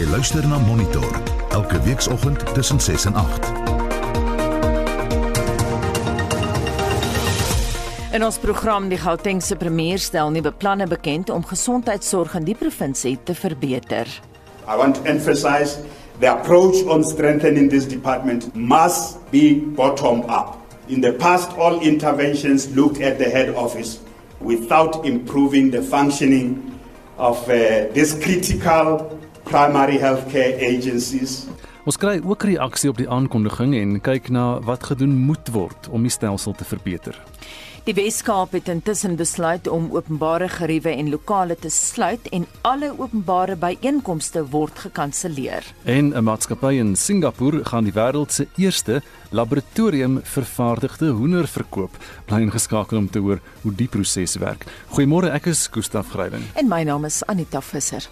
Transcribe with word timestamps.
Jy 0.00 0.06
luister 0.08 0.46
na 0.48 0.56
Monitor 0.64 1.16
elke 1.52 1.76
weekoggend 1.84 2.54
tussen 2.54 2.80
6 2.80 3.04
en 3.04 3.14
8. 3.14 3.50
In 8.16 8.24
ons 8.24 8.38
program 8.40 8.88
die 8.88 8.96
Gautengse 8.96 9.58
premier 9.60 10.00
stel 10.00 10.32
nuwe 10.32 10.54
planne 10.56 10.86
bekend 10.88 11.28
om 11.28 11.44
gesondheidsorg 11.44 12.32
in 12.40 12.48
die 12.48 12.56
provinsie 12.56 13.18
te 13.28 13.36
verbeter. 13.36 14.08
I 14.64 14.80
want 14.80 14.96
to 14.96 15.04
emphasize 15.04 15.84
the 16.24 16.32
approach 16.32 16.80
on 16.88 17.04
strengthening 17.04 17.68
this 17.68 17.84
department 17.84 18.48
must 18.56 19.20
be 19.28 19.60
bottom 19.76 20.24
up. 20.32 20.56
In 20.88 21.04
the 21.04 21.12
past, 21.12 21.52
all 21.58 21.76
interventions 21.84 22.72
looked 22.72 23.04
at 23.04 23.18
the 23.18 23.28
head 23.28 23.52
office 23.52 24.00
without 24.40 25.04
improving 25.04 25.70
the 25.70 25.82
functioning 25.82 26.56
of 27.18 27.36
uh, 27.50 27.92
these 27.92 28.16
critical 28.24 29.19
primary 29.50 29.98
healthcare 29.98 30.54
agencies. 30.62 31.44
Ons 31.88 31.98
kry 31.98 32.20
ook 32.22 32.44
reaksie 32.46 32.90
op 32.92 33.00
die 33.00 33.08
aankondiging 33.10 33.74
en 33.74 33.96
kyk 34.04 34.28
na 34.30 34.60
wat 34.62 34.84
gedoen 34.92 35.16
moet 35.26 35.48
word 35.50 35.88
om 35.90 36.04
die 36.06 36.12
stelsel 36.12 36.54
te 36.54 36.66
verbeter. 36.68 37.16
Die 37.88 37.94
Weskaap 37.96 38.52
het 38.52 38.68
intussen 38.68 39.16
besluit 39.16 39.66
om 39.66 39.88
openbare 39.96 40.50
geriewe 40.52 40.92
en 40.92 41.08
lokale 41.10 41.56
te 41.56 41.70
sluit 41.72 42.28
en 42.36 42.44
alle 42.68 42.92
openbare 42.92 43.56
byeenkomste 43.56 44.44
word 44.52 44.84
gekanselleer. 44.84 45.64
En 45.84 46.12
'n 46.12 46.24
maatskappy 46.24 46.74
in 46.78 46.96
Singapore 46.96 47.64
gaan 47.64 47.84
die 47.84 47.96
wêreld 47.96 48.32
se 48.32 48.46
eerste 48.56 49.02
laboratorium 49.30 50.20
vervaardigde 50.22 51.08
hoender 51.08 51.48
verkoop. 51.48 51.96
Bly 52.26 52.40
ingeskakel 52.40 52.98
om 52.98 53.10
te 53.10 53.18
hoor 53.18 53.40
hoe 53.62 53.74
die 53.74 53.88
proses 53.88 54.36
werk. 54.36 54.66
Goeiemôre, 54.88 55.32
ek 55.32 55.46
is 55.46 55.68
Gustaf 55.70 56.10
Grywen. 56.10 56.42
En 56.54 56.68
my 56.68 56.82
naam 56.82 57.04
is 57.04 57.24
Anita 57.26 57.60
Visser. 57.60 58.08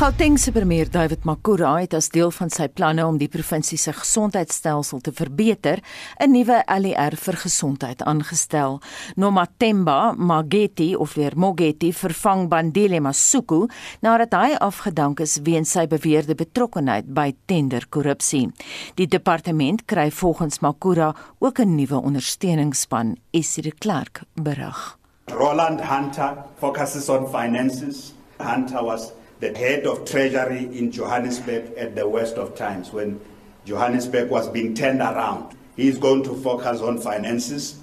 Gauteng 0.00 0.38
se 0.38 0.48
premier 0.52 0.88
David 0.88 1.26
Makura 1.28 1.74
het 1.76 1.92
as 1.92 2.06
deel 2.08 2.30
van 2.32 2.48
sy 2.48 2.70
planne 2.72 3.04
om 3.04 3.18
die 3.20 3.28
provinsie 3.28 3.76
se 3.76 3.92
gesondheidstelsel 3.92 5.02
te 5.04 5.12
verbeter, 5.12 5.82
'n 6.24 6.32
nuwe 6.32 6.62
ALR 6.64 7.16
vir 7.16 7.36
gesondheid 7.36 8.02
aangestel. 8.02 8.80
Nomathemba 9.16 10.14
Mageti 10.16 10.96
of 10.96 11.14
weer 11.14 11.36
Mogeti 11.36 11.92
vervang 11.92 12.48
Bandile 12.48 13.00
Masuku 13.00 13.68
nadat 14.00 14.32
hy 14.32 14.54
afgedank 14.54 15.20
is 15.20 15.38
weens 15.42 15.70
sy 15.70 15.86
beweerde 15.86 16.34
betrokkeheid 16.34 17.12
by 17.14 17.34
tenderkorrupsie. 17.46 18.50
Die 18.94 19.06
departement 19.06 19.84
kry 19.84 20.10
volgens 20.10 20.60
Makura 20.60 21.14
ook 21.40 21.58
'n 21.58 21.74
nuwe 21.74 22.00
ondersteuningsspan, 22.00 23.16
Esri 23.32 23.72
Clark 23.78 24.22
berig. 24.34 24.98
Roland 25.26 25.80
Hunter 25.80 26.44
focuses 26.58 27.08
on 27.08 27.28
finances. 27.28 28.14
Hunter 28.38 28.82
was 28.84 29.12
the 29.40 29.56
head 29.56 29.86
of 29.86 30.04
treasury 30.04 30.64
in 30.78 30.92
Johannesburg 30.92 31.72
at 31.76 31.94
the 31.94 32.06
worst 32.06 32.36
of 32.36 32.54
times 32.54 32.92
when 32.92 33.20
Johannesburg 33.64 34.30
was 34.30 34.48
being 34.48 34.74
turned 34.74 35.00
around. 35.00 35.56
He's 35.76 35.98
going 35.98 36.22
to 36.24 36.34
focus 36.34 36.80
on 36.80 36.98
finances. 36.98 37.78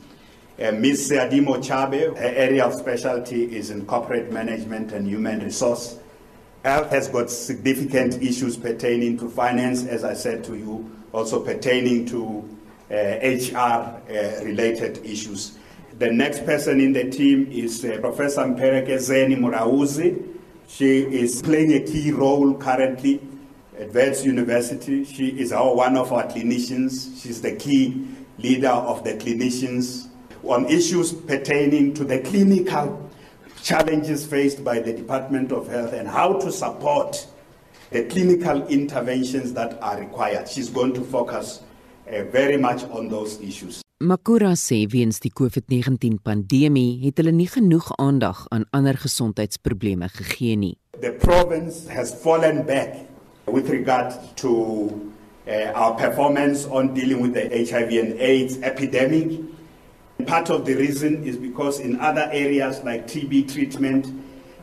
Uh, 0.61 0.72
Ms. 0.72 1.11
Adimo 1.11 1.58
Chabe, 1.58 2.16
her 2.16 2.33
area 2.36 2.66
of 2.66 2.73
specialty 2.73 3.55
is 3.55 3.69
in 3.72 3.86
corporate 3.86 4.31
management 4.31 4.91
and 4.91 5.08
human 5.08 5.39
resource. 5.39 5.97
Health 6.64 6.89
has 6.91 7.08
got 7.08 7.30
significant 7.30 8.21
issues 8.21 8.58
pertaining 8.58 9.17
to 9.19 9.30
finance, 9.30 9.86
as 9.86 10.03
I 10.03 10.14
said 10.14 10.44
to 10.45 10.55
you, 10.55 10.92
also 11.11 11.44
pertaining 11.44 12.05
to 12.08 12.58
uh, 12.92 12.95
HR 12.95 13.58
uh, 13.58 14.44
related 14.44 15.03
issues. 15.05 15.58
The 15.97 16.11
next 16.11 16.45
person 16.45 16.80
in 16.80 16.94
the 16.94 17.09
team 17.09 17.47
is 17.52 17.83
uh, 17.83 17.97
Professor 17.99 18.42
Mpereke 18.42 18.97
Zeni 18.97 19.36
Murauzi. 19.37 20.36
She 20.67 21.00
is 21.00 21.42
playing 21.42 21.72
a 21.73 21.80
key 21.80 22.11
role 22.11 22.54
currently 22.54 23.22
at 23.80 23.94
Wits 23.94 24.26
University. 24.26 25.05
She 25.05 25.30
is 25.39 25.54
our, 25.54 25.73
one 25.73 25.95
of 25.95 26.11
our 26.11 26.26
clinicians. 26.26 27.22
She's 27.22 27.42
the 27.42 27.55
key 27.55 28.05
leader 28.38 28.67
of 28.67 29.04
the 29.05 29.14
clinicians 29.14 30.10
on 30.44 30.66
issues 30.66 31.14
pertaining 31.14 31.94
to 31.94 32.04
the 32.04 32.20
clinical 32.20 33.10
challenges 33.64 34.26
faced 34.26 34.64
by 34.64 34.80
the 34.80 34.94
Department 34.94 35.52
of 35.54 35.67
Health 35.67 35.94
and 35.94 36.08
how 36.08 36.33
to 36.33 36.52
support 36.52 37.26
the 37.89 38.04
clinical 38.05 38.67
interventions 38.67 39.54
that 39.54 39.82
are 39.82 39.98
required. 39.99 40.49
She's 40.49 40.70
going 40.70 40.94
to 40.95 41.02
focus 41.02 41.61
uh, 42.08 42.23
very 42.23 42.58
much 42.58 42.84
on 42.86 43.08
those 43.08 43.39
issues. 43.39 43.82
Makura 43.99 44.52
sê 44.53 44.83
weens 44.85 45.17
die 45.17 45.31
COVID-19 45.33 46.19
pandemie 46.21 46.99
het 47.02 47.17
hulle 47.17 47.31
nie 47.33 47.47
genoeg 47.49 47.87
aandag 47.97 48.43
aan 48.53 48.67
ander 48.69 48.93
gesondheidsprobleme 48.93 50.05
gegee 50.13 50.53
nie. 50.53 50.75
The 51.02 51.15
province 51.17 51.89
has 51.89 52.13
fallen 52.13 52.61
back 52.67 52.93
with 53.47 53.71
regard 53.73 54.13
to 54.43 54.93
uh, 55.49 55.73
our 55.73 55.97
performance 55.97 56.67
on 56.69 56.93
dealing 56.93 57.25
with 57.25 57.33
the 57.33 57.49
HIV 57.49 57.89
and 57.97 58.21
AIDS 58.21 58.61
epidemic. 58.61 59.41
Part 60.27 60.52
of 60.52 60.65
the 60.65 60.75
reason 60.75 61.23
is 61.23 61.36
because 61.36 61.80
in 61.80 61.99
other 61.99 62.30
areas 62.31 62.83
like 62.83 63.07
TB 63.07 63.52
treatment 63.52 64.13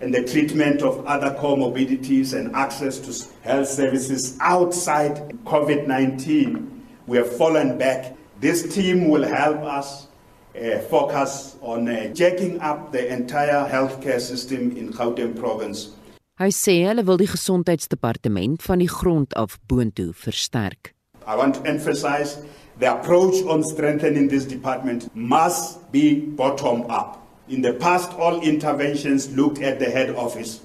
and 0.00 0.14
the 0.14 0.22
treatment 0.22 0.82
of 0.82 1.04
other 1.06 1.34
comorbidities 1.34 2.38
and 2.38 2.54
access 2.54 3.00
to 3.02 3.10
health 3.42 3.66
services 3.66 4.38
outside 4.38 5.34
COVID 5.42 5.88
19, 5.88 6.70
we 7.08 7.16
have 7.16 7.36
fallen 7.36 7.78
back 7.78 8.14
This 8.44 8.62
team 8.74 9.08
will 9.08 9.24
help 9.24 9.62
us 9.62 10.06
uh, 10.54 10.78
focus 10.90 11.56
on 11.62 11.88
uh, 11.88 12.12
jacking 12.12 12.60
up 12.60 12.92
the 12.92 13.10
entire 13.10 13.66
healthcare 13.66 14.20
system 14.20 14.76
in 14.76 14.92
Gauteng 14.92 15.32
province. 15.34 15.88
Hy 16.36 16.50
sê 16.52 16.74
hulle 16.84 17.06
wil 17.08 17.16
die 17.16 17.28
gesondheidsdepartement 17.30 18.60
van 18.66 18.82
die 18.84 18.90
grond 18.92 19.32
af 19.40 19.56
boontoe 19.64 20.12
versterk. 20.12 20.92
I 21.24 21.38
want 21.40 21.56
to 21.56 21.62
emphasize 21.64 22.44
the 22.76 22.90
approach 22.92 23.40
on 23.48 23.64
strengthening 23.64 24.28
this 24.28 24.44
department 24.44 25.08
must 25.16 25.80
be 25.90 26.12
bottom 26.36 26.84
up. 26.90 27.24
In 27.48 27.64
the 27.64 27.72
past 27.72 28.12
all 28.20 28.42
interventions 28.42 29.32
looked 29.32 29.62
at 29.64 29.78
the 29.78 29.88
head 29.88 30.12
office 30.12 30.60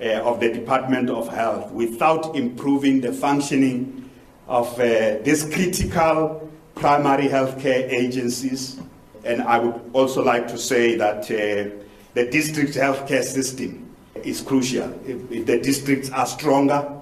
uh, 0.00 0.24
of 0.24 0.40
the 0.40 0.48
Department 0.48 1.10
of 1.10 1.28
Health 1.28 1.72
without 1.72 2.34
improving 2.34 3.02
the 3.02 3.12
functioning 3.12 4.08
of 4.48 4.72
uh, 4.80 5.20
this 5.28 5.44
critical 5.44 6.48
primary 6.82 7.28
healthcare 7.28 7.88
agencies. 7.88 8.80
And 9.24 9.40
I 9.40 9.58
would 9.58 9.80
also 9.92 10.22
like 10.22 10.48
to 10.48 10.58
say 10.58 10.96
that 10.96 11.24
uh, 11.30 11.70
the 12.14 12.28
district 12.28 12.74
healthcare 12.74 13.22
system 13.22 13.94
is 14.16 14.40
crucial. 14.40 14.92
If, 15.06 15.30
if 15.30 15.46
the 15.46 15.60
districts 15.60 16.10
are 16.10 16.26
stronger, 16.26 17.00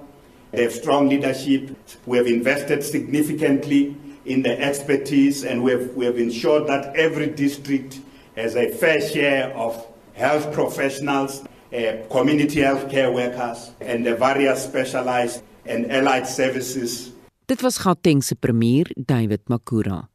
they 0.51 0.63
have 0.63 0.73
strong 0.73 1.09
leadership, 1.09 1.75
we 2.05 2.17
have 2.17 2.27
invested 2.27 2.83
significantly 2.83 3.97
in 4.25 4.43
the 4.43 4.61
expertise 4.61 5.43
and 5.43 5.63
we 5.63 5.71
have, 5.71 5.95
we 5.95 6.05
have 6.05 6.19
ensured 6.19 6.67
that 6.67 6.95
every 6.95 7.27
district 7.27 8.01
has 8.35 8.55
a 8.55 8.69
fair 8.69 9.01
share 9.01 9.51
of 9.57 9.83
health 10.13 10.53
professionals, 10.53 11.43
uh, 11.73 11.97
community 12.11 12.59
healthcare 12.59 13.11
workers, 13.11 13.71
and 13.81 14.05
the 14.05 14.13
various 14.13 14.63
specialized 14.63 15.41
and 15.65 15.91
allied 15.91 16.27
services 16.27 17.13
Dit 17.51 17.61
was 17.61 17.77
Gauteng 17.77 18.23
se 18.23 18.35
premier, 18.35 18.87
David 18.95 19.41
Makura. 19.47 20.05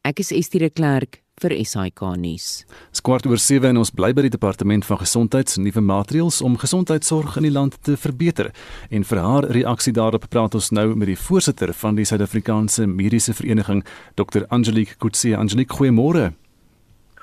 Ek 0.00 0.22
is 0.22 0.30
Estie 0.32 0.62
de 0.62 0.70
Klerk 0.72 1.18
vir 1.42 1.52
SAK 1.60 2.00
nuus. 2.16 2.64
Skwart 2.96 3.26
oor 3.28 3.36
7 3.36 3.68
en 3.68 3.82
ons 3.82 3.90
bly 3.92 4.14
by 4.16 4.24
die 4.24 4.32
departement 4.32 4.86
van 4.88 5.02
gesondheid 5.02 5.52
se 5.52 5.60
nuwe 5.60 5.82
maatreëls 5.84 6.38
om 6.46 6.56
gesondheidsorg 6.56 7.36
in 7.36 7.50
die 7.50 7.52
land 7.52 7.76
te 7.84 7.98
verbeter. 8.00 8.48
En 8.88 9.04
vir 9.04 9.20
haar 9.26 9.50
reaksie 9.58 9.92
daarop 9.92 10.24
praat 10.32 10.56
ons 10.56 10.70
nou 10.72 10.86
met 10.94 11.12
die 11.12 11.18
voorsitter 11.26 11.74
van 11.82 12.00
die 12.00 12.08
Suid-Afrikaanse 12.08 12.88
Mediese 12.88 13.36
Vereniging, 13.36 13.84
Dr. 14.16 14.48
Angelique 14.48 14.96
Kutsie. 14.96 15.36
Angelique, 15.36 15.76
goeiemôre. 15.76 16.32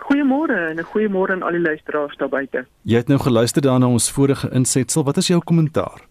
Goeiemôre 0.06 0.70
en 0.70 0.78
'n 0.78 0.86
goeiemôre 0.94 1.32
aan 1.34 1.42
al 1.42 1.58
die 1.58 1.66
luisteraars 1.66 2.18
daar 2.18 2.30
buite. 2.30 2.68
Jy 2.86 2.98
het 2.98 3.08
nou 3.08 3.18
geluister 3.18 3.62
daarna 3.62 3.88
ons 3.88 4.12
vorige 4.12 4.54
insetsel. 4.54 5.04
Wat 5.04 5.18
is 5.18 5.28
jou 5.28 5.42
kommentaar? 5.42 6.06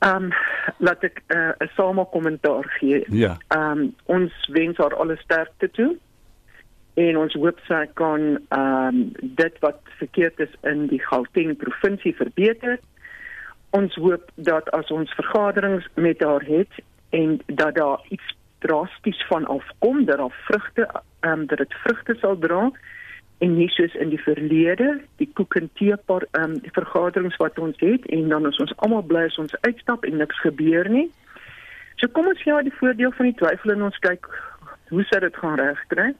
Ehm 0.00 0.24
um, 0.24 0.32
laat 0.76 1.04
ek 1.04 1.22
eh, 1.26 1.36
'n 1.38 1.64
uh, 1.64 1.68
same 1.76 2.04
kommentaar 2.10 2.64
gee. 2.78 3.04
Ja. 3.08 3.36
Ehm 3.48 3.78
um, 3.78 3.94
ons 4.04 4.32
wens 4.52 4.76
haar 4.76 4.94
alle 4.94 5.16
sterkte 5.16 5.70
toe. 5.70 5.96
En 6.94 7.18
ons 7.18 7.34
hoop 7.34 7.58
sy 7.68 7.86
kan 7.94 8.38
ehm 8.48 8.86
um, 8.86 9.12
dit 9.20 9.58
wat 9.60 9.80
verkeerd 9.98 10.40
is 10.40 10.54
in 10.62 10.86
die 10.86 11.00
Gauteng 11.00 11.56
provinsie 11.56 12.14
verbeter. 12.16 12.78
Ons 13.70 13.94
hoop 13.94 14.30
dat 14.34 14.70
as 14.70 14.90
ons 14.90 15.12
vergaderings 15.14 15.88
met 15.94 16.22
haar 16.22 16.42
het 16.42 16.72
en 17.10 17.40
dat 17.46 17.74
daar 17.74 18.00
iets 18.08 18.34
drasties 18.58 19.26
van 19.28 19.46
afkom 19.46 20.04
dat 20.04 20.18
daar 20.18 20.36
vrugte 20.48 20.90
ehm 21.20 21.32
um, 21.40 21.46
dat 21.46 21.58
dit 21.58 21.74
vrugte 21.74 22.14
sal 22.20 22.38
dra 22.38 22.70
en 23.38 23.56
nie 23.56 23.68
soos 23.68 23.94
in 24.00 24.08
die 24.12 24.20
verlede 24.22 24.96
die 25.20 25.28
koek 25.38 25.58
en 25.60 25.68
tee 25.76 25.94
ehm 25.96 26.42
um, 26.42 26.56
vergaderings 26.72 27.36
wat 27.42 27.58
ons 27.58 27.80
het 27.84 28.06
en 28.16 28.28
dan 28.32 28.46
is 28.48 28.60
ons 28.64 28.76
almal 28.76 29.02
bly 29.02 29.26
as 29.28 29.38
ons 29.38 29.56
uitstap 29.60 30.04
en 30.04 30.16
niks 30.16 30.40
gebeur 30.40 30.88
nie. 30.88 31.08
So 31.96 32.08
kom 32.08 32.28
ons 32.28 32.42
gee 32.42 32.62
die 32.64 32.76
voordeel 32.78 33.12
van 33.18 33.30
die 33.30 33.36
twyfel 33.40 33.74
en 33.74 33.88
ons 33.90 33.98
kyk 34.04 34.28
hoe 34.88 35.04
sou 35.04 35.20
dit 35.20 35.36
gaan 35.42 35.58
regkry? 35.60 36.14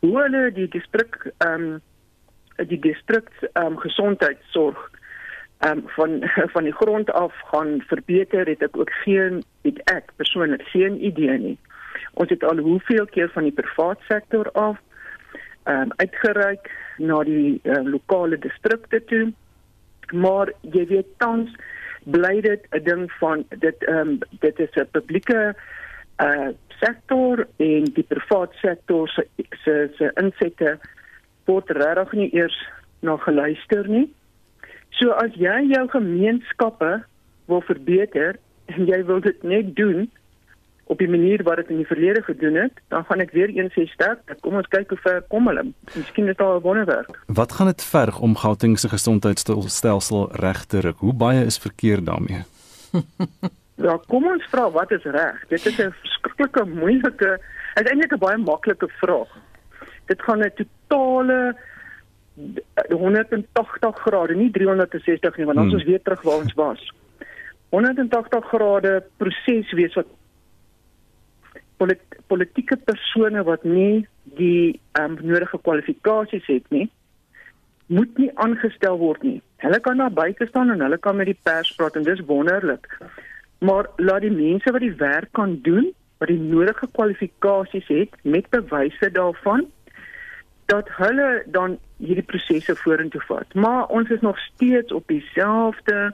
Hoe 0.00 0.16
hulle 0.22 0.50
die 0.56 0.68
distrik 0.74 1.22
ehm 1.46 1.54
um, 1.54 1.80
die 2.70 2.80
distrik 2.80 3.30
ehm 3.52 3.76
um, 3.76 3.78
gesondheidsorg 3.86 4.82
ehm 5.60 5.78
um, 5.78 5.88
van 5.96 6.18
van 6.54 6.66
die 6.66 6.76
grond 6.82 7.12
af 7.12 7.34
gaan 7.52 7.78
verbeter, 7.86 8.46
het 8.46 8.62
ek 8.62 8.76
ook 8.76 8.92
geen 9.04 9.42
het 9.62 9.82
ek 9.92 10.10
persoonlik 10.16 10.66
geen 10.74 10.98
idee 11.04 11.38
nie. 11.38 11.58
Ons 12.14 12.30
het 12.34 12.44
al 12.44 12.58
hoeveel 12.58 13.06
keer 13.06 13.30
van 13.30 13.46
die 13.46 13.54
privaat 13.54 14.02
sektor 14.08 14.50
af 14.52 14.78
um, 15.64 15.92
uitgereik 15.96 16.70
na 16.98 17.22
die 17.24 17.60
uh, 17.64 17.82
lokale 17.84 18.38
distrikte 18.38 19.04
toe. 19.04 19.32
Maar 20.12 20.52
jy 20.60 20.86
weet 20.86 21.12
tans 21.18 21.50
bly 22.04 22.40
dit 22.40 22.66
'n 22.70 22.84
ding 22.84 23.12
van 23.20 23.44
dit 23.48 23.84
ehm 23.84 24.08
um, 24.08 24.18
dit 24.40 24.58
is 24.58 24.74
'n 24.74 24.88
publieke 24.90 25.54
uh 26.22 26.48
sektor 26.80 27.46
en 27.56 27.84
die 27.84 28.04
privaat 28.08 28.52
sektor 28.52 29.08
se 29.08 29.26
se 29.64 29.90
se 29.96 30.10
insette 30.14 30.78
word 31.44 31.70
regtig 31.70 32.12
nie 32.12 32.30
eers 32.34 32.56
na 33.00 33.16
geluister 33.16 33.88
nie. 33.88 34.08
So 34.90 35.10
as 35.10 35.34
jy 35.34 35.66
jou 35.72 35.88
gemeenskappe 35.88 37.04
wil 37.46 37.60
verbeter 37.60 38.38
en 38.66 38.86
jy 38.86 39.04
wil 39.04 39.20
dit 39.20 39.42
net 39.42 39.76
doen 39.76 40.10
op 40.90 40.98
die 40.98 41.08
manier 41.08 41.42
wat 41.46 41.56
dit 41.56 41.68
in 41.70 41.76
die 41.76 41.86
verlede 41.86 42.22
gedoen 42.22 42.56
het, 42.58 42.80
dan 42.88 43.04
gaan 43.06 43.22
ek 43.22 43.30
weer 43.36 43.50
eens 43.54 43.74
sê 43.78 43.84
sterk, 43.92 44.32
kom 44.42 44.56
ons 44.58 44.68
kyk 44.72 44.90
hoe 44.90 44.98
ver 45.04 45.20
kom 45.30 45.46
hulle. 45.46 45.62
Miskien 45.94 46.30
is 46.32 46.38
daar 46.40 46.56
'n 46.56 46.64
wonderwerk. 46.66 47.20
Wat 47.26 47.52
gaan 47.52 47.70
dit 47.70 47.84
verg 47.84 48.18
om 48.18 48.36
Gauteng 48.36 48.78
se 48.78 48.88
gesondheidstelsel 48.88 50.28
reg 50.32 50.64
te 50.64 50.80
ruk? 50.80 50.98
Hoe 50.98 51.14
baie 51.14 51.44
is 51.44 51.58
verkeer 51.58 52.04
daarmee? 52.04 52.42
ja, 53.86 53.98
kom 54.08 54.26
ons 54.26 54.50
vra 54.50 54.70
wat 54.70 54.90
is 54.90 55.04
reg? 55.04 55.38
Dit 55.48 55.66
is 55.66 55.78
'n 55.78 55.94
verskriklike 56.02 56.64
moeilike, 56.64 57.40
eintlik 57.74 58.12
'n 58.12 58.18
baie 58.18 58.38
maklike 58.38 58.88
vraag. 58.88 59.30
Dit 60.06 60.22
gaan 60.22 60.42
'n 60.42 60.52
totale 60.58 61.56
180 62.88 63.98
grade, 63.98 64.34
nie 64.34 64.50
360 64.50 65.36
nie, 65.36 65.46
want 65.46 65.58
ons 65.58 65.70
hmm. 65.70 65.80
is 65.80 65.86
weer 65.86 66.02
terug 66.02 66.22
waar 66.22 66.38
ons 66.38 66.54
was. 66.54 66.92
180 67.68 68.44
grade 68.44 69.04
proses 69.16 69.72
wees 69.72 69.94
wat 69.94 70.06
polit, 71.80 72.00
politieke 72.28 72.76
persone 72.76 73.44
wat 73.48 73.64
nie 73.64 74.06
die 74.38 74.80
um, 75.00 75.16
nodige 75.24 75.58
kwalifikasies 75.64 76.46
het 76.52 76.66
nie, 76.74 76.86
moet 77.90 78.20
nie 78.20 78.30
aangestel 78.44 79.00
word 79.00 79.24
nie. 79.26 79.40
Hulle 79.64 79.80
kan 79.82 79.98
daar 79.98 80.12
buite 80.14 80.46
staan 80.48 80.70
en 80.70 80.84
hulle 80.84 81.00
kan 81.02 81.18
met 81.18 81.32
die 81.32 81.38
pers 81.48 81.72
praat 81.78 81.96
en 81.98 82.06
dis 82.06 82.22
wonderlik. 82.28 82.86
Maar 83.64 83.90
laat 83.98 84.24
die 84.24 84.32
mense 84.32 84.72
wat 84.72 84.84
die 84.84 84.94
werk 85.00 85.32
kan 85.36 85.58
doen, 85.66 85.90
wat 86.20 86.30
die 86.30 86.40
nodige 86.40 86.88
kwalifikasies 86.92 87.88
het 87.88 88.16
met 88.22 88.48
bewyse 88.52 89.10
daarvan 89.16 89.66
dat 90.70 90.88
hulle 91.00 91.42
dan 91.50 91.78
hierdie 91.98 92.24
prosesse 92.24 92.76
vorentoe 92.78 93.22
vat. 93.26 93.54
Maar 93.54 93.88
ons 93.90 94.10
is 94.14 94.20
nog 94.22 94.38
steeds 94.38 94.92
op 94.92 95.08
dieselfde 95.10 96.12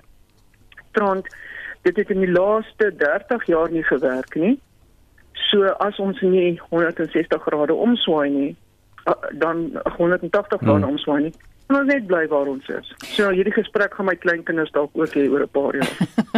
trant. 0.97 1.29
Dit 1.85 1.99
het 2.01 2.11
in 2.11 2.23
die 2.25 2.33
laaste 2.33 2.89
30 2.97 3.45
jaar 3.47 3.71
nie 3.71 3.85
gewerk 3.85 4.35
nie. 4.35 4.57
So 5.51 5.65
as 5.79 5.99
ons 5.99 6.21
nie 6.21 6.61
160 6.71 7.43
grade 7.43 7.75
omswaai 7.75 8.31
nie, 8.31 8.57
dan 9.39 9.71
180 9.97 10.61
grade 10.61 10.85
hmm. 10.85 10.91
omswaai 10.91 11.23
nie, 11.23 11.33
ons 11.75 11.89
net 11.89 12.07
bly 12.07 12.27
waar 12.31 12.49
ons 12.51 12.67
is. 12.71 12.91
So 13.15 13.31
hierdie 13.35 13.55
gesprek 13.55 13.95
gaan 13.97 14.07
my 14.07 14.15
kleinkinders 14.23 14.71
dalk 14.75 14.95
ook 14.95 15.15
hê 15.19 15.27
oor 15.31 15.43
'n 15.47 15.51
paar 15.51 15.75
jaar. 15.75 15.95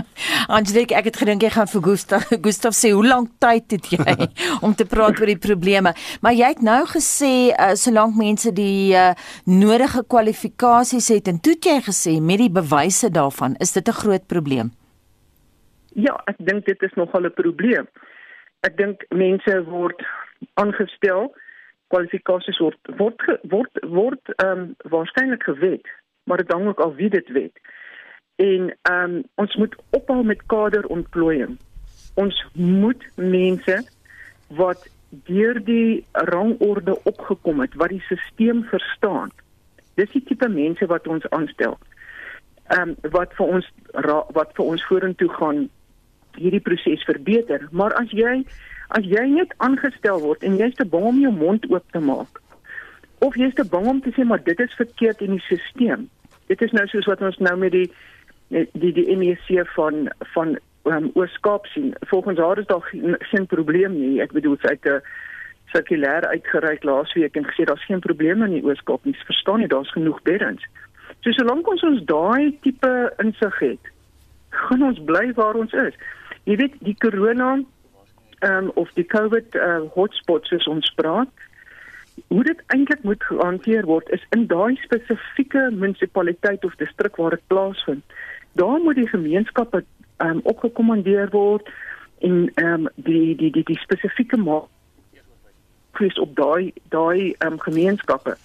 Angelique, 0.57 0.97
ek 0.97 1.05
het 1.05 1.17
gedink 1.21 1.43
jy 1.43 1.51
gaan 1.51 1.69
vir 1.69 1.83
Gustav 1.83 2.25
Gustav 2.47 2.73
sê 2.73 2.93
hoe 2.93 3.07
lank 3.07 3.31
tyd 3.39 3.71
het 3.77 3.91
jy 3.93 4.29
om 4.67 4.75
te 4.75 4.85
praat 4.85 5.21
oor 5.21 5.29
die 5.29 5.39
probleme? 5.39 5.93
Maar 6.21 6.33
jy 6.33 6.49
het 6.49 6.63
nou 6.63 6.85
gesê 6.87 7.53
uh, 7.53 7.75
solank 7.75 8.17
mense 8.17 8.53
die 8.53 8.95
uh, 8.97 9.13
nodige 9.45 10.05
kwalifikasies 10.09 11.09
het 11.09 11.29
en 11.29 11.41
toe 11.41 11.57
het 11.57 11.65
jy 11.65 11.79
gesê 11.91 12.21
met 12.21 12.39
die 12.39 12.53
bewyse 12.53 13.11
daarvan, 13.11 13.57
is 13.61 13.73
dit 13.73 13.89
'n 13.89 14.01
groot 14.01 14.27
probleem. 14.27 14.73
Ja, 15.93 16.15
ek 16.27 16.37
dink 16.39 16.65
dit 16.65 16.83
is 16.83 16.95
nogal 16.95 17.27
'n 17.27 17.35
probleem. 17.35 17.87
Ek 18.67 18.75
dink 18.79 19.05
mense 19.15 19.55
word 19.71 20.01
aangestel 20.59 21.29
kwalifikasies 21.93 22.59
word 22.63 22.91
word 22.99 23.23
word 23.53 23.83
word 23.87 24.33
ehm 24.35 24.65
um, 24.65 24.65
waarskynlik 24.95 25.47
gewet, 25.47 25.87
maar 26.27 26.43
dit 26.43 26.53
hang 26.53 26.67
ook 26.67 26.81
af 26.81 26.97
wie 26.99 27.11
dit 27.11 27.29
wet. 27.37 27.55
En 28.43 28.73
ehm 28.83 29.05
um, 29.05 29.23
ons 29.35 29.57
moet 29.57 29.77
ophou 29.91 30.25
met 30.25 30.43
kaderontplooiing. 30.47 31.57
Ons 32.15 32.43
moet 32.55 33.07
mense 33.15 33.79
wat 34.61 34.89
deur 35.31 35.65
die 35.65 36.05
rangorde 36.13 36.99
opgekom 37.05 37.61
het, 37.61 37.75
wat 37.75 37.95
die 37.95 38.03
stelsel 38.11 38.63
verstaan. 38.73 39.31
Dis 39.95 40.11
die 40.11 40.23
tipe 40.23 40.49
mense 40.49 40.87
wat 40.87 41.07
ons 41.07 41.31
aanstel. 41.31 41.79
Ehm 42.75 42.97
um, 42.99 43.11
wat 43.15 43.39
vir 43.39 43.55
ons 43.57 43.73
wat 44.35 44.55
vir 44.59 44.65
ons 44.65 44.87
vorentoe 44.91 45.31
gaan 45.39 45.69
hierdie 46.39 46.65
proses 46.65 47.05
verbeter. 47.05 47.69
Maar 47.71 47.93
as 48.01 48.11
jy 48.11 48.45
As 48.89 49.05
jy 49.05 49.21
net 49.29 49.51
aangestel 49.61 50.23
word 50.23 50.45
en 50.49 50.55
jy's 50.57 50.77
te 50.79 50.85
bang 50.89 51.11
om 51.11 51.19
jou 51.21 51.33
mond 51.33 51.67
oop 51.69 51.85
te 51.93 52.01
maak 52.01 52.41
of 53.19 53.37
jy's 53.37 53.55
te 53.59 53.65
bang 53.67 53.87
om 53.91 54.01
te 54.01 54.13
sê 54.17 54.25
maar 54.25 54.43
dit 54.45 54.61
is 54.61 54.75
verkeerd 54.79 55.23
in 55.27 55.37
die 55.37 55.45
stelsel. 55.45 56.07
Dit 56.49 56.63
is 56.65 56.73
nou 56.73 56.87
soos 56.89 57.09
wat 57.11 57.23
ons 57.25 57.39
nou 57.45 57.57
met 57.61 57.75
die 57.75 57.89
die 58.49 58.93
die 58.97 59.17
MEC 59.19 59.67
van 59.75 60.09
van 60.35 60.57
um, 60.89 61.11
Ooskaap 61.19 61.67
sien. 61.75 61.93
Volgens 62.09 62.39
haar 62.39 62.59
is 62.59 62.67
daar 62.67 62.85
geen, 62.91 63.17
geen 63.31 63.47
probleem 63.47 63.99
nie. 63.99 64.23
Ek 64.25 64.33
bedoel 64.33 64.57
sy 64.63 64.73
het 64.77 64.87
'n 64.89 65.03
sirkulêr 65.75 66.25
uitgereik 66.33 66.85
laasweek 66.85 67.37
en 67.37 67.45
gesê 67.51 67.67
daar's 67.69 67.85
geen 67.85 68.01
probleme 68.01 68.47
in 68.47 68.57
die 68.57 68.65
Ooskaap 68.65 69.05
nie. 69.05 69.17
Verstaan 69.27 69.61
jy, 69.61 69.69
daar's 69.69 69.93
genoeg 69.93 70.23
beddens. 70.23 70.65
So 71.21 71.33
solank 71.33 71.69
ons 71.69 71.83
ons 71.83 72.05
daai 72.05 72.57
tipe 72.63 73.13
insig 73.19 73.59
het, 73.59 73.93
gaan 74.49 74.83
ons 74.83 75.05
bly 75.05 75.33
waar 75.35 75.55
ons 75.55 75.73
is. 75.73 75.95
Jy 76.49 76.57
weet, 76.57 76.79
die 76.81 76.97
corona 76.97 77.59
um, 78.41 78.71
of 78.81 78.93
die 78.97 79.05
COVID 79.05 79.55
uh, 79.55 79.83
hotspots 79.93 80.49
soos 80.49 80.69
ons 80.71 80.89
praat. 80.97 81.29
Hoe 82.33 82.45
dit 82.45 82.63
eintlik 82.73 83.03
moet 83.05 83.23
gehanteer 83.29 83.85
word 83.87 84.09
is 84.17 84.25
in 84.37 84.47
daai 84.49 84.79
spesifieke 84.83 85.69
munisipaliteit 85.75 86.65
of 86.65 86.75
distrik 86.81 87.21
waar 87.21 87.37
dit 87.37 87.45
plaasvind. 87.53 88.17
Daar 88.57 88.81
moet 88.81 88.97
die 88.97 89.09
gemeenskappe 89.09 89.85
um, 90.25 90.41
opgekommandeer 90.43 91.29
word 91.37 91.69
en 92.25 92.49
um, 92.65 92.89
die 92.97 93.37
die 93.37 93.53
die 93.53 93.67
die 93.69 93.81
spesifieke 93.85 94.41
maak 94.41 94.73
kwes 96.01 96.19
op 96.19 96.33
daai 96.37 96.73
daai 96.95 97.35
um, 97.45 97.61
gemeenskappe. 97.61 98.39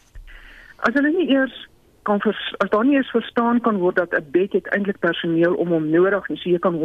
As 0.83 0.93
hulle 0.93 1.15
nie 1.15 1.31
eers 1.31 1.55
kan 2.03 2.19
vers, 2.19 2.41
as 2.59 2.69
daar 2.69 2.85
nie 2.85 2.99
eens 2.99 3.15
verstaan 3.15 3.61
kan 3.63 3.79
word 3.79 3.95
dat 3.95 4.11
'n 4.11 4.31
bed 4.31 4.53
het 4.59 4.67
eintlik 4.75 4.99
personeel 4.99 5.55
om 5.55 5.71
hom 5.71 5.89
nodig 5.89 6.29
en 6.29 6.37
so 6.37 6.49
jy 6.49 6.59
kan 6.59 6.75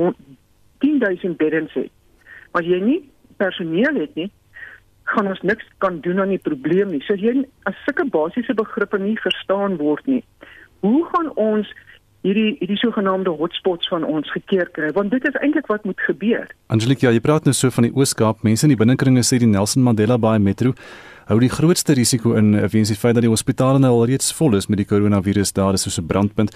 10000 0.84 1.38
beddens 1.40 1.72
hê 1.78 1.88
Maar 2.52 2.62
as 2.62 2.68
jy 2.68 2.78
nie 2.82 3.00
personeel 3.36 4.00
het 4.00 4.14
nie, 4.18 4.30
gaan 5.12 5.28
ons 5.30 5.40
niks 5.46 5.66
kan 5.84 6.00
doen 6.04 6.20
aan 6.20 6.32
die 6.34 6.42
probleem 6.42 6.92
nie. 6.92 7.02
So 7.04 7.16
as 7.16 7.24
jy 7.24 7.34
as 7.68 7.76
sulke 7.86 8.08
basiese 8.12 8.56
begrippe 8.56 9.00
nie 9.00 9.16
verstaan 9.20 9.76
word 9.80 10.08
nie, 10.10 10.22
hoe 10.84 11.04
gaan 11.12 11.30
ons 11.36 11.70
hierdie 12.26 12.56
hierdie 12.58 12.78
sogenaamde 12.80 13.30
hotspots 13.38 13.88
van 13.92 14.04
ons 14.04 14.30
gekeer 14.34 14.66
kry 14.74 14.88
want 14.96 15.12
dit 15.14 15.28
is 15.28 15.36
eintlik 15.38 15.68
wat 15.70 15.84
moet 15.86 16.00
gebeur. 16.08 16.48
Angelique, 16.74 17.06
ja, 17.06 17.12
jy 17.14 17.22
praat 17.22 17.46
nou 17.46 17.54
so 17.54 17.70
van 17.74 17.86
die 17.86 17.94
Oos-Kaap. 17.94 18.42
Mense 18.46 18.66
in 18.66 18.74
die 18.74 18.80
binnekringe 18.80 19.22
sê 19.26 19.38
die 19.38 19.50
Nelson 19.50 19.86
Mandela 19.86 20.18
Bay 20.18 20.42
Metro 20.42 20.74
hou 21.28 21.36
die 21.40 21.50
grootste 21.52 21.92
risiko 21.96 22.32
in 22.40 22.54
eh, 22.56 22.68
weens 22.72 22.88
die 22.88 22.96
feit 22.96 23.14
dat 23.16 23.24
die 23.24 23.32
hospitale 23.32 23.80
nou 23.82 23.92
alreeds 23.98 24.32
vol 24.36 24.56
is 24.56 24.68
met 24.72 24.80
die 24.80 24.88
koronavirus 24.88 25.52
daar 25.56 25.76
is 25.76 25.84
soos 25.84 25.98
'n 26.00 26.06
brandpunt 26.06 26.54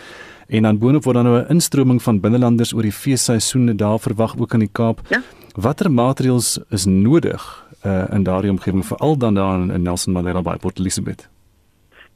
en 0.49 0.63
dan 0.63 0.79
boonop 0.79 1.05
word 1.05 1.17
dan 1.17 1.25
nou 1.25 1.39
'n 1.41 1.49
instroming 1.49 2.03
van 2.03 2.21
binnelanders 2.21 2.73
oor 2.73 2.83
die 2.83 2.93
feesseisoen 2.93 3.77
daar 3.77 3.99
verwag 3.99 4.37
ook 4.39 4.55
in 4.55 4.61
die 4.61 4.73
Kaap. 4.73 5.01
Ja? 5.09 5.21
Watter 5.55 5.91
maatreëls 5.91 6.59
is 6.71 6.85
nodig 6.85 7.65
uh, 7.85 8.05
in 8.13 8.23
daardie 8.23 8.51
omgewing 8.51 8.87
veral 8.87 9.17
dan 9.17 9.35
daar 9.35 9.61
in 9.61 9.83
Nelson 9.83 10.13
Mandela 10.13 10.43
Bay 10.43 10.57
Port 10.57 10.79
Elizabeth? 10.79 11.29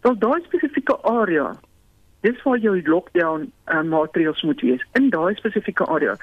Wel 0.01 0.19
daai 0.19 0.41
spesifieke 0.45 0.97
area. 1.03 1.55
Dis 2.21 2.43
waar 2.43 2.59
jou 2.59 2.83
lockdown 2.83 3.53
uh, 3.67 3.83
maatreëls 3.83 4.43
moet 4.43 4.61
wees 4.61 4.87
in 4.93 5.11
daai 5.11 5.35
spesifieke 5.35 5.85
area. 5.85 6.17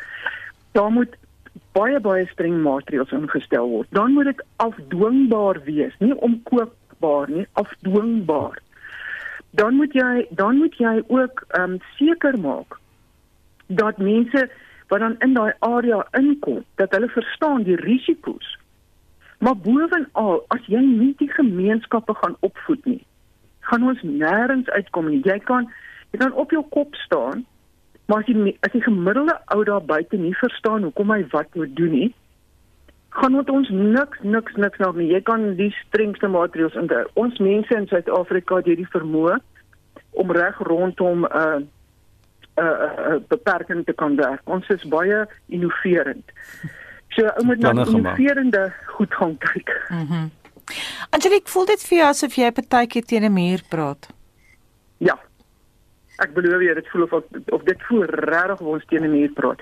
Daar 0.72 0.92
moet 0.92 1.16
baie 1.74 2.00
baie 2.00 2.26
streng 2.32 2.62
maatreëls 2.66 3.12
ingestel 3.12 3.70
word. 3.70 3.88
Dan 3.92 4.14
moet 4.14 4.30
dit 4.32 4.44
afdwingbaar 4.56 5.62
wees, 5.66 5.96
nie 6.00 6.16
omkoopbaar 6.16 7.30
nie, 7.30 7.48
afdwingbaar. 7.60 8.60
Dan 9.52 9.76
moet 9.76 9.94
jy 9.94 10.26
dan 10.30 10.58
moet 10.58 10.78
jy 10.78 11.02
ook 11.08 11.46
ehm 11.48 11.78
um, 11.78 11.80
seker 11.98 12.40
maak 12.40 12.80
dat 13.68 13.98
mense 13.98 14.50
wat 14.88 15.00
dan 15.00 15.16
in 15.20 15.34
daai 15.34 15.54
area 15.60 16.04
inkom 16.12 16.64
dat 16.76 16.92
hulle 16.92 17.10
verstaan 17.10 17.64
die 17.64 17.76
risiko's. 17.76 18.58
Maar 19.44 19.58
bovenal, 19.58 20.44
as 20.48 20.66
jy 20.72 20.80
nie 20.80 21.14
die 21.20 21.32
gemeenskappe 21.32 22.14
gaan 22.16 22.36
opvoed 22.40 22.86
nie, 22.86 23.02
gaan 23.68 23.88
ons 23.90 24.02
nêrens 24.02 24.70
uitkom 24.70 25.10
nie. 25.10 25.22
Jy 25.26 25.40
kan 25.48 25.68
jy 26.12 26.20
kan 26.22 26.34
op 26.34 26.52
jou 26.54 26.62
kop 26.70 26.96
staan, 26.96 27.46
maar 28.06 28.24
as 28.24 28.28
jy 28.28 28.58
as 28.66 28.72
die 28.72 28.84
gemiddelde 28.84 29.36
ou 29.56 29.64
daar 29.64 29.86
buite 29.86 30.18
nie 30.18 30.36
verstaan 30.36 30.84
hoekom 30.84 31.12
hy 31.12 31.24
wat 31.32 31.56
moet 31.56 31.76
doen 31.76 31.92
nie, 31.92 32.10
gaan 33.10 33.36
met 33.38 33.50
ons 33.50 33.70
niks 33.70 34.20
niks 34.22 34.56
niks 34.56 34.78
nou 34.78 34.92
nie. 34.98 35.12
Jy 35.14 35.22
kan 35.22 35.56
die 35.60 35.72
strengste 35.86 36.28
maatreëls 36.28 36.78
in 36.80 36.90
ons 37.14 37.40
mense 37.40 37.76
in 37.78 37.88
Suid-Afrika 37.88 38.62
het 38.62 38.70
hierdie 38.72 38.90
vermoë 38.96 39.40
om 40.24 40.32
reg 40.32 40.60
rondom 40.68 41.26
'n 41.26 41.32
uh, 41.32 41.60
'n 42.54 42.62
uh, 42.62 42.78
uh, 42.86 43.14
uh, 43.14 43.20
beperking 43.28 43.86
te 43.86 43.94
kan 43.94 44.16
werk. 44.16 44.42
Ons 44.46 44.68
is 44.70 44.84
baie 44.84 45.26
innoverend. 45.48 46.26
So 47.10 47.26
ou 47.26 47.46
moet 47.46 47.60
nou 47.60 47.74
innoverende 47.74 48.74
goed 48.86 49.14
gaan 49.14 49.38
kyk. 49.38 49.70
Mhm. 49.90 50.14
Mm 50.14 50.32
Angelique, 51.10 51.50
voel 51.50 51.66
dit 51.66 51.84
vir 51.84 51.98
jou 51.98 52.08
asof 52.08 52.36
jy 52.40 52.52
partykeer 52.52 53.06
teen 53.06 53.26
'n 53.26 53.34
muur 53.34 53.62
praat? 53.70 54.08
Ja. 54.98 55.20
Ek 56.22 56.34
belowe 56.34 56.64
jy 56.64 56.74
dit 56.78 56.92
voel 56.92 57.08
of 57.08 57.14
of 57.58 57.64
dit 57.70 57.88
voel 57.88 58.06
regtig 58.06 58.62
of 58.62 58.76
ons 58.76 58.86
teen 58.90 59.06
'n 59.06 59.12
muur 59.12 59.34
praat. 59.34 59.62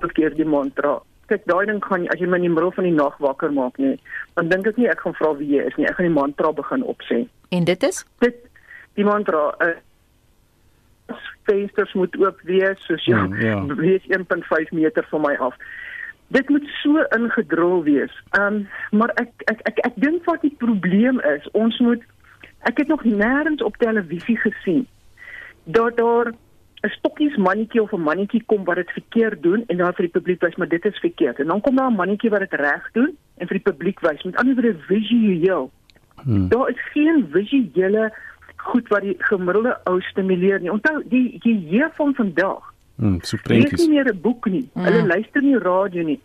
Verkeer 0.00 0.34
die 0.34 0.44
mantra. 0.44 1.00
Kyk, 1.26 1.44
daai 1.44 1.66
ding 1.66 1.84
gaan 1.84 2.06
as 2.08 2.20
jy 2.20 2.26
my 2.26 2.36
in 2.36 2.42
die 2.42 2.54
middel 2.54 2.70
van 2.70 2.84
die 2.84 2.94
nag 2.94 3.16
wakker 3.18 3.52
maak 3.52 3.78
nie, 3.78 3.98
dan 4.34 4.48
dink 4.48 4.66
ek 4.66 4.76
nie 4.76 4.88
ek 4.88 5.00
gaan 5.00 5.14
vra 5.14 5.34
wie 5.36 5.56
jy 5.56 5.66
is 5.66 5.76
nie. 5.76 5.86
Ek 5.86 5.96
gaan 5.96 6.06
die 6.06 6.20
mantra 6.20 6.52
begin 6.52 6.82
opsê. 6.82 7.26
En 7.50 7.64
dit 7.64 7.82
is? 7.82 8.04
Dit 8.18 8.36
die 8.94 9.04
mantra 9.04 9.54
uh, 9.60 9.74
vensters 11.44 11.92
moet 11.92 12.16
oop 12.16 12.40
wees 12.42 12.78
soos 12.86 13.04
jy 13.04 13.16
mm, 13.16 13.40
ja. 13.40 13.64
wees 13.86 14.02
1.5 14.08 14.70
meter 14.72 15.06
van 15.10 15.20
my 15.20 15.34
af 15.36 15.54
dit 16.28 16.48
moet 16.48 16.64
so 16.82 17.02
ingedrul 17.16 17.82
wees. 17.82 18.22
Ehm 18.30 18.54
um, 18.54 18.68
maar 18.90 19.10
ek 19.14 19.30
ek 19.44 19.60
ek 19.62 19.78
ek 19.78 19.94
dink 19.94 20.24
wat 20.24 20.42
die 20.42 20.54
probleem 20.58 21.20
is, 21.20 21.46
ons 21.52 21.78
moet 21.78 22.02
ek 22.70 22.82
het 22.82 22.88
nog 22.90 23.04
nêrens 23.04 23.62
op 23.64 23.76
televisie 23.82 24.36
gesien 24.42 24.86
dat 25.64 25.96
daar 25.96 26.32
'n 26.82 26.92
stokkies 26.98 27.36
mannetjie 27.36 27.82
of 27.82 27.92
'n 27.92 28.06
mannetjie 28.08 28.42
kom 28.46 28.64
wat 28.64 28.76
dit 28.76 28.90
verkeerd 28.90 29.42
doen 29.42 29.64
en 29.66 29.76
dan 29.76 29.94
vir 29.94 30.04
die 30.08 30.16
publiek 30.18 30.40
wys 30.40 30.56
maar 30.56 30.68
dit 30.68 30.84
is 30.84 30.98
verkeerd. 30.98 31.38
En 31.38 31.46
dan 31.46 31.60
kom 31.60 31.76
daar 31.76 31.90
'n 31.90 32.00
mannetjie 32.00 32.30
wat 32.30 32.40
dit 32.40 32.60
reg 32.60 32.88
doen 32.92 33.16
en 33.38 33.46
vir 33.46 33.56
die 33.56 33.72
publiek 33.72 34.00
wys. 34.00 34.22
Met 34.22 34.36
ander 34.36 34.54
woorde 34.54 34.78
visueel. 34.78 35.70
Hmm. 36.22 36.48
Daar 36.48 36.68
is 36.68 36.90
geen 36.92 37.28
visuele 37.30 38.12
goed 38.56 38.88
wat 38.88 39.00
die 39.00 39.14
gemiddelde 39.18 39.80
ou 39.84 40.00
stimuleer 40.00 40.60
nie. 40.60 40.72
Onthou 40.72 41.02
die 41.08 41.38
die 41.38 41.56
hier 41.56 41.90
van 41.94 42.14
vandag 42.14 42.74
Mm, 42.96 43.18
so 43.22 43.36
prentjies. 43.42 43.70
Hulle 43.70 43.88
nie 43.88 43.96
meer 43.96 44.12
'n 44.12 44.20
boek 44.20 44.46
nie. 44.46 44.68
Mm. 44.72 44.84
Hulle 44.84 45.06
luister 45.06 45.42
nie 45.42 45.58
radio 45.58 46.02
nie. 46.02 46.20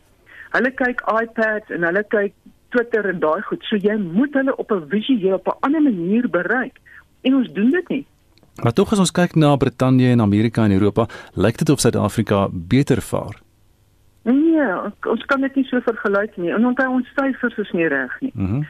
Hulle 0.52 0.72
kyk 0.72 1.02
iPads 1.22 1.70
en 1.70 1.84
hulle 1.84 2.04
kyk 2.04 2.34
Twitter 2.72 3.06
en 3.12 3.20
daai 3.20 3.42
goed. 3.48 3.64
So 3.70 3.78
jy 3.78 3.96
moet 4.00 4.34
hulle 4.34 4.56
op 4.56 4.72
'n 4.72 4.88
visuele 4.90 5.38
op 5.38 5.48
'n 5.48 5.60
ander 5.68 5.82
manier 5.82 6.30
bereik. 6.30 6.80
En 7.22 7.36
ons 7.36 7.54
doen 7.54 7.70
dit 7.70 7.88
nie. 7.88 8.06
Maar 8.64 8.74
tog 8.74 8.92
as 8.92 9.00
ons 9.00 9.12
kyk 9.12 9.36
na 9.36 9.56
Brittanje 9.56 10.10
en 10.12 10.22
Amerika 10.22 10.64
en 10.64 10.72
Europa, 10.72 11.08
lyk 11.34 11.58
dit 11.58 11.70
of 11.70 11.80
Suid-Afrika 11.80 12.48
beter 12.52 13.02
vaar. 13.02 13.40
Nee, 14.24 14.66
ons 15.10 15.26
kan 15.26 15.42
dit 15.42 15.56
nie 15.56 15.66
so 15.66 15.80
vergelyk 15.80 16.38
nie. 16.38 16.52
En 16.52 16.66
onthou 16.66 16.90
ons 16.90 17.08
syfers 17.16 17.58
is 17.58 17.72
nie 17.72 17.88
reg 17.88 18.20
nie. 18.20 18.32
Mhm. 18.34 18.56
Mm 18.56 18.68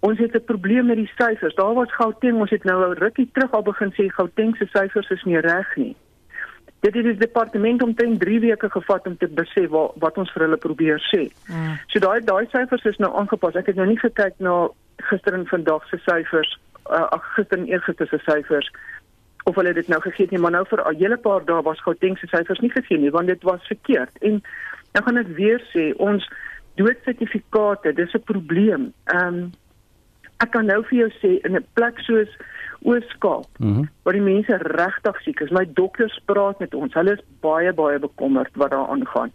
ons 0.00 0.18
het 0.18 0.34
'n 0.34 0.44
probleem 0.44 0.86
met 0.86 0.96
die 0.96 1.10
syfers. 1.16 1.54
Daar 1.54 1.74
was 1.74 1.94
Gauteng, 1.94 2.38
ons 2.38 2.50
het 2.50 2.64
nou 2.64 2.90
'n 2.90 2.98
rukkie 2.98 3.30
terug 3.32 3.52
al 3.52 3.62
begin 3.62 3.92
sê 3.92 4.06
Gauteng 4.06 4.56
se 4.56 4.66
syfers 4.66 5.10
is 5.10 5.24
nie 5.24 5.40
reg 5.40 5.76
nie. 5.76 5.96
Dit 6.80 6.94
het 6.94 7.04
die 7.04 7.16
departement 7.16 7.82
omtrent 7.82 8.20
3 8.20 8.40
weke 8.40 8.70
gevat 8.70 9.06
om 9.06 9.16
te 9.16 9.28
besef 9.28 9.68
wat 9.70 9.96
wat 10.04 10.18
ons 10.18 10.30
vir 10.32 10.42
hulle 10.46 10.56
probeer 10.56 11.00
sê. 11.10 11.24
Mm. 11.48 11.78
So 11.86 11.98
daai 11.98 12.20
daai 12.24 12.46
syfers 12.52 12.84
is 12.84 13.00
nou 13.02 13.10
aangepas. 13.18 13.58
Ek 13.58 13.66
het 13.66 13.76
nou 13.76 13.86
nie 13.86 13.98
gekyk 13.98 14.38
na 14.38 14.68
gister 15.10 15.34
en 15.34 15.46
vandag 15.46 15.88
se 15.88 15.98
syfers, 16.04 16.58
uh, 16.90 17.06
ag 17.16 17.26
gister 17.34 17.58
en 17.58 17.66
eergister 17.66 18.06
se 18.06 18.18
syfers 18.26 18.70
of 19.48 19.56
hulle 19.56 19.72
dit 19.72 19.88
nou 19.88 20.00
gegee 20.04 20.26
het 20.26 20.34
nie, 20.34 20.40
maar 20.40 20.52
nou 20.52 20.64
vir 20.68 20.82
'n 20.84 20.96
hele 20.96 21.16
paar 21.16 21.44
dae 21.44 21.62
was 21.62 21.80
Gauteng 21.80 22.18
se 22.18 22.26
syfers 22.26 22.60
nie 22.60 22.70
gegee 22.70 22.98
nie 22.98 23.10
want 23.10 23.26
dit 23.26 23.42
was 23.42 23.66
verkeerd. 23.66 24.18
En 24.20 24.42
dan 24.92 25.02
gaan 25.02 25.16
ek 25.16 25.26
weer 25.36 25.60
sê 25.74 25.94
ons 25.96 26.28
doodsertifikate, 26.74 27.92
dis 27.92 28.14
'n 28.14 28.22
probleem. 28.22 28.92
Ehm 29.04 29.34
um, 29.34 29.52
ek 30.38 30.50
kan 30.50 30.66
nou 30.66 30.84
vir 30.84 30.98
jou 30.98 31.10
sê 31.22 31.30
in 31.46 31.56
'n 31.56 31.66
plek 31.74 31.98
soos 31.98 32.28
Ooskaap 32.82 33.46
mm 33.58 33.74
-hmm. 33.74 33.88
waar 34.02 34.12
die 34.12 34.22
mense 34.22 34.56
regtig 34.56 35.20
siek 35.22 35.40
is. 35.40 35.50
My 35.50 35.68
dokters 35.72 36.20
praat 36.24 36.58
met 36.58 36.74
ons. 36.74 36.94
Hulle 36.94 37.12
is 37.12 37.24
baie 37.40 37.72
baie 37.72 37.98
bekommerd 37.98 38.50
wat 38.52 38.70
daar 38.70 38.88
aangaan. 38.88 39.32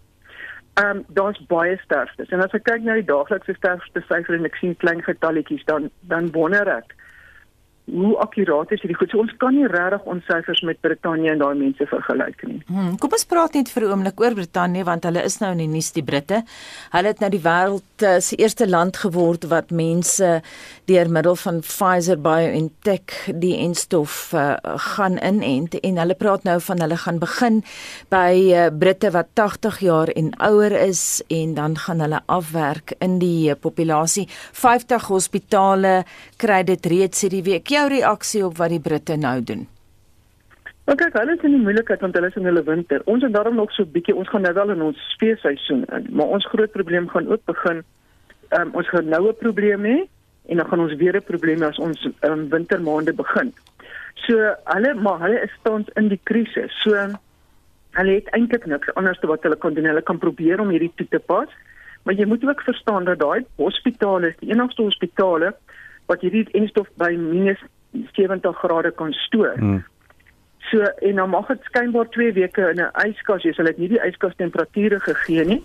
Ehm 0.73 0.97
um, 0.97 1.03
daar's 1.07 1.45
baie 1.45 1.77
sterftes. 1.77 2.29
En 2.29 2.41
as 2.41 2.51
ek 2.51 2.63
kyk 2.63 2.81
na 2.81 2.93
die 2.93 3.05
daaglikse 3.05 3.53
sterfte 3.53 4.01
syfer 4.01 4.33
en 4.33 4.45
ek 4.45 4.55
sien 4.55 4.77
klein 4.77 5.03
getalletjies 5.03 5.65
dan 5.65 5.89
dan 6.01 6.31
wonder 6.31 6.67
ek 6.67 6.95
hoe 7.91 8.17
akkuraat 8.23 8.71
is 8.71 8.81
hierdie 8.81 8.95
goed? 8.95 9.11
So 9.11 9.19
ons 9.19 9.33
kan 9.41 9.55
nie 9.55 9.67
regtig 9.67 10.05
ons 10.07 10.23
syfers 10.29 10.61
met 10.63 10.79
Brittanje 10.85 11.33
en 11.33 11.41
daai 11.41 11.55
mense 11.59 11.85
vergelyk 11.89 12.45
nie. 12.47 12.61
Hmm, 12.69 12.93
kom 13.01 13.11
ons 13.11 13.25
praat 13.27 13.57
net 13.57 13.69
vir 13.69 13.83
'n 13.83 13.91
oomblik 13.91 14.19
oor 14.23 14.33
Brittanje 14.33 14.83
want 14.87 15.03
hulle 15.03 15.23
is 15.23 15.39
nou 15.41 15.51
in 15.51 15.57
die 15.57 15.67
nuus 15.67 15.91
die 15.91 16.03
Britte. 16.03 16.43
Hulle 16.91 17.07
het 17.07 17.19
nou 17.19 17.29
die 17.29 17.43
wêreld 17.43 18.03
uh, 18.03 18.19
se 18.19 18.35
eerste 18.35 18.67
land 18.69 18.97
geword 18.97 19.43
wat 19.51 19.71
mense 19.71 20.41
deur 20.85 21.09
middel 21.09 21.35
van 21.35 21.59
Pfizer 21.59 22.17
BioNTech 22.17 23.35
die 23.35 23.57
enstof 23.57 24.33
uh, 24.33 24.55
gaan 24.63 25.19
inent 25.19 25.75
en 25.75 25.97
hulle 25.97 26.15
praat 26.15 26.43
nou 26.43 26.59
van 26.61 26.79
hulle 26.79 26.97
gaan 26.97 27.19
begin 27.19 27.63
by 28.09 28.31
uh, 28.53 28.69
Britte 28.71 29.11
wat 29.11 29.27
80 29.35 29.79
jaar 29.79 30.07
en 30.07 30.31
ouer 30.39 30.71
is 30.71 31.21
en 31.27 31.53
dan 31.53 31.77
gaan 31.77 31.99
hulle 31.99 32.21
afwerk 32.25 32.95
in 32.99 33.19
die 33.19 33.49
uh, 33.49 33.55
populasie. 33.59 34.27
50 34.53 35.07
hospitale 35.07 36.05
kry 36.37 36.63
dit 36.63 36.85
reeds 36.85 37.21
hierdie 37.21 37.43
week 37.43 37.72
jou 37.73 37.87
reaksie 37.89 38.45
op 38.45 38.57
wat 38.57 38.73
die 38.73 38.81
Britte 38.83 39.17
nou 39.17 39.37
doen? 39.43 39.67
Maar 40.83 40.97
kyk, 40.99 41.13
hulle 41.15 41.35
is 41.37 41.43
in 41.47 41.53
die 41.55 41.63
moeilikheid 41.63 42.01
want 42.03 42.17
hulle 42.17 42.27
is 42.27 42.37
in 42.39 42.47
hulle 42.49 42.63
winter. 42.67 43.03
Ons 43.11 43.23
het 43.23 43.33
daarom 43.33 43.55
nog 43.55 43.71
so 43.71 43.83
'n 43.83 43.91
bietjie, 43.91 44.15
ons 44.15 44.29
gaan 44.29 44.41
nou 44.41 44.53
wel 44.53 44.69
in 44.69 44.81
ons 44.81 45.15
feesseisoen 45.19 45.85
in, 45.85 46.07
maar 46.11 46.27
ons 46.27 46.45
groot 46.45 46.71
probleem 46.71 47.07
gaan 47.09 47.27
ook 47.27 47.45
begin. 47.45 47.83
Um, 48.49 48.69
ons 48.73 48.89
gaan 48.89 49.07
nou 49.07 49.29
'n 49.29 49.35
probleem 49.39 49.83
hê 49.83 49.97
en 50.49 50.57
dan 50.57 50.67
gaan 50.67 50.79
ons 50.79 50.95
weer 50.95 51.15
'n 51.15 51.23
probleem 51.23 51.61
hê 51.61 51.67
as 51.67 51.79
ons 51.79 52.07
um, 52.21 52.49
wintermaande 52.49 53.13
begin. 53.13 53.53
So 54.25 54.35
hulle 54.63 54.93
maar 54.93 55.19
hulle 55.19 55.39
is 55.41 55.55
tans 55.61 55.87
in 55.95 56.07
die 56.07 56.19
krisis. 56.23 56.71
So 56.83 56.91
hulle 57.91 58.13
het 58.13 58.29
eintlik 58.29 58.65
niks 58.65 58.93
anders 58.93 59.19
te 59.19 59.27
wat 59.27 59.43
hulle 59.43 59.55
kan 59.55 59.73
doen. 59.73 59.85
Hulle 59.85 60.01
kan 60.01 60.17
probeer 60.17 60.59
om 60.59 60.69
hierdie 60.69 60.91
toe 60.95 61.07
te 61.09 61.19
pas. 61.19 61.49
Maar 62.03 62.13
jy 62.13 62.25
moet 62.25 62.43
ook 62.43 62.61
verstaan 62.61 63.05
dat 63.05 63.19
daai 63.19 63.45
hospitale 63.55 64.35
die 64.39 64.51
enigste 64.51 64.81
hospitale 64.81 65.53
wat 66.05 66.21
hierdie 66.21 66.47
enstof 66.51 66.87
by 67.01 67.11
minus 67.17 67.61
70 67.91 68.57
grade 68.57 68.91
kan 68.91 69.13
stoor. 69.13 69.53
Hmm. 69.57 69.83
So 70.71 70.81
en 70.81 71.15
dan 71.15 71.29
mag 71.29 71.47
dit 71.47 71.63
skynbaar 71.63 72.09
2 72.09 72.33
weke 72.33 72.69
in 72.69 72.81
'n 72.81 72.91
yskas 73.07 73.43
wees. 73.43 73.57
Hulle 73.57 73.69
het 73.69 73.77
nie 73.77 73.89
die 73.89 74.05
yskas 74.07 74.35
temperature 74.35 74.99
gegee 74.99 75.45
nie. 75.45 75.63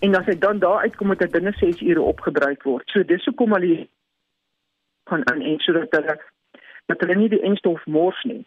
En 0.00 0.14
as 0.14 0.26
hy 0.26 0.38
dan 0.38 0.58
daar 0.58 0.80
uitkom 0.80 1.08
met 1.08 1.22
'n 1.22 1.30
binne 1.30 1.52
6 1.52 1.80
ure 1.80 2.00
opgebruik 2.00 2.62
word. 2.62 2.90
So 2.90 3.04
dis 3.04 3.24
hoekom 3.24 3.52
hulle 3.52 3.88
kan 5.04 5.30
aan 5.30 5.40
en 5.40 5.58
sodat 5.58 5.90
hulle 5.90 6.20
dat 6.86 7.00
hulle 7.00 7.14
nie 7.14 7.28
die 7.28 7.42
enstof 7.42 7.86
mors 7.86 8.22
nie. 8.24 8.44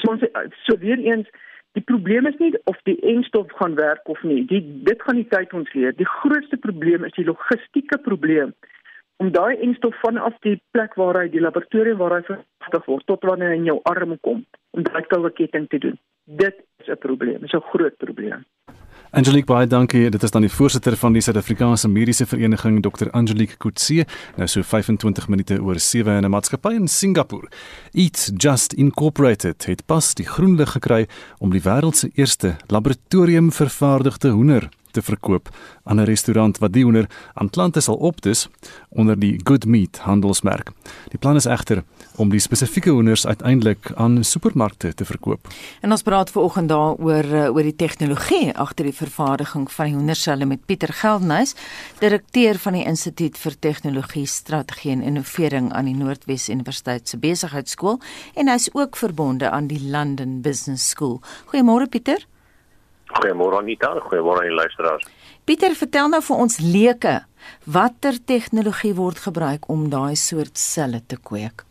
So 0.00 0.10
ons 0.12 0.22
so 0.66 0.78
weer 0.78 0.98
eens 0.98 1.28
die 1.72 1.82
probleem 1.82 2.26
is 2.26 2.38
nie 2.38 2.52
of 2.64 2.78
die 2.82 3.00
enstof 3.00 3.52
gaan 3.52 3.74
werk 3.74 4.08
of 4.08 4.22
nie. 4.22 4.44
Die 4.46 4.82
dit 4.82 5.02
gaan 5.02 5.16
die 5.16 5.28
tyd 5.28 5.52
ons 5.52 5.72
leer. 5.72 5.96
Die 5.96 6.08
grootste 6.08 6.56
probleem 6.56 7.04
is 7.04 7.12
die 7.12 7.24
logistieke 7.24 7.98
probleem 7.98 8.54
om 9.22 9.30
daai 9.30 9.54
enstof 9.62 9.94
vanaf 10.02 10.34
die 10.46 10.56
plek 10.74 10.96
waar 11.00 11.20
hy 11.20 11.28
die 11.30 11.42
laboratorium 11.42 12.00
waar 12.02 12.16
hy 12.16 12.22
vervaardig 12.26 12.88
word 12.90 13.06
tot 13.10 13.28
wanneer 13.28 13.54
hy 13.54 13.60
in 13.60 13.68
jou 13.70 13.78
arm 13.90 14.16
kom 14.26 14.42
om 14.74 14.86
daai 14.88 15.04
koue 15.12 15.30
ketting 15.38 15.68
te 15.70 15.78
doen. 15.84 15.98
Dit 16.42 16.58
is 16.82 16.88
'n 16.88 16.98
probleem, 17.06 17.44
is 17.44 17.54
'n 17.54 17.68
groot 17.72 17.96
probleem. 17.98 18.44
Angelique 19.10 19.46
baie 19.46 19.66
dankie. 19.66 20.10
Dit 20.10 20.22
is 20.22 20.30
dan 20.30 20.40
die 20.40 20.50
voorsitter 20.50 20.96
van 20.96 21.12
die 21.12 21.20
Suid-Afrikaanse 21.20 21.88
Mediese 21.88 22.26
Vereniging, 22.26 22.82
Dr. 22.82 23.10
Angelique 23.10 23.56
Kutse. 23.58 24.06
Nou 24.36 24.48
so 24.48 24.62
25 24.62 25.28
minute 25.28 25.62
oor 25.62 25.78
7 25.78 26.16
in 26.16 26.24
'n 26.24 26.30
maatskappy 26.30 26.74
in 26.74 26.88
Singapore. 26.88 27.48
Eat 27.92 28.32
Just 28.36 28.72
Incorporated 28.72 29.66
het 29.66 29.86
pas 29.86 30.14
die 30.14 30.26
groen 30.26 30.56
lig 30.56 30.70
gekry 30.70 31.06
om 31.38 31.50
die 31.50 31.62
wêreld 31.62 31.96
se 31.96 32.10
eerste 32.14 32.56
laboratoriumvervaardigde 32.66 34.28
hoender 34.28 34.68
te 34.92 35.02
verkoop 35.02 35.48
aan 35.84 36.00
'n 36.00 36.04
restaurant 36.04 36.58
wat 36.58 36.72
die 36.72 36.84
hoender 36.84 37.08
aan 37.34 37.50
klante 37.50 37.80
sal 37.80 37.96
opdis 37.96 38.48
onder 38.88 39.18
die 39.18 39.40
Good 39.44 39.64
Meat 39.66 39.98
handelsmerk. 39.98 40.70
Die 41.08 41.18
plan 41.18 41.36
is 41.36 41.44
egter 41.44 41.82
om 42.16 42.30
die 42.30 42.40
spesifieke 42.40 42.90
hoenders 42.90 43.26
uiteindelik 43.26 43.92
aan 43.94 44.24
supermarkte 44.24 44.94
te 44.94 45.04
verkoop. 45.04 45.48
En 45.80 45.90
ons 45.90 46.02
praat 46.02 46.30
veraloggend 46.30 46.68
daaroor 46.68 47.24
eh, 47.24 47.54
oor 47.54 47.62
die 47.62 47.76
tegnologie 47.76 48.52
agter 48.54 48.84
die 48.84 48.96
vervaardiging 48.96 49.70
van 49.72 49.86
die 49.86 49.94
hoenderselle 49.94 50.46
met 50.46 50.66
Pieter 50.66 50.92
Geldnys, 50.92 51.54
direkteur 51.98 52.58
van 52.58 52.72
die 52.72 52.84
Instituut 52.84 53.38
vir 53.38 53.58
Tegnologie, 53.58 54.26
Strategie 54.26 54.92
en 54.92 55.02
Innovering 55.02 55.72
aan 55.72 55.88
die 55.90 55.96
Noordwes 55.96 56.48
Universiteit 56.48 57.08
se 57.08 57.18
Besigheidsskool 57.18 58.00
en 58.34 58.48
hy's 58.52 58.68
ook 58.72 58.96
verbonde 58.96 59.50
aan 59.50 59.66
die 59.66 59.80
London 59.80 60.40
Business 60.42 60.88
School. 60.88 61.20
Goeiemôre 61.52 61.88
Pieter. 61.88 62.26
Goeiemôre 63.12 63.58
Anita, 63.58 63.92
goeiemôre 64.08 64.42
aan 64.42 64.48
die 64.48 64.56
luisteraars. 64.56 65.04
Pieter, 65.44 65.74
vertel 65.76 66.08
nou 66.12 66.22
vir 66.24 66.40
ons 66.44 66.56
leuke, 66.62 67.16
watter 67.66 68.18
tegnologie 68.30 68.94
word 68.96 69.20
gebruik 69.26 69.68
om 69.72 69.90
daai 69.92 70.16
soort 70.16 70.56
selle 70.60 71.02
te 71.06 71.18
kweek? 71.18 71.66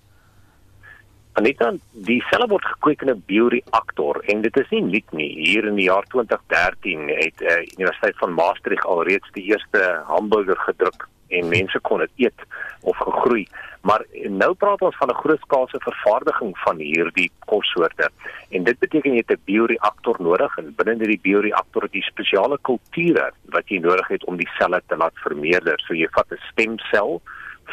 Anita, 1.39 1.71
die 2.07 2.19
selle 2.27 2.49
word 2.51 2.65
gekweek 2.73 3.05
in 3.05 3.09
'n 3.13 3.23
bioreaktor 3.25 4.19
en 4.27 4.41
dit 4.41 4.57
is 4.57 4.69
nie 4.71 4.81
nuut 4.81 5.11
nie. 5.11 5.31
Hier 5.47 5.65
in 5.65 5.75
die 5.75 5.87
jaar 5.87 6.05
2013 6.11 7.07
het 7.07 7.37
die 7.39 7.47
uh, 7.47 7.77
Universiteit 7.77 8.17
van 8.19 8.33
Maastricht 8.33 8.85
alreeds 8.85 9.31
die 9.33 9.45
eerste 9.53 10.03
hamburger 10.07 10.59
gedruk 10.67 11.07
en 11.31 11.49
mense 11.49 11.79
kon 11.87 11.99
dit 11.99 12.27
eet 12.27 12.47
of 12.81 12.97
gegroei. 12.97 13.47
Maar 13.81 14.05
nou 14.29 14.53
praat 14.53 14.81
ons 14.81 14.97
van 14.97 15.09
'n 15.09 15.21
grootskaalse 15.23 15.79
vervaardiging 15.79 16.57
van 16.57 16.77
hierdie 16.77 17.31
kossoorte. 17.45 18.09
En 18.49 18.63
dit 18.63 18.79
beteken 18.79 19.11
jy 19.11 19.23
het 19.25 19.31
'n 19.31 19.41
bioreaktor 19.45 20.15
nodig 20.19 20.57
en 20.57 20.75
binne 20.75 21.03
in 21.03 21.09
die 21.09 21.21
bioreaktor 21.21 21.81
het 21.81 21.93
jy 21.93 22.01
spesiale 22.01 22.57
kulture 22.61 23.31
wat 23.45 23.69
jy 23.69 23.77
nodig 23.79 24.07
het 24.07 24.23
om 24.25 24.35
die 24.37 24.49
selle 24.57 24.81
te 24.87 24.97
laat 24.97 25.13
vermeerder. 25.15 25.79
So 25.79 25.93
jy 25.93 26.07
vat 26.11 26.31
'n 26.31 26.39
stemsel 26.51 27.21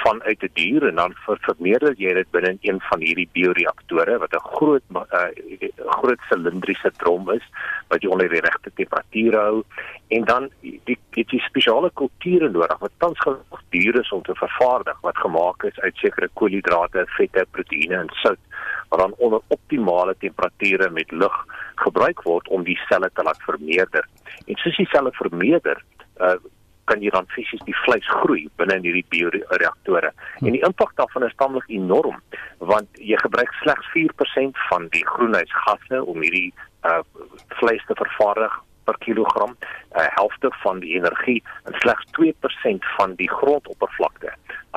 vanuit 0.04 0.42
'n 0.42 0.50
dier 0.52 0.86
en 0.88 0.94
dan 0.94 1.14
ver 1.24 1.38
vermeerder 1.40 1.94
jy 1.96 2.12
dit 2.14 2.30
binne 2.30 2.48
in 2.48 2.58
een 2.60 2.80
van 2.90 3.00
hierdie 3.00 3.28
bioreaktore 3.32 4.18
wat 4.18 4.32
'n 4.32 4.48
groot 4.56 4.82
uh, 4.90 5.28
groot 5.98 6.20
silindriese 6.28 6.90
trom 6.96 7.30
is 7.30 7.46
wat 7.88 8.02
jy 8.02 8.08
onder 8.08 8.28
die 8.28 8.40
regte 8.40 8.70
temperatuur 8.74 9.34
hou 9.34 9.64
en 10.08 10.24
dan 10.24 10.50
die 10.60 10.98
het 11.10 11.30
jy 11.30 11.38
spesiale 11.38 11.90
kulture 11.94 12.48
nodig 12.48 12.78
wat 12.78 12.92
tans 12.98 13.18
genoeg 13.18 13.62
duur 13.70 14.00
is 14.00 14.12
om 14.12 14.22
te 14.22 14.34
vervaardig 14.34 15.00
wat 15.00 15.18
gemaak 15.18 15.64
is 15.64 15.80
uit 15.80 15.96
sekere 15.96 16.28
koolhidrate, 16.32 17.04
vette, 17.16 17.46
proteïene 17.50 17.96
en 17.96 18.12
sout 18.22 18.38
wat 18.88 19.00
dan 19.00 19.14
onder 19.16 19.40
optimale 19.48 20.14
temperature 20.18 20.90
met 20.90 21.10
lug 21.10 21.44
gebruik 21.74 22.22
word 22.22 22.48
om 22.48 22.64
die 22.64 22.78
selle 22.88 23.10
te 23.14 23.22
laat 23.22 23.42
vermeerder. 23.42 24.06
En 24.46 24.56
soos 24.56 24.76
die 24.76 24.88
selle 24.92 25.12
vermeerder, 25.12 25.82
uh, 26.20 26.38
kan 26.88 27.02
jy 27.04 27.10
dan 27.14 27.28
fisies 27.34 27.64
die 27.68 27.76
vleis 27.84 28.06
groei 28.20 28.46
binne 28.60 28.78
in 28.80 28.86
hierdie 28.88 29.06
bioreaktore. 29.12 30.12
En 30.42 30.52
die 30.52 30.64
impak 30.66 30.94
daarvan 31.00 31.26
is 31.28 31.36
tamelik 31.42 31.68
enorm 31.68 32.20
want 32.72 33.02
jy 33.10 33.18
gebruik 33.22 33.52
slegs 33.62 33.92
4% 33.94 34.64
van 34.70 34.88
die 34.94 35.04
groenhuisgasse 35.14 36.02
om 36.04 36.24
hierdie 36.26 36.50
uh 36.88 37.02
vleis 37.58 37.82
te 37.88 37.94
vervaardig 37.98 38.54
per 38.88 38.98
kilogram, 39.04 39.52
'n 39.52 40.00
uh, 40.00 40.06
helfte 40.20 40.48
van 40.62 40.80
die 40.80 40.94
energie 40.98 41.42
en 41.64 41.74
slegs 41.82 42.04
2% 42.18 42.84
van 42.96 43.14
die 43.20 43.28
grondoppervlakte 43.28 44.30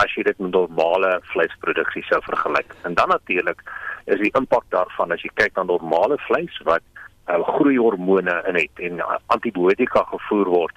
as 0.03 0.15
jy 0.15 0.24
dit 0.24 0.39
met 0.39 0.51
normale 0.51 1.12
vleisproduksie 1.34 2.03
sou 2.10 2.20
vergelyk. 2.24 2.75
En 2.84 2.94
dan 2.94 3.10
natuurlik 3.10 3.62
is 4.06 4.20
die 4.20 4.34
impak 4.39 4.65
daarvan 4.70 5.12
as 5.12 5.24
jy 5.24 5.32
kyk 5.36 5.56
na 5.56 5.63
normale 5.63 6.18
vleis 6.27 6.58
wat 6.68 6.84
uh, 7.30 7.39
groeihormone 7.56 8.36
in 8.50 8.56
het 8.56 8.84
en 8.88 9.00
uh, 9.00 9.18
antibiotika 9.36 10.03
gevoer 10.13 10.50
word 10.58 10.75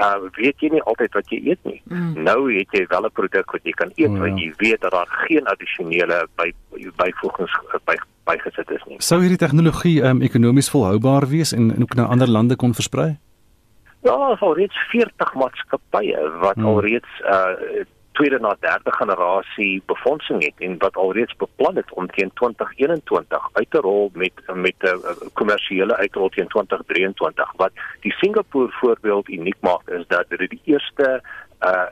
uh 0.00 0.30
weet 0.36 0.62
jy 0.64 0.70
nie 0.74 0.82
altyd 0.82 1.16
wat 1.18 1.32
jy 1.32 1.40
eet 1.52 1.64
nie. 1.68 1.80
Mm. 1.84 2.22
Nou 2.24 2.38
het 2.52 2.72
jy 2.72 2.84
wel 2.88 3.06
'n 3.06 3.12
produk 3.12 3.52
wat 3.52 3.64
jy 3.64 3.74
kan 3.76 3.92
eet 3.96 4.08
oh, 4.08 4.16
ja. 4.16 4.22
want 4.22 4.40
jy 4.40 4.52
weet 4.56 4.80
dat 4.80 4.92
daar 4.92 5.10
geen 5.26 5.46
addisionele 5.46 6.26
by 6.36 6.52
byvoegings 6.96 7.52
by 7.84 7.96
bygesit 8.24 8.70
is 8.70 8.84
nie. 8.86 8.96
Sou 8.98 9.20
hierdie 9.20 9.40
tegnologie 9.40 10.02
um 10.02 10.22
ekonomies 10.22 10.70
volhoubaar 10.70 11.28
wees 11.28 11.52
en, 11.52 11.74
en 11.74 11.82
ook 11.82 11.94
na 11.94 12.06
ander 12.06 12.28
lande 12.28 12.56
kon 12.56 12.74
versprei? 12.74 13.18
Ja, 14.02 14.12
al 14.40 14.54
reeds 14.56 14.76
40 14.90 15.34
maatskappye 15.34 16.28
wat 16.40 16.56
mm. 16.56 16.66
alreeds 16.66 17.20
uh 17.24 17.84
tweede 18.20 18.38
na 18.40 18.56
derde 18.60 18.92
generasie 18.92 19.82
befondsing 19.86 20.42
het 20.44 20.52
en 20.58 20.78
wat 20.78 20.96
alreeds 20.96 21.36
beplan 21.36 21.76
het 21.76 21.92
om 21.92 22.06
teen 22.06 22.30
2021 22.34 23.48
uit 23.52 23.70
te 23.70 23.78
rol 23.78 24.10
met 24.12 24.32
met 24.54 24.74
'n 24.78 24.86
uh, 24.86 25.10
kommersiële 25.32 25.96
uitrol 25.96 26.28
teen 26.28 26.48
2023 26.48 27.52
wat 27.56 27.72
die 28.00 28.12
Singapore 28.12 28.70
voorbeeld 28.70 29.28
uniek 29.28 29.60
maak 29.60 29.88
is 29.88 30.04
dat 30.06 30.24
dit 30.28 30.50
die 30.50 30.60
eerste 30.64 31.22
uh 31.60 31.88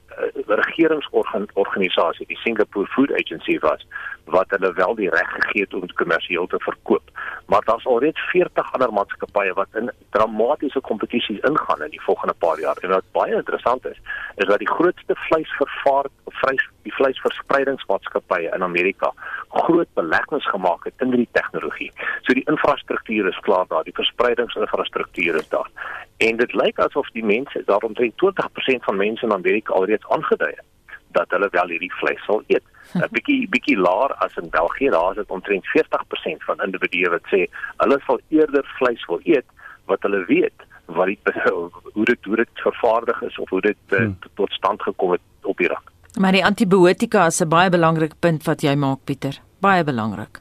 regeringsorganisasie 0.47 2.26
die 2.26 2.37
Singapore 2.37 2.87
Food 2.87 3.12
Agency 3.12 3.58
was 3.58 3.87
wat 4.30 4.50
hulle 4.50 4.73
wel 4.73 4.94
die 4.94 5.11
reg 5.11 5.30
gegee 5.30 5.62
het 5.62 5.75
om 5.75 5.80
dit 5.80 5.92
kommersieel 5.92 6.47
te 6.47 6.58
verkoop. 6.58 7.11
Maar 7.47 7.62
daar's 7.64 7.87
alreeds 7.87 8.20
40 8.30 8.73
ander 8.73 8.92
maatskappye 8.92 9.52
wat 9.52 9.68
in 9.80 9.90
dramatiese 10.11 10.80
kompetisies 10.80 11.40
ingaan 11.50 11.82
in 11.82 11.90
die 11.90 12.02
volgende 12.02 12.35
paar 12.35 12.61
jaar. 12.61 12.76
En 12.76 12.88
wat 12.88 13.12
baie 13.12 13.35
interessant 13.35 13.87
is, 13.87 14.00
is 14.37 14.47
dat 14.47 14.58
die 14.58 14.70
grootste 14.70 15.14
vleisvervaar 15.14 16.06
vleis 16.25 16.68
die 16.82 16.94
vleisverspreidingsmaatskappye 16.94 18.52
in 18.54 18.62
Amerika 18.62 19.12
groot 19.49 19.88
beleggings 19.95 20.49
gemaak 20.49 20.84
het 20.84 20.95
in 21.04 21.12
hierdie 21.12 21.32
tegnologie. 21.32 21.91
So 22.23 22.36
die 22.36 22.47
infrastruktuur 22.47 23.28
is 23.28 23.41
klaar 23.49 23.67
daar, 23.69 23.84
die 23.84 23.97
verspreidingsinfrastruktuur 23.97 25.34
is 25.34 25.49
daar. 25.49 25.71
En 26.17 26.36
dit 26.36 26.54
lyk 26.54 26.78
asof 26.78 27.10
die 27.17 27.25
mense 27.25 27.62
daarom 27.67 27.93
20% 27.97 28.88
van 28.88 28.97
mense 28.97 29.26
in 29.26 29.32
Amerika 29.32 29.73
alreeds 29.73 30.08
aangedui 30.08 30.52
het 30.56 30.68
dat 31.19 31.35
hulle 31.35 31.49
wel 31.54 31.75
hierdie 31.75 31.93
vleis 32.00 32.25
sal 32.26 32.43
eet. 32.47 32.65
'n 33.02 33.13
bietjie 33.17 33.43
bietjie 33.52 33.76
laer 33.76 34.15
as 34.25 34.37
in 34.41 34.49
België, 34.50 34.91
daar 34.95 35.11
is 35.11 35.21
dit 35.21 35.37
omtrent 35.37 35.67
40% 35.75 36.47
van 36.49 36.65
individue 36.67 37.11
wat 37.15 37.31
sê 37.35 37.45
hulle 37.85 38.00
sal 38.07 38.21
eerder 38.28 38.65
vleis 38.78 39.04
wil 39.11 39.21
eet 39.25 39.49
wat 39.91 40.02
hulle 40.07 40.25
weet 40.33 40.67
wat 40.87 41.07
die 41.07 41.19
hoe 41.97 42.04
dit 42.04 42.25
hoe 42.25 42.37
dit 42.37 42.65
vervaardig 42.65 43.23
is 43.28 43.39
of 43.39 43.49
hoe 43.50 43.61
dit 43.61 43.85
uh, 43.91 43.99
hmm. 43.99 44.19
tot 44.41 44.52
stand 44.52 44.83
gekom 44.83 45.17
het 45.17 45.25
op 45.43 45.61
Irak. 45.61 45.93
Maar 46.19 46.33
die 46.33 46.45
antibiotika 46.45 47.26
is 47.26 47.41
'n 47.45 47.49
baie 47.49 47.71
belangrike 47.71 48.17
punt 48.19 48.45
wat 48.45 48.63
jy 48.63 48.75
maak 48.75 49.04
Pieter. 49.04 49.41
Baie 49.61 49.85
belangrik. 49.85 50.41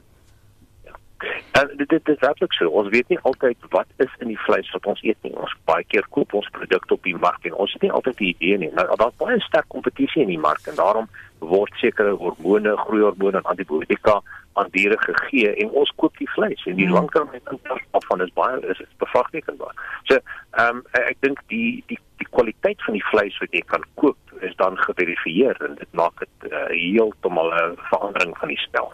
En 1.58 1.70
dit 1.76 1.88
dit 1.88 2.08
is 2.08 2.18
werklik 2.18 2.52
so. 2.52 2.68
Ons 2.68 2.88
weet 2.88 3.08
nie 3.08 3.18
altyd 3.22 3.56
wat 3.74 3.86
is 3.96 4.12
in 4.18 4.30
die 4.30 4.40
vleis 4.46 4.70
wat 4.70 4.86
ons 4.86 5.00
eet 5.02 5.18
nie. 5.26 5.32
Ons 5.34 5.54
baie 5.70 5.84
keer 5.90 6.06
koop 6.14 6.34
ons 6.38 6.50
produkte 6.54 6.94
op 6.94 7.06
die 7.06 7.16
mark 7.16 7.46
en 7.48 7.56
ons 7.64 7.72
het 7.72 7.82
nie 7.82 7.94
altyd 7.98 8.20
die 8.20 8.28
idee 8.34 8.58
nie. 8.62 8.70
Nou 8.76 8.84
daar's 9.00 9.16
baie 9.22 9.40
sterk 9.46 9.66
kompetisie 9.74 10.22
in 10.22 10.30
die 10.34 10.42
mark 10.44 10.70
en 10.70 10.78
daarom 10.78 11.08
word 11.38 11.74
sekere 11.82 12.14
hormone, 12.20 12.76
groeihormone 12.84 13.42
en 13.42 13.50
antibiotika 13.54 14.18
aan 14.58 14.70
diere 14.74 14.98
gegee 15.04 15.54
en 15.62 15.70
ons 15.82 15.92
koop 16.02 16.16
die 16.18 16.30
vleis 16.34 16.64
en 16.66 16.76
die 16.76 16.86
hmm. 16.86 16.98
langtermyn 16.98 17.54
impak 17.54 17.82
daarvan 17.94 18.26
is 18.26 18.34
baie 18.38 18.60
is 18.74 18.82
bevraagtekenbaar. 19.04 19.74
So, 20.10 20.20
ehm 20.58 20.82
um, 20.82 20.84
ek 20.92 21.18
dink 21.24 21.42
die 21.52 21.82
die 21.90 22.00
die 22.18 22.28
kwaliteit 22.34 22.82
van 22.86 22.96
die 22.98 23.04
vleis 23.10 23.36
wat 23.42 23.52
jy 23.54 23.62
kan 23.70 23.84
koop 24.00 24.42
is 24.46 24.54
dan 24.58 24.78
geverifieer 24.82 25.58
en 25.66 25.74
dit 25.78 25.90
maak 25.98 26.18
dit 26.22 26.52
uh, 26.52 26.66
heeltemal 26.70 27.50
'n 27.54 27.76
verandering 27.90 28.34
van 28.38 28.48
die 28.54 28.60
spel. 28.62 28.92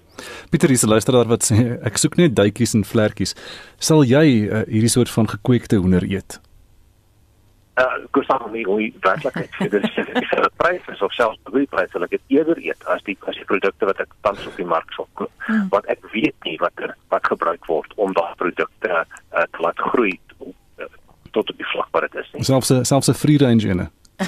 Pieter, 0.51 0.69
dis 0.69 0.85
'n 0.85 0.93
luisteraar 0.95 1.29
wat 1.29 1.45
sê 1.51 1.79
ek 1.91 1.97
soek 1.97 2.17
net 2.17 2.37
duitjies 2.37 2.75
en 2.75 2.85
vlekkies. 2.85 3.35
Sal 3.79 4.05
jy 4.05 4.27
uh, 4.49 4.65
hierdie 4.69 4.93
soort 4.97 5.11
van 5.11 5.29
gekweekte 5.29 5.77
hoender 5.77 6.05
eet? 6.05 6.41
Uh 7.83 7.97
kosam 8.15 8.53
nie 8.53 8.65
hoe 8.65 8.93
werklik 9.03 9.35
dit 9.59 9.73
is. 9.75 9.95
Dis 9.95 10.31
die 10.31 10.51
prys 10.61 10.85
is 10.93 11.03
of 11.03 11.13
selfs 11.13 11.39
die 11.53 11.67
prys 11.71 11.91
sal 11.93 12.07
ek 12.07 12.15
dit 12.15 12.37
eerder 12.37 12.59
eet 12.63 12.87
as 12.95 13.03
die 13.09 13.17
as 13.31 13.39
die 13.41 13.49
produkte 13.51 13.89
wat 13.91 14.01
ek 14.05 14.11
tans 14.27 14.47
op 14.47 14.57
die 14.61 14.69
mark 14.75 14.93
sal 14.97 15.09
koop. 15.19 15.33
Hmm. 15.45 15.67
wat 15.75 15.85
ek 15.93 16.01
weet 16.15 16.37
nie 16.49 16.57
wat 16.63 16.73
er, 16.81 16.95
wat 17.13 17.27
gebruik 17.29 17.67
word 17.69 17.91
om 18.01 18.15
daardie 18.17 18.41
produkte 18.41 18.93
uh, 19.05 19.45
te 19.45 19.61
laat 19.61 19.79
groei 19.93 20.15
uh, 20.41 20.89
tot 21.37 21.51
op 21.51 21.59
die 21.61 21.69
vlak 21.75 21.91
waar 21.93 22.07
dit 22.09 22.17
is 22.23 22.31
nie. 22.33 22.45
Selfs 22.49 22.73
selfs 22.89 23.11
'n 23.13 23.19
free 23.19 23.39
range 23.43 23.69
ene. 23.69 23.91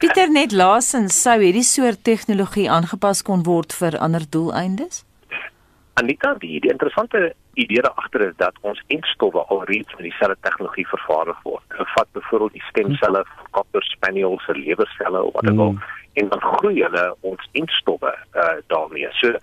Pieter 0.00 0.30
net 0.30 0.52
laasens 0.52 1.22
sou 1.22 1.38
hierdie 1.42 1.66
soort 1.66 2.04
tegnologie 2.06 2.70
aangepas 2.70 3.22
kon 3.26 3.42
word 3.46 3.72
vir 3.76 3.98
ander 3.98 4.24
doeleindes 4.24 5.04
Anita, 5.94 6.34
die, 6.40 6.60
die 6.60 6.70
interessante 6.70 7.34
idee 7.54 7.82
daar 7.82 7.98
agter 8.00 8.20
is 8.20 8.36
dat 8.36 8.56
ons 8.60 8.82
enstowwe 8.86 9.44
alreeds 9.52 9.94
met 9.94 10.06
dieselfde 10.08 10.36
tegnologie 10.40 10.86
vervaardig 10.88 11.42
word. 11.42 11.64
Ek 11.76 11.88
vat 11.96 12.08
byvoorbeeld 12.16 12.52
die 12.56 12.68
stemselle 12.68 13.24
van 13.28 13.50
Copper 13.50 13.84
Spaniel 13.84 14.38
se 14.46 14.56
lewerselle 14.56 15.22
of 15.22 15.34
wat 15.36 15.50
ook 15.50 15.58
al 15.58 15.72
mm. 15.72 15.82
en 16.12 16.28
dan 16.28 16.40
groei 16.40 16.82
hulle 16.82 17.04
ons 17.20 17.48
enstowwe 17.52 18.14
uh, 18.32 18.54
daarmee. 18.72 19.10
So 19.20 19.36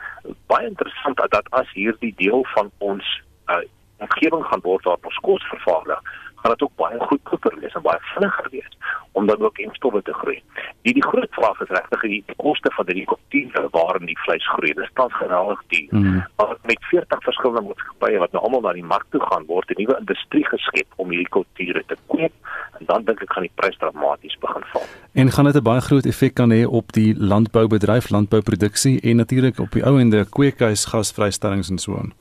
baie 0.49 0.67
interessant 0.67 1.21
dat 1.35 1.51
as 1.61 1.69
hierdie 1.77 2.13
deel 2.17 2.45
van 2.55 2.71
ons 2.77 3.05
uh, 3.45 3.61
omgewing 4.01 4.45
gaan 4.49 4.65
word 4.65 4.89
waar 4.89 5.11
ons 5.11 5.21
kos 5.21 5.45
vervaardig, 5.53 6.01
gaan 6.41 6.51
dit 6.51 6.61
ook 6.61 6.75
baie 6.75 6.99
goedkoper 6.99 7.59
wees 7.59 7.73
en 7.73 7.81
baie 7.81 7.99
vinniger 8.13 8.47
wees 8.51 8.77
om 9.11 9.27
dan 9.27 9.41
ook 9.41 9.57
instowwe 9.57 10.01
te 10.01 10.13
groei. 10.13 10.41
Die 10.81 10.93
die 10.93 11.03
groot 11.03 11.33
vraag 11.37 11.61
is 11.61 11.73
regtig 11.77 12.01
die 12.01 12.23
koste 12.37 12.71
van 12.75 12.85
die 12.85 13.05
kulture 13.05 13.67
waarin 13.71 14.05
die 14.05 14.19
vleis 14.25 14.47
groei. 14.47 14.73
Dit 14.73 14.87
staan 14.91 15.11
geweldig 15.11 15.63
duur. 15.67 15.87
Mm. 15.89 16.23
Maar 16.37 16.55
met 16.63 16.85
40 16.91 17.23
verskillende 17.23 17.61
maatskappye 17.67 18.21
wat 18.23 18.31
nou 18.31 18.43
almal 18.43 18.61
na 18.61 18.73
die 18.73 18.85
mark 18.93 19.05
toe 19.09 19.21
gaan 19.31 19.45
word 19.47 19.69
'n 19.69 19.81
nuwe 19.81 19.97
industrie 19.99 20.45
geskep 20.45 20.87
om 20.95 21.09
hierdie 21.09 21.33
kulture 21.37 21.83
te 21.87 21.97
koop 22.07 22.33
en 22.79 22.85
dan 22.85 23.03
dink 23.03 23.21
ek 23.21 23.33
gaan 23.33 23.47
die 23.47 23.55
prys 23.55 23.77
dramaties 23.77 24.37
begin 24.39 24.63
val. 24.71 24.87
En 25.13 25.31
gaan 25.31 25.45
dit 25.45 25.55
'n 25.55 25.63
baie 25.63 25.81
groot 25.81 26.05
effek 26.05 26.33
kan 26.33 26.51
hê 26.51 26.65
op 26.65 26.91
die 26.91 27.15
landboubedryf, 27.17 28.09
landbouproduksie 28.09 29.01
en 29.01 29.15
natuurlik 29.15 29.59
op 29.59 29.71
die 29.71 29.85
ou 29.85 29.99
en 29.99 30.09
die 30.09 30.25
kweekhuis 30.25 30.85
gasvrystellings 30.85 31.69
en 31.69 31.77
so 31.77 31.97
aan 31.97 32.13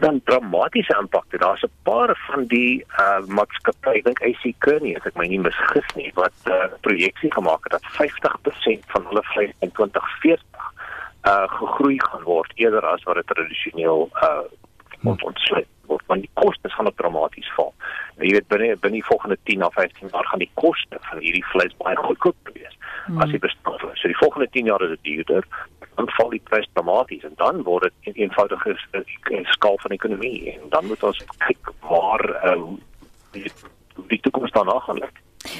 dan 0.00 0.20
dramatiese 0.24 0.96
impakte. 1.00 1.38
Daar's 1.38 1.62
'n 1.62 1.70
paar 1.82 2.16
van 2.30 2.46
die 2.46 2.84
uh 2.98 3.26
maatskappye, 3.26 3.98
ek 3.98 4.04
dink 4.04 4.22
AC 4.22 4.54
Kearney, 4.58 4.96
as 4.96 5.06
ek 5.06 5.16
my 5.16 5.26
nie 5.26 5.40
misgis 5.40 5.88
nie, 5.94 6.10
wat 6.14 6.32
'n 6.44 6.50
uh, 6.50 6.68
projeksie 6.80 7.32
gemaak 7.32 7.62
het 7.62 7.72
dat 7.72 7.86
50% 7.98 8.84
van 8.86 9.06
hulle 9.08 9.22
vleis 9.22 9.52
in 9.58 9.72
2040 9.72 10.42
uh 11.24 11.48
gegroei 11.48 12.00
gaan 12.00 12.22
word 12.22 12.52
eerder 12.54 12.86
as 12.86 13.02
wat 13.02 13.14
dit 13.14 13.26
tradisioneel 13.26 14.08
uh 14.22 14.46
moet 15.00 15.24
ontsluit 15.24 15.68
word 15.88 16.04
want 16.06 16.20
die 16.20 16.30
koste 16.34 16.68
gaan 16.70 16.86
op 16.86 16.96
dramaties 16.96 17.48
val. 17.56 17.72
Nou, 18.16 18.26
jy 18.28 18.34
weet 18.36 18.48
binne 18.52 18.76
binne 18.76 18.98
die 18.98 19.08
volgende 19.08 19.38
10 19.48 19.64
of 19.64 19.74
15 19.74 20.12
jaar 20.12 20.26
gaan 20.30 20.44
die 20.44 20.50
koste 20.54 21.00
van 21.08 21.22
hierdie 21.24 21.44
vleis 21.52 21.76
baie 21.82 21.96
goedkoop 21.96 22.52
wees 22.52 22.74
hmm. 23.06 23.22
as 23.22 23.32
jy 23.32 23.40
bestaan. 23.40 23.78
So 23.80 24.12
die 24.12 24.20
volgende 24.20 24.48
10 24.56 24.70
jaar 24.72 24.84
is 24.84 24.96
dit 24.96 25.04
duurder. 25.10 25.48
dan 25.98 26.10
val 26.14 26.30
die 26.30 26.42
prys 26.46 26.68
dramaties 26.72 27.24
en 27.26 27.34
dan 27.40 27.62
word 27.66 27.90
dit 28.02 28.14
'n 28.14 28.20
eenvoudige 28.22 28.76
skaal 29.54 29.78
van 29.82 29.90
ekonomie 29.90 30.52
en 30.52 30.68
dan 30.70 30.86
moet 30.86 31.02
ons 31.02 31.24
kyk 31.46 31.72
waar 31.80 32.22
ehm 32.42 32.62
um, 32.62 32.82
die, 33.32 33.50
die 34.06 34.20
toekoms 34.20 34.52
daarna 34.52 34.78
gaan 34.78 34.98
lyk. 34.98 35.16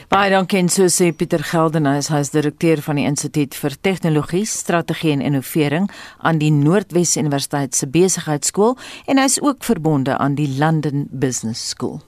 Baie 0.09 0.31
dankie 0.33 0.59
en 0.61 0.70
so 0.72 0.88
sê 0.92 1.11
Pieter 1.12 1.42
Geldenhuys, 1.44 2.09
hy 2.12 2.22
is 2.24 2.33
direkteur 2.35 2.83
van 2.85 3.01
die 3.01 3.07
Instituut 3.09 3.57
vir 3.59 3.77
Tegnologie, 3.81 4.44
Strategie 4.48 5.12
en 5.12 5.24
Innovering 5.24 5.90
aan 6.18 6.40
die 6.42 6.51
Noordwes 6.55 7.16
Universiteit 7.20 7.77
se 7.77 7.87
Besigheidsskool 7.87 8.77
en 9.07 9.20
hy 9.20 9.27
is 9.29 9.40
ook 9.42 9.64
verbonde 9.64 10.16
aan 10.18 10.38
die 10.38 10.48
London 10.59 11.09
Business 11.11 11.68
School. 11.74 12.01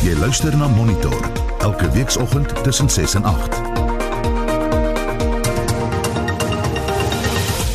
Jy 0.00 0.16
luister 0.16 0.56
na 0.56 0.68
Monitor 0.68 1.20
elke 1.60 1.90
weekoggend 1.92 2.64
tussen 2.64 2.88
6 2.88 3.14
en 3.14 3.24
8. 3.24 3.79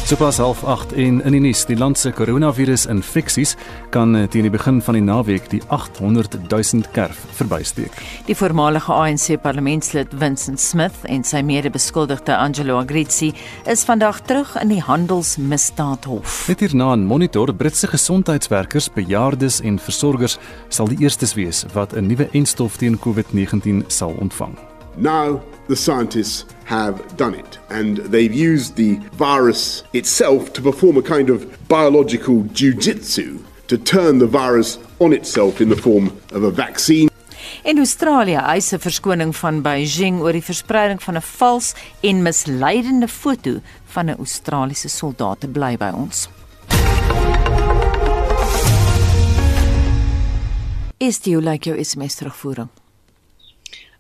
Sopas 0.06 0.38
half 0.38 0.64
8 0.64 0.92
en 0.94 1.16
in 1.26 1.34
die 1.34 1.40
nuus, 1.42 1.64
die 1.66 1.78
land 1.82 1.98
se 1.98 2.12
koronavirus-infeksies 2.14 3.56
kan 3.90 4.12
eh, 4.14 4.28
teen 4.30 4.46
die 4.46 4.52
begin 4.54 4.78
van 4.86 4.94
die 4.94 5.02
naweek 5.02 5.48
die 5.50 5.64
800 5.74 6.36
000 6.44 6.92
kerf 6.94 7.24
verbysteek. 7.40 7.98
Die 8.28 8.36
voormalige 8.38 8.94
ANC 8.94 9.40
parlementslid 9.42 10.14
Vincent 10.22 10.62
Smith 10.62 11.08
en 11.10 11.26
sy 11.26 11.42
mede-beskuldigde 11.42 12.38
Angelo 12.38 12.78
Agrizzi 12.84 13.32
is 13.66 13.82
vandag 13.90 14.22
terug 14.30 14.54
in 14.62 14.76
die 14.76 14.84
handelsmisdaadhof. 14.86 16.38
Net 16.54 16.62
hierna 16.62 16.92
in 16.94 17.10
Monitor, 17.10 17.50
Britse 17.58 17.90
gesondheidswerkers, 17.90 18.92
bejaardes 18.94 19.58
en 19.66 19.82
versorgers 19.82 20.38
sal 20.70 20.94
die 20.94 21.02
eerstes 21.02 21.34
wees 21.34 21.66
wat 21.74 21.98
'n 21.98 22.06
nuwe 22.06 22.30
enstof 22.30 22.78
teen 22.78 23.02
COVID-19 23.02 23.90
sal 23.90 24.14
ontvang. 24.22 24.54
Now 24.98 25.42
the 25.68 25.76
scientists 25.76 26.46
have 26.66 27.18
done 27.18 27.36
it. 27.36 27.58
And 27.70 27.98
they've 27.98 28.34
used 28.34 28.76
the 28.76 28.96
virus 29.14 29.84
itself 29.94 30.54
to 30.54 30.62
perform 30.62 30.98
a 30.98 31.02
kind 31.02 31.30
of 31.30 31.68
biological 31.68 32.44
jujitsu 32.54 33.44
to 33.68 33.78
turn 33.78 34.20
the 34.20 34.28
virus 34.28 34.78
on 35.00 35.14
itself 35.14 35.62
in 35.62 35.70
the 35.70 35.76
form 35.76 36.08
of 36.32 36.44
a 36.44 36.52
vaccine. 36.52 37.10
In 37.64 37.80
Australië 37.80 38.38
eis 38.38 38.74
'n 38.74 38.80
verskoning 38.80 39.36
van 39.36 39.62
Beijing 39.62 40.20
oor 40.22 40.32
die 40.32 40.44
verspreiding 40.44 41.04
van 41.04 41.16
'n 41.16 41.22
vals 41.22 41.74
en 42.02 42.22
misleidende 42.22 43.08
foto 43.08 43.60
van 43.86 44.06
'n 44.06 44.18
Australiese 44.18 44.90
soldaat 44.90 45.52
bly 45.52 45.78
by 45.78 45.92
ons. 45.94 46.30
Is 50.98 51.20
dit 51.20 51.34
jou 51.34 51.42
like 51.42 51.70
jou 51.70 51.84
SMS 51.84 52.16
terugvoering? 52.16 52.70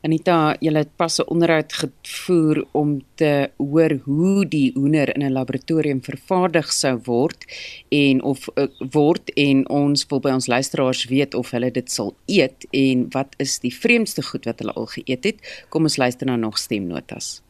Anita, 0.06 0.54
jy 0.62 0.70
het 0.76 0.92
pas 1.02 1.18
'n 1.20 1.30
onderhoud 1.34 1.74
gevoer 1.74 2.66
om 2.72 3.02
te 3.16 3.50
hoor 3.58 4.00
hoe 4.06 4.46
die 4.46 4.72
hoender 4.76 5.10
in 5.16 5.24
'n 5.26 5.34
laboratorium 5.34 6.02
vervaardig 6.04 6.72
sou 6.72 7.00
word 7.06 7.46
en 7.90 8.24
of 8.24 8.48
uh, 8.56 8.68
word 8.92 9.32
en 9.34 9.70
ons 9.70 10.06
wil 10.10 10.20
by 10.20 10.30
ons 10.30 10.48
luisteraars 10.48 11.06
weet 11.06 11.34
of 11.34 11.50
hulle 11.52 11.72
dit 11.72 11.92
sal 11.92 12.14
eet 12.26 12.68
en 12.72 13.08
wat 13.10 13.34
is 13.38 13.60
die 13.60 13.74
vreemdste 13.74 14.22
goed 14.22 14.46
wat 14.46 14.60
hulle 14.60 14.74
al 14.74 14.86
geëet 14.86 15.24
het. 15.24 15.66
Kom 15.70 15.84
ons 15.84 15.98
luister 15.98 16.28
nou 16.28 16.38
nog 16.38 16.58
stemnotas. 16.58 17.42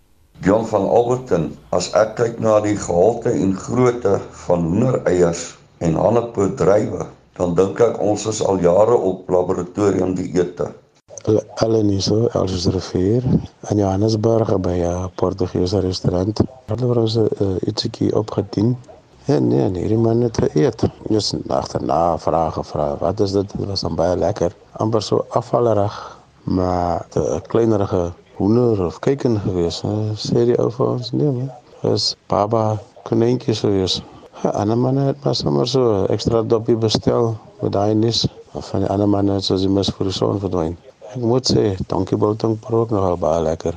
John 0.42 0.66
van 0.66 0.88
Alberton, 0.88 1.58
as 1.70 1.92
ek 1.94 2.16
kyk 2.16 2.40
na 2.40 2.62
die 2.62 2.78
gehalte 2.78 3.30
en 3.32 3.54
grootte 3.56 4.22
van 4.48 4.64
hoendereiers 4.64 5.56
en 5.78 5.96
ander 5.96 6.32
bedrywe, 6.32 7.06
dan 7.36 7.56
dink 7.56 7.80
ek 7.80 8.00
ons 8.00 8.26
is 8.26 8.42
al 8.42 8.60
jare 8.60 8.96
op 8.96 9.30
laboratorium 9.30 10.16
dieete. 10.16 10.72
Aleniso, 11.56 12.28
Elsies 12.34 12.68
Rivier 12.68 13.24
in 13.70 13.78
Johannesburg 13.78 14.62
by 14.62 14.78
'n 14.86 15.10
Portugese 15.16 15.80
restaurant. 15.80 16.42
Hulle 16.68 16.88
het 16.88 16.98
ons 16.98 17.16
uh, 17.18 17.56
ietsie 17.66 18.16
opgedien. 18.16 18.78
Ja, 19.26 19.40
nee, 19.40 19.70
nee, 19.70 19.88
die 19.88 19.98
man 19.98 20.22
het 20.22 20.38
geëet. 20.38 20.84
Jy's 21.10 21.34
agterna 21.48 22.18
vrae 22.18 22.52
gevra. 22.52 22.98
Wat 23.00 23.20
is 23.20 23.32
dit? 23.32 23.58
Dit 23.58 23.66
was 23.66 23.82
dan 23.82 23.96
baie 23.96 24.18
lekker. 24.18 24.54
amper 24.78 25.02
so 25.02 25.26
afvallerig, 25.30 26.18
maar 26.44 27.06
'n 27.16 27.42
kleinerige 27.48 28.14
hoender 28.36 28.86
of 28.86 29.00
kuiken 29.00 29.40
gewees. 29.40 29.82
Sê 30.16 30.46
die 30.46 30.58
ou 30.60 30.70
vir 30.72 30.88
ons, 30.88 31.12
nee 31.12 31.32
man. 31.32 31.52
Dis 31.82 32.16
baba 32.28 32.80
konentjies 33.04 33.60
gewees. 33.60 34.04
Ja, 34.44 34.50
ander 34.50 34.78
manne 34.78 35.02
het 35.02 35.24
maar 35.24 35.36
sommer 35.36 35.68
so 35.68 36.06
ekstra 36.06 36.42
dopie 36.42 36.76
bestel 36.76 37.38
met 37.62 37.72
daai 37.72 37.94
nis. 37.96 38.28
Van 38.54 38.80
die 38.80 38.90
ander 38.90 39.10
manne 39.10 39.34
het 39.34 39.44
so 39.44 39.58
die 39.58 39.70
mis 39.70 39.90
vir 39.90 40.06
die 40.06 40.14
son 40.14 40.40
verdwyn. 40.40 40.78
Ek 41.14 41.22
moet 41.22 41.46
sê, 41.48 41.76
dankie 41.88 42.18
Biltong 42.18 42.58
Pro, 42.60 42.88
nogal 42.90 43.18
baie 43.18 43.42
lekker. 43.44 43.76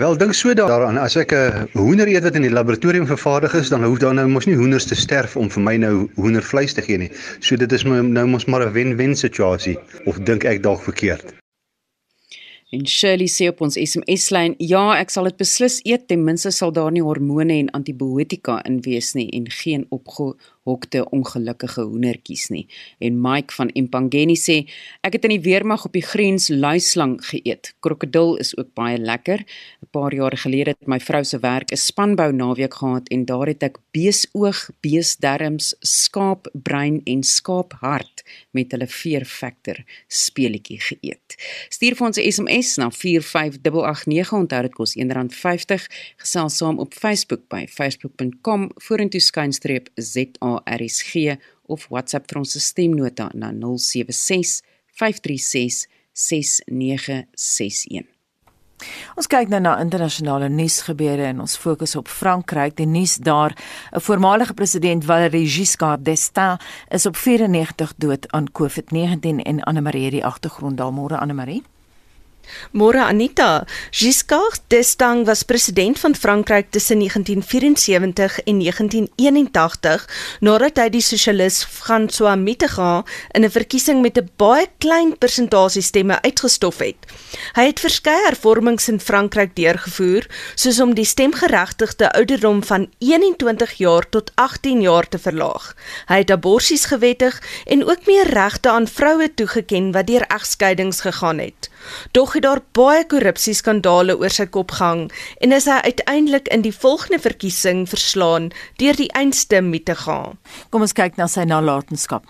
Wel 0.00 0.16
dink 0.16 0.32
so 0.32 0.54
daaraan 0.56 0.96
as 0.96 1.16
ek 1.20 1.32
'n 1.36 1.68
hoender 1.76 2.08
eet 2.08 2.24
wat 2.24 2.36
in 2.38 2.46
die 2.46 2.56
laboratorium 2.58 3.06
vervaardig 3.06 3.54
is, 3.54 3.68
dan 3.68 3.84
hoef 3.84 3.98
daar 3.98 4.14
nou 4.14 4.26
mos 4.28 4.46
nie 4.46 4.56
hoenders 4.56 4.86
te 4.88 4.96
sterf 4.96 5.36
om 5.36 5.50
vir 5.50 5.62
my 5.62 5.76
nou 5.76 6.08
hoendervleis 6.16 6.72
te 6.72 6.82
gee 6.82 6.96
nie. 6.96 7.10
So 7.40 7.56
dit 7.56 7.72
is 7.72 7.84
nou 7.84 8.26
mos 8.26 8.46
maar 8.46 8.64
'n 8.64 8.72
wen-wen 8.72 9.14
situasie 9.16 9.76
of 10.06 10.18
dink 10.24 10.44
ek 10.44 10.62
dalk 10.62 10.80
verkeerd? 10.80 11.34
En 12.72 12.86
Shirley 12.86 13.28
sê 13.28 13.48
op 13.48 13.60
ons 13.60 13.74
SMS-lyn: 13.76 14.54
"Ja, 14.58 14.96
ek 14.96 15.10
sal 15.10 15.24
dit 15.24 15.36
beslis 15.36 15.80
eet, 15.84 16.08
ten 16.08 16.24
minste 16.24 16.50
sal 16.50 16.72
daar 16.72 16.90
nie 16.90 17.02
hormone 17.02 17.52
en 17.52 17.70
antibiotika 17.70 18.62
in 18.64 18.80
wees 18.80 19.12
nie 19.12 19.28
en 19.30 19.50
geen 19.50 19.86
opge 19.90 20.34
hokte 20.68 21.02
ongelukkige 21.10 21.82
hoendertjies 21.82 22.48
nie. 22.54 22.66
En 22.98 23.20
Mike 23.20 23.54
van 23.54 23.70
Impangeni 23.74 24.36
sê 24.38 24.62
ek 25.02 25.18
het 25.18 25.26
in 25.26 25.34
die 25.36 25.42
weermag 25.42 25.86
op 25.88 25.96
die 25.96 26.04
grens 26.06 26.48
luislang 26.48 27.16
geëet. 27.26 27.72
Krokodil 27.82 28.36
is 28.42 28.54
ook 28.56 28.70
baie 28.78 28.98
lekker. 28.98 29.42
'n 29.82 29.90
Paar 29.90 30.14
jaar 30.14 30.36
gelede 30.36 30.70
het 30.70 30.86
my 30.86 31.00
vrou 31.00 31.24
se 31.24 31.38
werk 31.38 31.72
'n 31.72 31.76
spanbou 31.76 32.32
naweek 32.32 32.74
gehad 32.74 33.08
en 33.08 33.24
daar 33.24 33.46
het 33.46 33.62
ek 33.62 33.78
beesoog, 33.90 34.70
beesdarms, 34.80 35.74
skaapbrein 35.80 37.00
en 37.04 37.22
skaaphart 37.22 38.22
met 38.50 38.70
hulle 38.70 38.86
fear 38.86 39.24
factor 39.24 39.84
speletjie 40.08 40.80
geëet. 40.80 41.36
Stuur 41.68 41.94
vir 41.96 42.06
ons 42.06 42.18
'n 42.18 42.30
SMS 42.32 42.76
na 42.76 42.90
45889 42.90 44.32
onthou 44.32 44.62
dit 44.62 44.74
kos 44.74 44.96
R1.50 44.96 45.86
gesels 46.16 46.56
saam 46.56 46.78
op 46.78 46.94
Facebook 46.94 47.48
by 47.48 47.66
facebook.com 47.66 48.70
vorentoe 48.76 49.20
skynstreep 49.20 49.88
ZA 49.94 50.51
RSG 50.64 51.38
of 51.72 51.88
WhatsApp 51.88 52.28
vir 52.30 52.42
ons 52.42 52.56
stemnota 52.60 53.30
na 53.34 53.52
076 53.52 54.60
536 54.98 55.86
6961. 56.12 58.08
Ons 59.16 59.28
kyk 59.30 59.50
nou 59.52 59.60
na 59.62 59.76
internasionale 59.82 60.48
nuusgebeure 60.52 61.28
en 61.30 61.42
ons 61.44 61.56
fokus 61.58 61.94
op 61.98 62.10
Frankryk. 62.10 62.76
Die 62.80 62.86
nuus 62.86 63.16
daar, 63.16 63.56
'n 63.92 64.00
voormalige 64.00 64.54
president 64.54 65.04
Valéry 65.04 65.46
Giscard 65.46 66.04
d'Estaing 66.04 66.60
is 66.90 67.06
op 67.06 67.16
94 67.16 67.92
dood 67.96 68.32
aan 68.32 68.52
COVID-19 68.52 69.42
en 69.42 69.62
Anne 69.62 69.80
Marie 69.80 70.10
die 70.10 70.24
agtergrond 70.24 70.76
daar 70.76 70.92
môre 70.92 71.18
Anne 71.18 71.34
Marie. 71.34 71.62
Môre 72.72 73.02
Anita, 73.04 73.64
Giscard 73.90 74.62
d'Estaing 74.68 75.24
was 75.26 75.42
president 75.42 75.98
van 75.98 76.14
Frankryk 76.14 76.70
tussen 76.70 76.98
1974 76.98 78.40
en 78.44 78.58
1981 78.58 80.08
nadat 80.40 80.78
hy 80.78 80.88
die 80.88 81.04
sosialis 81.04 81.62
François 81.64 82.36
Mitterrand 82.38 83.08
in 83.32 83.44
'n 83.44 83.50
verkiesing 83.50 84.02
met 84.02 84.18
'n 84.18 84.30
baie 84.36 84.66
klein 84.78 85.18
persentasie 85.18 85.82
stemme 85.82 86.22
uitgestof 86.22 86.78
het. 86.78 86.96
Hy 87.54 87.64
het 87.66 87.80
verskeie 87.80 88.24
hervormings 88.26 88.88
in 88.88 89.00
Frankryk 89.00 89.56
deurgevoer, 89.56 90.26
soos 90.54 90.80
om 90.80 90.94
die 90.94 91.04
stemgeregtigde 91.04 92.12
ouderdom 92.12 92.62
van 92.64 92.88
21 92.98 93.72
jaar 93.72 94.08
tot 94.08 94.32
18 94.34 94.80
jaar 94.80 95.08
te 95.08 95.18
verlaag. 95.18 95.74
Hy 96.06 96.18
het 96.22 96.30
aborsies 96.30 96.84
gewettig 96.84 97.42
en 97.66 97.84
ook 97.84 98.06
meer 98.06 98.26
regte 98.26 98.70
aan 98.70 98.88
vroue 98.88 99.34
toegeken 99.34 99.92
wat 99.92 100.06
deur 100.06 100.26
egskeidings 100.28 101.00
gegaan 101.00 101.38
het. 101.38 101.71
Tog 102.12 102.34
het 102.36 102.46
daar 102.46 102.62
baie 102.76 103.06
korrupsieskandale 103.06 104.16
oor 104.18 104.34
sy 104.34 104.46
kop 104.46 104.74
gehang 104.78 105.08
en 105.40 105.52
is 105.52 105.68
hy 105.70 105.80
uiteindelik 105.88 106.48
in 106.54 106.64
die 106.66 106.74
volgende 106.74 107.22
verkiesing 107.22 107.86
verslaan 107.88 108.50
deur 108.82 108.98
die 108.98 109.10
einste 109.18 109.60
met 109.60 109.86
te 109.88 109.96
gaan. 110.04 110.38
Kom 110.70 110.84
ons 110.84 110.96
kyk 110.96 111.16
na 111.16 111.30
sy 111.30 111.46
nalatenskap. 111.48 112.26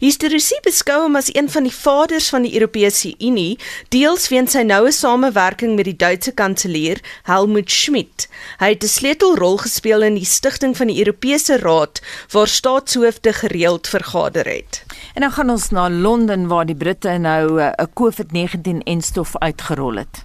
Historiese 0.00 0.58
beskou 0.64 1.00
hom 1.02 1.16
as 1.16 1.30
een 1.34 1.48
van 1.50 1.66
die 1.66 1.74
vaders 1.74 2.28
van 2.32 2.42
die 2.46 2.54
Europese 2.54 3.14
Unie, 3.18 3.58
deels 3.94 4.28
weens 4.32 4.54
sy 4.54 4.62
noue 4.66 4.92
samewerking 4.92 5.74
met 5.76 5.88
die 5.88 5.96
Duitse 5.96 6.32
kanselier 6.32 7.00
Helmut 7.28 7.70
Schmidt. 7.70 8.28
Hy 8.58 8.74
het 8.74 8.84
'n 8.84 8.88
sleutelrol 8.88 9.56
gespeel 9.58 10.02
in 10.02 10.14
die 10.14 10.24
stigting 10.24 10.76
van 10.76 10.86
die 10.86 10.98
Europese 10.98 11.58
Raad 11.58 12.00
waar 12.32 12.48
staatshoofde 12.48 13.32
gereeld 13.32 13.88
vergader 13.88 14.44
het. 14.44 14.84
En 15.14 15.20
dan 15.20 15.32
gaan 15.32 15.50
ons 15.50 15.70
na 15.70 15.90
Londen 15.90 16.46
waar 16.46 16.66
die 16.66 16.76
Britte 16.76 17.18
nou 17.18 17.60
eh, 17.60 17.72
'n 17.76 17.92
COVID-19-enstof 17.94 19.36
uitgerol 19.38 19.96
het. 19.96 20.24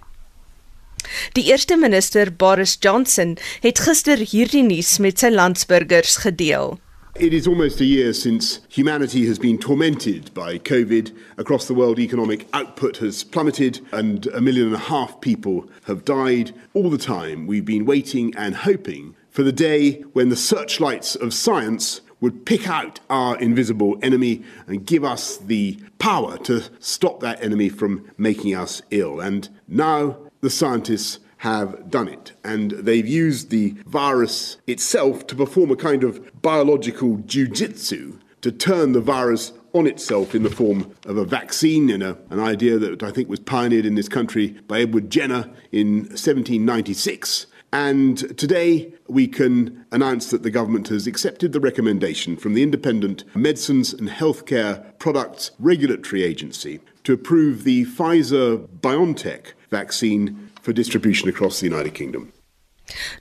Die 1.33 1.45
eerste 1.45 1.77
minister 1.77 2.35
Boris 2.35 2.77
Johnson 2.79 3.37
het 3.61 3.79
gister 3.79 4.17
hierdie 4.17 4.63
nuus 4.63 4.97
met 4.97 5.19
sy 5.19 5.29
landsburgers 5.29 6.15
gedeel. 6.25 6.79
It 7.15 7.33
is 7.33 7.47
almost 7.47 7.81
a 7.81 7.85
year 7.85 8.13
since 8.13 8.61
humanity 8.69 9.25
has 9.25 9.39
been 9.39 9.57
tormented 9.57 10.31
by 10.33 10.59
COVID. 10.59 11.15
Across 11.37 11.67
the 11.67 11.73
world, 11.73 11.97
economic 11.99 12.47
output 12.53 12.97
has 12.97 13.23
plummeted 13.23 13.81
and 13.91 14.27
a 14.27 14.39
million 14.39 14.67
and 14.67 14.75
a 14.75 14.79
half 14.79 15.19
people 15.19 15.67
have 15.85 16.05
died. 16.05 16.53
All 16.73 16.89
the 16.89 16.99
time, 16.99 17.47
we've 17.47 17.65
been 17.65 17.85
waiting 17.85 18.33
and 18.37 18.55
hoping 18.55 19.15
for 19.31 19.41
the 19.41 19.51
day 19.51 20.01
when 20.13 20.29
the 20.29 20.35
searchlights 20.35 21.15
of 21.15 21.33
science 21.33 22.01
would 22.21 22.45
pick 22.45 22.69
out 22.69 22.99
our 23.09 23.37
invisible 23.39 23.97
enemy 24.03 24.43
and 24.67 24.85
give 24.85 25.03
us 25.03 25.37
the 25.37 25.79
power 25.97 26.37
to 26.37 26.63
stop 26.79 27.21
that 27.21 27.43
enemy 27.43 27.69
from 27.69 28.09
making 28.17 28.53
us 28.55 28.81
ill. 28.91 29.19
And 29.19 29.49
now 29.67 30.17
the 30.41 30.49
scientists 30.49 31.19
have 31.39 31.89
done 31.89 32.07
it. 32.07 32.33
And 32.43 32.71
they've 32.71 33.07
used 33.07 33.49
the 33.49 33.75
virus 33.85 34.57
itself 34.67 35.25
to 35.27 35.35
perform 35.35 35.71
a 35.71 35.75
kind 35.75 36.03
of 36.03 36.41
biological 36.41 37.17
jujitsu 37.19 38.19
to 38.41 38.51
turn 38.51 38.91
the 38.91 39.01
virus 39.01 39.53
on 39.73 39.87
itself 39.87 40.33
in 40.33 40.43
the 40.43 40.49
form 40.49 40.93
of 41.05 41.17
a 41.17 41.25
vaccine 41.25 41.89
in 41.89 42.01
a, 42.01 42.17
an 42.29 42.39
idea 42.39 42.77
that 42.77 43.03
I 43.03 43.11
think 43.11 43.29
was 43.29 43.39
pioneered 43.39 43.85
in 43.85 43.95
this 43.95 44.09
country 44.09 44.49
by 44.67 44.81
Edward 44.81 45.09
Jenner 45.09 45.49
in 45.71 45.99
1796. 46.09 47.47
And 47.71 48.17
today 48.37 48.93
we 49.07 49.27
can 49.27 49.85
announce 49.91 50.31
that 50.31 50.43
the 50.43 50.51
government 50.51 50.87
has 50.87 51.07
accepted 51.07 51.53
the 51.53 51.59
recommendation 51.59 52.35
from 52.35 52.53
the 52.53 52.63
Independent 52.63 53.23
Medicines 53.35 53.93
and 53.93 54.09
Healthcare 54.09 54.97
Products 54.97 55.51
Regulatory 55.59 56.23
Agency 56.23 56.79
to 57.03 57.13
approve 57.13 57.63
the 57.63 57.85
Pfizer 57.85 58.67
BioNTech 58.81 59.53
vaccine 59.69 60.48
for 60.61 60.73
distribution 60.73 61.29
across 61.29 61.59
the 61.59 61.67
United 61.67 61.93
Kingdom. 61.93 62.33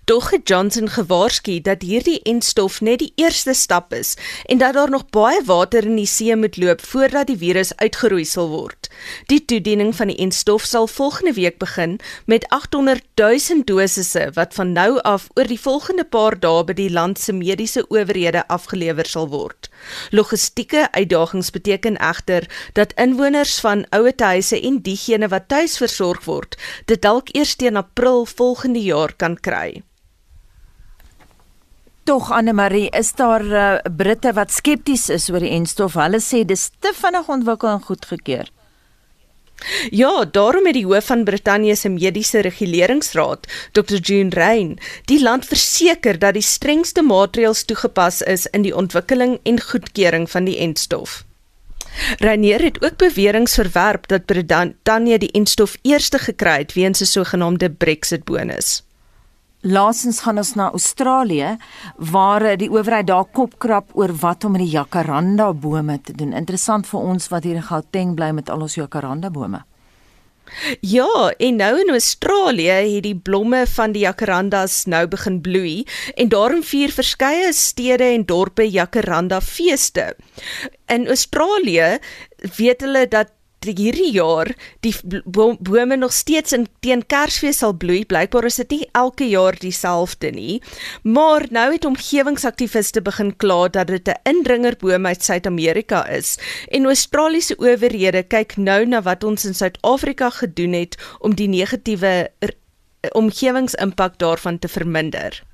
Tog 0.05 0.31
het 0.31 0.49
Johnson 0.49 0.89
gewaarsku 0.89 1.61
dat 1.61 1.83
hierdie 1.83 2.21
enstof 2.23 2.81
net 2.81 2.99
die 3.03 3.13
eerste 3.21 3.55
stap 3.55 3.93
is 3.93 4.15
en 4.45 4.59
dat 4.59 4.75
daar 4.75 4.91
nog 4.91 5.09
baie 5.13 5.41
water 5.45 5.85
in 5.85 5.99
die 6.01 6.07
see 6.07 6.37
moet 6.37 6.57
loop 6.57 6.81
voordat 6.81 7.27
die 7.27 7.37
virus 7.37 7.75
uitgeroei 7.77 8.25
sal 8.25 8.49
word. 8.49 8.89
Die 9.27 9.45
toediening 9.45 9.95
van 9.97 10.09
die 10.13 10.17
enstof 10.17 10.65
sal 10.65 10.87
volgende 10.87 11.33
week 11.37 11.59
begin 11.59 11.99
met 12.27 12.47
800 12.49 13.05
000 13.15 13.65
dosisse 13.65 14.31
wat 14.35 14.55
van 14.55 14.73
nou 14.73 15.01
af 15.01 15.29
oor 15.35 15.51
die 15.51 15.61
volgende 15.61 16.05
paar 16.05 16.39
dae 16.41 16.65
by 16.65 16.77
die 16.79 16.91
land 16.91 17.21
se 17.21 17.33
mediese 17.33 17.85
owerhede 17.89 18.47
afgelewer 18.49 19.07
sal 19.07 19.29
word. 19.29 19.71
Logistieke 20.11 20.89
uitdagings 20.93 21.51
beteken 21.51 21.97
egter 21.97 22.49
dat 22.73 22.93
inwoners 22.97 23.59
van 23.61 23.85
ouetehuise 23.91 24.61
en 24.61 24.81
diegene 24.83 25.29
wat 25.29 25.49
tuis 25.49 25.77
versorg 25.77 26.25
word, 26.25 26.57
dit 26.87 27.03
dalk 27.03 27.29
eers 27.37 27.55
teen 27.61 27.77
April 27.77 28.25
volgende 28.27 28.83
jaar 28.83 29.15
kan 29.17 29.37
kry 29.37 29.58
kry. 29.59 29.83
Tog 32.05 32.31
Anne 32.33 32.53
Marie, 32.53 32.89
is 32.91 33.13
daar 33.13 33.45
uh, 33.45 33.79
Britte 33.97 34.33
wat 34.33 34.53
skepties 34.53 35.09
is 35.13 35.29
oor 35.31 35.45
die 35.45 35.53
enstof? 35.53 35.99
Hulle 36.01 36.23
sê 36.25 36.45
dis 36.49 36.71
te 36.81 36.95
vinnig 36.97 37.29
ontwikkel 37.29 37.75
en 37.75 37.85
goedgekeur. 37.85 38.49
Ja, 39.91 40.23
daarom 40.25 40.69
het 40.71 40.77
die 40.79 40.87
hoof 40.87 41.11
van 41.11 41.25
Brittanje 41.27 41.75
se 41.77 41.91
mediese 41.91 42.41
reguleringsraad, 42.47 43.49
Dr. 43.75 43.99
June 43.99 44.31
Rain, 44.31 44.77
die 45.11 45.19
land 45.21 45.45
verseker 45.51 46.19
dat 46.23 46.39
die 46.39 46.47
strengste 46.47 47.03
maatreëls 47.03 47.65
toegepas 47.67 48.23
is 48.23 48.47
in 48.55 48.63
die 48.63 48.73
ontwikkeling 48.73 49.41
en 49.43 49.61
goedkeuring 49.61 50.31
van 50.31 50.47
die 50.47 50.57
enstof. 50.63 51.25
Rainier 52.23 52.63
het 52.63 52.79
ook 52.85 52.97
beweringe 52.97 53.51
verwerp 53.51 54.07
dat 54.09 54.31
Brittanje 54.31 55.19
die 55.19 55.33
enstof 55.35 55.77
eerste 55.83 56.19
gekry 56.23 56.59
het 56.63 56.73
weens 56.79 57.03
'n 57.03 57.11
sogenaamde 57.19 57.71
Brexit 57.71 58.25
bonus. 58.25 58.88
Laasens 59.69 60.23
gaan 60.25 60.41
ons 60.41 60.55
na 60.57 60.71
Australië 60.73 61.57
waar 62.13 62.45
die 62.57 62.71
owerheid 62.73 63.09
daar 63.11 63.27
kopkrap 63.37 63.91
oor 63.93 64.15
wat 64.23 64.47
om 64.49 64.55
met 64.57 64.65
die 64.65 64.73
jacaranda 64.73 65.51
bome 65.53 65.99
te 66.01 66.15
doen. 66.17 66.33
Interessant 66.33 66.89
vir 66.89 67.01
ons 67.01 67.29
wat 67.29 67.45
hier 67.45 67.59
in 67.61 67.67
Gauteng 67.67 68.15
bly 68.17 68.31
met 68.33 68.49
al 68.49 68.65
ons 68.65 68.79
jacaranda 68.79 69.29
bome. 69.35 69.61
Ja, 70.81 71.33
en 71.37 71.57
nou 71.61 71.73
in 71.83 71.91
Australië 71.93 72.77
het 72.95 73.05
die 73.05 73.17
blomme 73.17 73.67
van 73.69 73.93
die 73.93 74.07
jacarandas 74.07 74.87
nou 74.89 75.05
begin 75.11 75.41
bloei 75.45 75.85
en 76.17 76.31
daarom 76.33 76.63
vier 76.65 76.95
verskeie 76.95 77.53
stede 77.53 78.09
en 78.15 78.25
dorpe 78.25 78.65
jacaranda 78.65 79.43
feeste. 79.45 80.15
In 80.89 81.05
Australië 81.13 81.99
weet 82.57 82.87
hulle 82.87 83.05
dat 83.09 83.35
hierdie 83.77 84.13
jaar 84.13 84.49
die 84.81 84.95
bome 85.25 85.97
nog 85.97 86.13
steeds 86.13 86.53
in 86.53 86.67
teen 86.81 87.05
Kersfees 87.07 87.59
sal 87.59 87.73
bloei. 87.73 88.05
Blykbaar 88.09 88.45
is 88.49 88.57
dit 88.63 88.71
nie 88.71 88.89
elke 88.93 89.29
jaar 89.29 89.59
dieselfde 89.59 90.31
nie. 90.31 90.63
Maar 91.03 91.47
nou 91.51 91.73
het 91.73 91.85
omgewingsaktiviste 91.85 93.03
begin 93.03 93.35
kla 93.37 93.69
dat 93.69 93.87
dit 93.87 94.09
'n 94.09 94.21
indringerboom 94.23 95.07
uit 95.07 95.25
Suid-Amerika 95.25 96.07
is. 96.07 96.39
En 96.69 96.85
Australiese 96.85 97.57
owerhede 97.57 98.23
kyk 98.23 98.57
nou 98.57 98.87
na 98.87 99.03
wat 99.03 99.25
ons 99.25 99.45
in 99.45 99.55
Suid-Afrika 99.55 100.31
gedoen 100.31 100.73
het 100.73 100.97
om 101.19 101.35
die 101.35 101.49
negatiewe 101.49 102.31
omgewingsimpak 103.13 104.19
daarvan 104.19 104.59
te 104.59 104.69
verminder. 104.69 105.48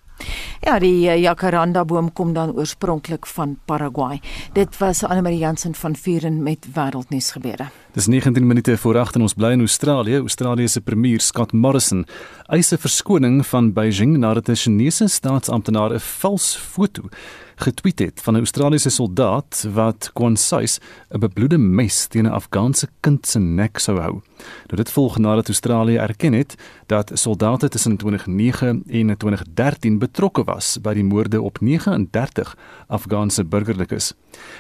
Ja, 0.61 0.79
die 0.79 1.09
eh, 1.09 1.21
jacaranda 1.21 1.85
boom 1.85 2.13
kom 2.13 2.33
dan 2.33 2.55
oorspronklik 2.57 3.27
van 3.27 3.59
Paraguay. 3.65 4.21
Dit 4.53 4.79
was 4.79 5.03
Anne 5.05 5.23
Marie 5.23 5.39
Jansen 5.39 5.75
van 5.75 5.97
Vuren 5.97 6.43
met 6.43 6.67
wêreldnuus 6.75 7.33
gebeure. 7.33 7.69
Dis 7.93 8.07
19 8.07 8.47
minute 8.47 8.79
voor 8.79 8.99
8 8.99 9.15
en 9.15 9.21
ons 9.21 9.35
bly 9.35 9.51
in 9.51 9.61
Australië. 9.61 10.17
Australië 10.17 10.69
se 10.69 10.81
premier 10.81 11.21
Scott 11.21 11.53
Morrison 11.53 12.07
eis 12.47 12.73
'n 12.73 12.79
verskoning 12.79 13.47
van 13.47 13.73
Beijing 13.73 14.17
nadat 14.17 14.49
'n 14.49 14.55
Chinese 14.55 15.09
staatsamptenaar 15.09 15.93
'n 15.93 16.01
vals 16.01 16.57
foto 16.57 17.03
getweet 17.55 17.99
het 17.99 18.21
van 18.23 18.35
'n 18.35 18.37
Australiese 18.37 18.91
soldaat 18.91 19.67
wat 19.73 20.11
Kwansais 20.13 20.79
'n 21.11 21.19
bebloede 21.19 21.59
mes 21.59 22.07
teen 22.07 22.25
'n 22.25 22.31
Afghaanse 22.31 22.89
kind 23.01 23.27
se 23.27 23.39
nek 23.39 23.79
sou 23.79 23.99
hou. 23.99 24.21
Nou 24.67 24.77
dit 24.77 24.91
volg 24.91 25.19
nadat 25.19 25.49
Australië 25.49 25.97
erken 25.97 26.33
het 26.33 26.55
dat 26.87 27.11
soldate 27.15 27.69
tussen 27.69 27.97
2009 27.97 28.83
en 28.87 29.17
2013 29.17 29.99
betrokke 29.99 30.45
was 30.45 30.79
by 30.81 30.95
die 30.95 31.05
moorde 31.05 31.43
op 31.43 31.61
39 31.61 32.57
Afghaanse 32.87 33.45
burgerlikes. 33.45 34.13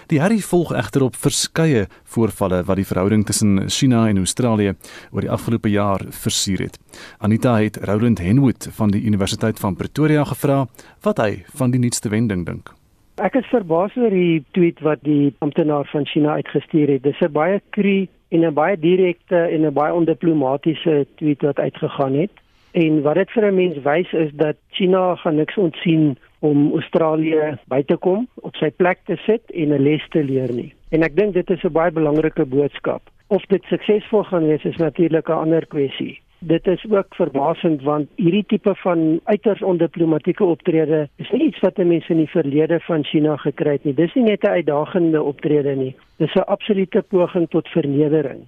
Die 0.06 0.20
herrie 0.20 0.44
volg 0.44 0.72
egter 0.72 1.02
op 1.02 1.16
verskeie 1.16 1.88
voorvalle 2.14 2.62
wat 2.68 2.78
die 2.80 2.86
verhouding 2.86 3.26
tussen 3.26 3.68
China 3.68 4.06
en 4.08 4.22
Australië 4.22 4.74
oor 5.12 5.26
die 5.26 5.30
afgelope 5.30 5.70
jaar 5.70 6.06
versier 6.10 6.66
het. 6.66 6.78
Anita 7.18 7.56
het 7.58 7.76
Roland 7.82 8.22
Henwood 8.22 8.68
van 8.78 8.94
die 8.94 9.02
Universiteit 9.02 9.60
van 9.60 9.76
Pretoria 9.76 10.24
gevra 10.24 10.64
wat 11.02 11.18
hy 11.18 11.44
van 11.58 11.74
die 11.74 11.82
nuutste 11.82 12.08
wending 12.08 12.46
dink. 12.46 12.74
Ek 13.22 13.36
is 13.38 13.46
verbaas 13.46 13.94
oor 13.94 14.10
die 14.10 14.42
tweet 14.56 14.80
wat 14.82 15.02
die 15.06 15.34
amptenaar 15.44 15.86
van 15.92 16.06
China 16.10 16.34
uitgestuur 16.40 16.96
het. 16.96 17.02
Dis 17.02 17.20
'n 17.22 17.32
baie 17.32 17.60
kru 17.70 18.08
en 18.34 18.44
'n 18.44 18.54
baie 18.54 18.76
direkte 18.76 19.38
en 19.54 19.66
'n 19.66 19.72
baie 19.72 19.94
ondiplomatiese 19.94 21.06
tweet 21.16 21.42
wat 21.42 21.58
uitgegaan 21.58 22.14
het. 22.14 22.32
En 22.72 23.02
wat 23.02 23.14
dit 23.14 23.30
vir 23.30 23.44
'n 23.46 23.54
mens 23.54 23.76
wys 23.82 24.12
is 24.12 24.30
dat 24.32 24.56
China 24.70 25.14
gaan 25.14 25.36
niks 25.36 25.56
ontsien 25.56 26.18
om 26.44 26.72
Australië 26.72 27.54
by 27.72 27.82
te 27.88 27.96
kom, 27.96 28.28
op 28.44 28.56
sy 28.60 28.70
plek 28.70 29.00
te 29.08 29.16
sit 29.24 29.50
en 29.50 29.72
'n 29.72 29.82
les 29.82 30.04
te 30.10 30.22
leer 30.24 30.52
nie. 30.52 30.72
En 30.90 31.02
ek 31.02 31.16
dink 31.16 31.34
dit 31.34 31.50
is 31.50 31.64
'n 31.64 31.72
baie 31.72 31.90
belangrike 31.90 32.44
boodskap. 32.44 33.02
Of 33.28 33.42
dit 33.48 33.62
suksesvol 33.64 34.22
gaan 34.24 34.46
wees 34.46 34.64
is 34.64 34.76
natuurlik 34.76 35.28
'n 35.28 35.42
ander 35.44 35.66
kwessie 35.66 36.20
dit 36.46 36.66
is 36.66 36.84
ook 36.90 37.14
verbasend 37.14 37.82
want 37.82 38.08
hierdie 38.20 38.44
tipe 38.46 38.74
van 38.82 39.20
uiters 39.24 39.62
ondiplomatieke 39.62 40.44
optrede 40.44 41.08
is 41.16 41.30
nie 41.30 41.46
iets 41.48 41.60
wat 41.64 41.76
mense 41.76 42.12
in 42.12 42.20
die 42.22 42.30
verlede 42.30 42.80
van 42.84 43.04
China 43.04 43.36
gekry 43.36 43.78
het 43.78 43.84
nie. 43.84 43.94
Dis 43.94 44.14
nie 44.14 44.24
net 44.24 44.44
'n 44.44 44.56
uitdagende 44.60 45.22
optrede 45.22 45.74
nie. 45.76 45.94
Dis 46.18 46.34
'n 46.34 46.48
absolute 46.56 47.02
poging 47.02 47.48
tot 47.50 47.68
vernedering. 47.68 48.44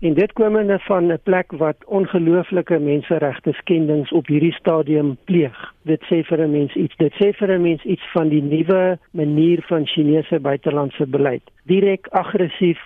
En 0.00 0.14
dit 0.14 0.32
komende 0.32 0.78
van 0.78 1.12
'n 1.12 1.18
plek 1.22 1.52
wat 1.52 1.76
ongelooflike 1.84 2.78
menseregte 2.78 3.52
skendings 3.52 4.12
op 4.12 4.26
hierdie 4.26 4.52
stadium 4.52 5.16
pleeg. 5.24 5.74
Dit 5.82 6.02
sê 6.02 6.24
vir 6.24 6.40
'n 6.40 6.50
mens 6.50 6.74
iets. 6.74 6.96
Dit 6.96 7.12
sê 7.12 7.32
vir 7.32 7.50
'n 7.50 7.62
mens 7.62 7.82
iets 7.84 8.10
van 8.12 8.28
die 8.28 8.42
nuwe 8.42 8.98
manier 9.10 9.62
van 9.62 9.86
Chinese 9.86 10.40
buitelandse 10.40 11.06
beleid. 11.06 11.42
Direk 11.64 12.06
aggressief. 12.08 12.80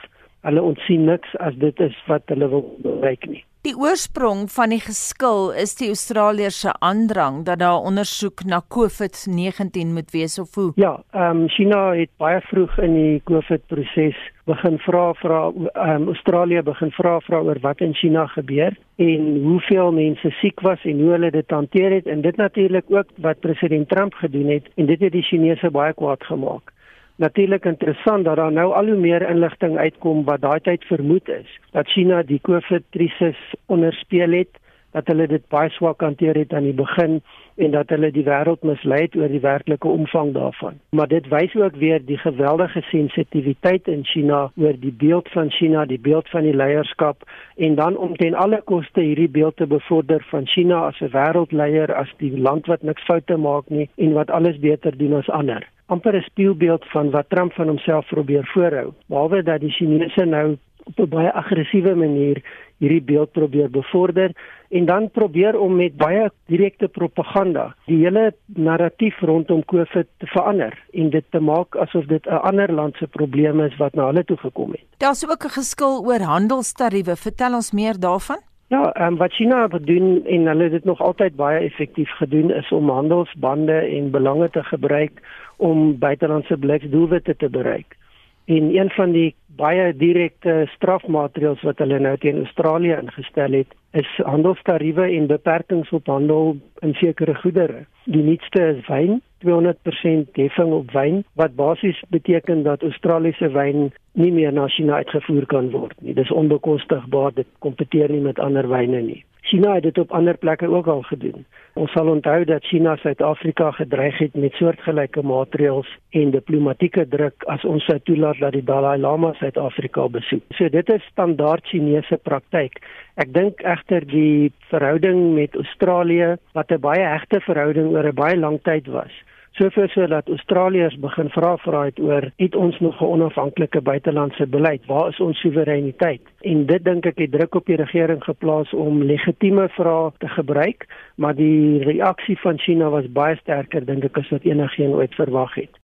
Hulle 0.45 0.63
ontsien 0.63 1.09
niks 1.09 1.37
as 1.41 1.57
dit 1.61 1.81
is 1.81 1.97
wat 2.11 2.23
hulle 2.33 2.49
wil 2.53 2.65
bereik 2.85 3.27
nie. 3.31 3.45
Die 3.65 3.73
oorsprong 3.81 4.43
van 4.53 4.75
die 4.75 4.81
geskil 4.85 5.47
is 5.57 5.71
die 5.79 5.87
Australiërs 5.89 6.59
se 6.67 6.73
aandrang 6.85 7.39
dat 7.47 7.63
daar 7.63 7.87
ondersoek 7.89 8.43
na 8.45 8.59
COVID-19 8.77 9.95
moet 9.97 10.13
wees 10.13 10.37
of 10.43 10.55
hoe. 10.55 10.73
Ja, 10.77 10.99
ehm 11.17 11.41
um, 11.45 11.49
China 11.49 11.79
het 11.97 12.11
baie 12.21 12.43
vroeg 12.51 12.77
in 12.85 12.93
die 12.99 13.23
COVID-proses 13.25 14.21
begin 14.45 14.77
vra 14.85 15.07
vra 15.23 15.41
ehm 15.49 15.95
um, 15.95 16.07
Australië 16.13 16.63
begin 16.63 16.93
vra 16.93 17.15
vra 17.25 17.41
oor 17.41 17.63
wat 17.65 17.81
in 17.81 17.95
China 17.95 18.27
gebeur 18.27 18.77
en 18.97 19.41
hoeveel 19.47 19.93
mense 19.93 20.35
siek 20.43 20.61
was 20.61 20.85
en 20.85 21.01
hoe 21.01 21.17
hulle 21.17 21.31
dit 21.31 21.51
hanteer 21.51 21.91
het 21.91 22.07
en 22.07 22.21
dit 22.21 22.37
natuurlik 22.37 22.85
ook 22.89 23.17
wat 23.17 23.41
president 23.41 23.89
Trump 23.89 24.15
gedoen 24.15 24.53
het 24.59 24.69
en 24.75 24.93
dit 24.93 25.01
het 25.01 25.13
die 25.13 25.25
Chinese 25.33 25.71
baie 25.71 25.97
kwaad 25.97 26.25
gemaak 26.25 26.75
natuurlik 27.17 27.65
interessant 27.65 28.25
dat 28.25 28.37
daar 28.37 28.53
nou 28.53 28.73
al 28.75 28.87
hoe 28.87 28.97
meer 28.99 29.29
inligting 29.29 29.79
uitkom 29.79 30.25
wat 30.25 30.41
daai 30.41 30.61
tyd 30.61 30.85
vermoed 30.85 31.29
is 31.29 31.59
dat 31.71 31.89
China 31.89 32.23
die 32.23 32.41
COVID 32.43 32.83
krisis 32.91 33.39
onderspeel 33.67 34.31
het 34.31 34.63
dat 34.95 35.07
hulle 35.11 35.27
dit 35.27 35.43
baie 35.51 35.71
swak 35.75 36.03
hanteer 36.07 36.39
het 36.39 36.53
aan 36.55 36.69
die 36.69 36.77
begin 36.79 37.19
en 37.65 37.73
dat 37.75 37.91
hulle 37.91 38.11
die 38.15 38.25
wêreld 38.27 38.63
mislei 38.67 39.01
het 39.05 39.17
oor 39.19 39.31
die 39.31 39.43
werklike 39.43 39.91
omvang 39.91 40.33
daarvan. 40.35 40.79
Maar 40.95 41.11
dit 41.11 41.27
wys 41.33 41.55
ook 41.59 41.77
weer 41.83 42.03
die 42.07 42.19
geweldige 42.19 42.83
sensitiwiteit 42.91 43.91
in 43.91 44.05
China 44.07 44.41
oor 44.55 44.79
die 44.79 44.95
beeld 45.03 45.29
van 45.35 45.51
China, 45.51 45.85
die 45.85 45.99
beeld 45.99 46.31
van 46.31 46.47
die 46.47 46.55
leierskap 46.55 47.27
en 47.57 47.75
dan 47.75 47.97
om 47.97 48.17
ten 48.17 48.35
alle 48.35 48.63
koste 48.71 49.03
hierdie 49.03 49.31
beeld 49.31 49.57
te 49.57 49.67
bevorder 49.67 50.27
van 50.31 50.47
China 50.47 50.87
as 50.87 51.01
'n 51.01 51.11
wêreldleier, 51.11 51.95
as 51.95 52.15
die 52.19 52.39
land 52.39 52.67
wat 52.67 52.83
niks 52.83 53.03
foute 53.03 53.37
maak 53.37 53.69
nie 53.69 53.91
en 53.97 54.13
wat 54.13 54.31
alles 54.31 54.59
beter 54.59 54.99
doen 54.99 55.15
as 55.15 55.31
ander 55.31 55.74
amper 55.87 56.17
'n 56.17 56.23
spieelbeeld 56.23 56.85
van 56.85 57.11
wat 57.11 57.29
Trump 57.29 57.53
van 57.53 57.67
homself 57.67 58.07
probeer 58.07 58.47
voorhou. 58.47 58.93
Behalwe 59.07 59.43
dat 59.43 59.61
die 59.61 59.71
Chinese 59.71 60.25
nou 60.25 60.57
op 60.85 60.99
'n 60.99 61.09
baie 61.09 61.33
aggressiewe 61.33 61.95
manier 61.95 62.43
hierdie 62.79 63.03
beeld 63.03 63.33
probeer 63.33 63.71
bevorder 63.71 64.31
en 64.69 64.85
dan 64.85 65.11
probeer 65.11 65.59
om 65.59 65.77
met 65.77 65.97
baie 65.97 66.31
direkte 66.47 66.89
propaganda 66.89 67.75
die 67.87 67.99
hele 68.05 68.33
narratief 68.47 69.21
rondom 69.21 69.65
COVID 69.65 70.07
te 70.17 70.27
verander 70.27 70.79
en 70.93 71.11
dit 71.11 71.25
te 71.31 71.41
maak 71.41 71.77
asof 71.77 72.05
dit 72.07 72.27
'n 72.27 72.43
ander 72.51 72.73
land 72.73 72.97
se 72.97 73.07
probleem 73.07 73.61
is 73.61 73.77
wat 73.77 73.95
na 73.95 74.07
hulle 74.07 74.25
toe 74.25 74.37
gekom 74.37 74.71
het. 74.71 74.85
Daar's 74.99 75.25
ook 75.29 75.45
'n 75.45 75.57
geskil 75.61 76.05
oor 76.07 76.21
handelstariewe. 76.21 77.17
Vertel 77.17 77.55
ons 77.55 77.73
meer 77.73 78.01
daarvan. 78.01 78.41
Ja, 78.69 79.07
um, 79.07 79.17
wat 79.17 79.33
China 79.33 79.69
doen 79.69 80.25
en 80.27 80.47
hulle 80.47 80.63
het 80.63 80.73
dit 80.73 80.85
nog 80.85 81.01
altyd 81.01 81.37
baie 81.37 81.59
effektief 81.59 82.11
gedoen 82.11 82.51
is 82.51 82.73
om 82.73 82.89
handelsbande 82.91 83.73
en 83.73 84.11
belange 84.11 84.51
te 84.51 84.63
gebruik 84.63 85.21
om 85.57 85.99
buitelandse 85.99 86.57
bliksdoelwitte 86.57 87.37
te 87.37 87.49
bereik. 87.51 87.97
En 88.45 88.77
een 88.77 88.91
van 88.91 89.13
die 89.13 89.35
baie 89.57 89.93
direkte 89.97 90.65
strafmaatreëls 90.75 91.63
wat 91.65 91.79
hulle 91.81 91.99
nou 91.99 92.17
teen 92.21 92.43
Australië 92.43 92.99
ingestel 92.99 93.57
het, 93.57 93.71
is 93.97 94.11
handelstariewe 94.27 95.07
en 95.17 95.31
beperkings 95.31 95.91
op 95.97 96.07
handel 96.07 96.57
in 96.83 96.95
sekere 96.95 97.35
goedere. 97.35 97.85
Die 98.05 98.23
nuutste 98.23 98.67
is 98.75 98.87
wyn, 98.89 99.23
200% 99.47 100.37
heffing 100.37 100.73
op 100.77 100.91
wyn 100.93 101.23
wat 101.41 101.55
basies 101.57 102.03
beteken 102.09 102.63
dat 102.63 102.83
Australiese 102.83 103.49
wyn 103.55 103.93
nie 104.13 104.33
meer 104.33 104.53
na 104.53 104.67
China 104.69 105.01
uitgevoer 105.01 105.47
kan 105.47 105.71
word 105.71 105.95
nie. 106.01 106.15
Dis 106.15 106.33
onbekostigbaar, 106.33 107.33
dit 107.35 107.49
kompeteer 107.65 108.13
nie 108.13 108.25
met 108.25 108.39
ander 108.39 108.69
wyne 108.69 109.01
nie. 109.01 109.23
China 109.55 109.75
het 109.75 109.83
dit 109.83 109.99
op 109.99 110.11
ander 110.13 110.37
plekke 110.37 110.67
ook 110.67 110.87
al 110.87 111.03
gedoen. 111.03 111.45
Ons 111.79 111.93
sal 111.95 112.09
onthou 112.11 112.45
dat 112.45 112.65
China 112.65 112.97
Suid-Afrika 112.97 113.71
gedreig 113.71 114.19
het 114.19 114.35
met 114.35 114.57
soortgelyke 114.59 115.23
maatreëls 115.23 115.91
en 116.11 116.33
diplomatieke 116.35 117.05
druk 117.09 117.47
as 117.55 117.63
ons 117.65 117.85
sou 117.87 118.01
toelaat 118.03 118.41
dat 118.43 118.57
die 118.57 118.65
Dalai 118.67 118.97
Lama 118.99 119.31
Suid-Afrika 119.39 120.09
besoek. 120.17 120.43
So 120.59 120.67
dit 120.69 120.91
is 120.91 121.07
standaard 121.13 121.71
Chinese 121.71 122.19
praktyk. 122.27 122.81
Ek 123.15 123.31
dink 123.31 123.63
egter 123.63 124.03
die 124.11 124.51
verhouding 124.73 125.23
met 125.39 125.55
Australië 125.55 126.35
wat 126.59 126.75
'n 126.75 126.81
baie 126.81 127.07
hegte 127.07 127.41
verhouding 127.47 127.95
oor 127.95 128.11
'n 128.11 128.15
baie 128.15 128.37
lang 128.37 128.59
tyd 128.63 128.91
was, 128.91 129.15
soveel 129.55 129.89
so 129.89 130.07
dat 130.07 130.29
Australiërs 130.29 130.99
begin 130.99 131.29
vra 131.31 131.57
vra 131.57 131.85
het 131.85 132.01
oor 132.01 132.31
het 132.37 132.55
ons 132.55 132.81
nog 132.81 133.01
'n 133.01 133.05
onafhanklike 133.05 133.81
buitelandse 133.81 134.47
beleid? 134.47 134.87
Waar 134.87 135.09
is 135.09 135.21
ons 135.21 135.41
soewereiniteit? 135.41 136.23
En 136.41 136.67
dit 136.67 136.85
dink 136.85 137.07
ek 137.07 137.19
het 137.19 137.33
druk 137.33 137.55
op 137.55 137.67
die 137.67 137.77
regering 137.77 138.25
geplaas 138.25 138.73
om 138.73 139.03
legitieme 139.03 139.69
vrae 139.69 140.13
te 140.19 140.29
gebruik 140.29 140.87
maar 141.17 141.35
die 141.35 141.83
reaksie 141.85 142.39
van 142.41 142.59
China 142.59 142.89
was 142.91 143.13
baie 143.13 143.37
sterker 143.37 143.87
dink 143.87 144.05
ek 144.05 144.19
as 144.19 144.31
wat 144.35 144.45
enigiemand 144.45 145.01
ooit 145.01 145.15
verwag 145.15 145.55
het 145.55 145.84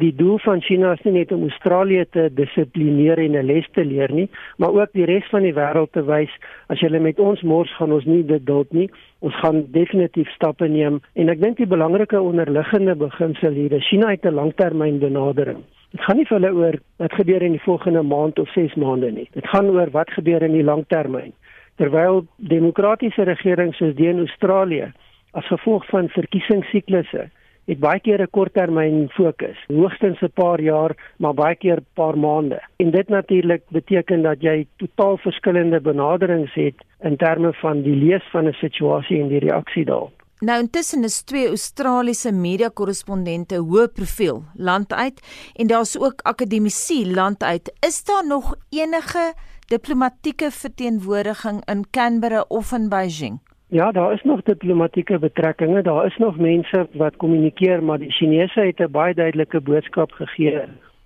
Die 0.00 0.14
doel 0.16 0.38
van 0.38 0.62
China 0.64 0.94
is 0.96 1.02
nie 1.04 1.12
net 1.12 1.32
om 1.34 1.42
Australië 1.44 2.06
te 2.14 2.22
dissiplineer 2.32 3.18
en 3.20 3.34
'n 3.36 3.44
les 3.44 3.66
te 3.76 3.84
leer 3.84 4.12
nie, 4.12 4.28
maar 4.56 4.72
ook 4.72 4.92
die 4.92 5.04
res 5.04 5.26
van 5.28 5.42
die 5.42 5.52
wêreld 5.52 5.92
te 5.92 6.02
wys 6.04 6.30
as 6.68 6.80
julle 6.80 7.00
met 7.00 7.18
ons 7.18 7.42
mors 7.42 7.74
gaan 7.76 7.92
ons 7.92 8.04
nie 8.04 8.22
dit 8.24 8.46
dalk 8.46 8.72
nie. 8.72 8.88
Ons 9.18 9.34
gaan 9.34 9.66
definitief 9.72 10.28
stappe 10.30 10.68
neem 10.68 11.00
en 11.14 11.28
ek 11.28 11.40
dink 11.40 11.56
die 11.56 11.66
belangrike 11.66 12.20
onderliggende 12.20 12.94
beginsel 12.94 13.52
hier 13.52 13.72
is 13.72 13.88
China 13.88 14.08
het 14.08 14.24
'n 14.24 14.34
langtermynbenadering. 14.34 15.60
Dit 15.92 16.00
gaan 16.00 16.16
nie 16.16 16.26
vir 16.26 16.40
hulle 16.40 16.54
oor 16.54 16.74
wat 16.96 17.12
gebeur 17.12 17.42
in 17.42 17.52
die 17.52 17.66
volgende 17.68 18.02
maand 18.02 18.38
of 18.38 18.48
6 18.48 18.74
maande 18.74 19.12
nie. 19.12 19.28
Dit 19.32 19.46
gaan 19.48 19.68
oor 19.68 19.90
wat 19.90 20.10
gebeur 20.10 20.42
in 20.42 20.52
die 20.52 20.64
langtermyn. 20.64 21.32
Terwyl 21.76 22.26
demokratiese 22.36 23.22
regerings 23.22 23.76
soos 23.76 23.94
die 23.94 24.08
in 24.08 24.18
Australië 24.18 24.92
as 25.32 25.46
gevolg 25.46 25.86
van 25.86 26.08
verkiesingsiklusse 26.08 27.28
het 27.70 27.78
baie 27.78 28.00
keer 28.00 28.20
'n 28.22 28.30
korttermyn 28.36 29.08
fokus, 29.08 29.58
hoogstens 29.66 30.20
'n 30.22 30.32
paar 30.34 30.60
jaar, 30.60 30.92
maar 31.16 31.34
baie 31.34 31.56
keer 31.56 31.78
'n 31.78 31.86
paar 31.94 32.18
maande. 32.18 32.58
En 32.76 32.90
dit 32.90 33.08
natuurlik 33.08 33.62
beteken 33.68 34.22
dat 34.22 34.40
jy 34.40 34.66
totaal 34.76 35.16
verskillende 35.16 35.80
benaderings 35.80 36.54
het 36.54 36.74
in 37.00 37.16
terme 37.16 37.52
van 37.52 37.82
die 37.82 37.96
lees 37.96 38.24
van 38.30 38.46
'n 38.46 38.52
situasie 38.52 39.20
en 39.20 39.28
die 39.28 39.38
reaksie 39.38 39.84
daarop. 39.84 40.12
Nou 40.38 40.60
intussen 40.60 41.04
is 41.04 41.22
twee 41.22 41.46
Australiese 41.46 42.32
media-korrespondente 42.32 43.56
hoë 43.56 43.88
profiel 43.88 44.42
land 44.54 44.92
uit 44.92 45.20
en 45.56 45.66
daar's 45.66 45.98
ook 45.98 46.20
akademici 46.22 47.14
land 47.14 47.42
uit. 47.42 47.72
Is 47.86 48.04
daar 48.04 48.26
nog 48.26 48.54
enige 48.70 49.34
diplomatieke 49.66 50.50
verteenwoordiging 50.50 51.64
in 51.64 51.84
Canberra 51.90 52.44
of 52.48 52.72
in 52.72 52.88
Beijing? 52.88 53.40
Ja, 53.72 53.92
daar 53.92 54.12
is 54.12 54.22
nog 54.22 54.42
diplomatieke 54.42 55.18
betrekkinge. 55.18 55.82
Daar 55.82 56.06
is 56.06 56.16
nog 56.16 56.36
mense 56.36 56.88
wat 56.92 57.16
kommunikeer, 57.16 57.82
maar 57.82 57.98
die 57.98 58.10
Chinese 58.10 58.60
het 58.60 58.80
'n 58.80 58.90
baie 58.90 59.14
duidelike 59.14 59.60
boodskap 59.60 60.12
gegee, 60.12 60.62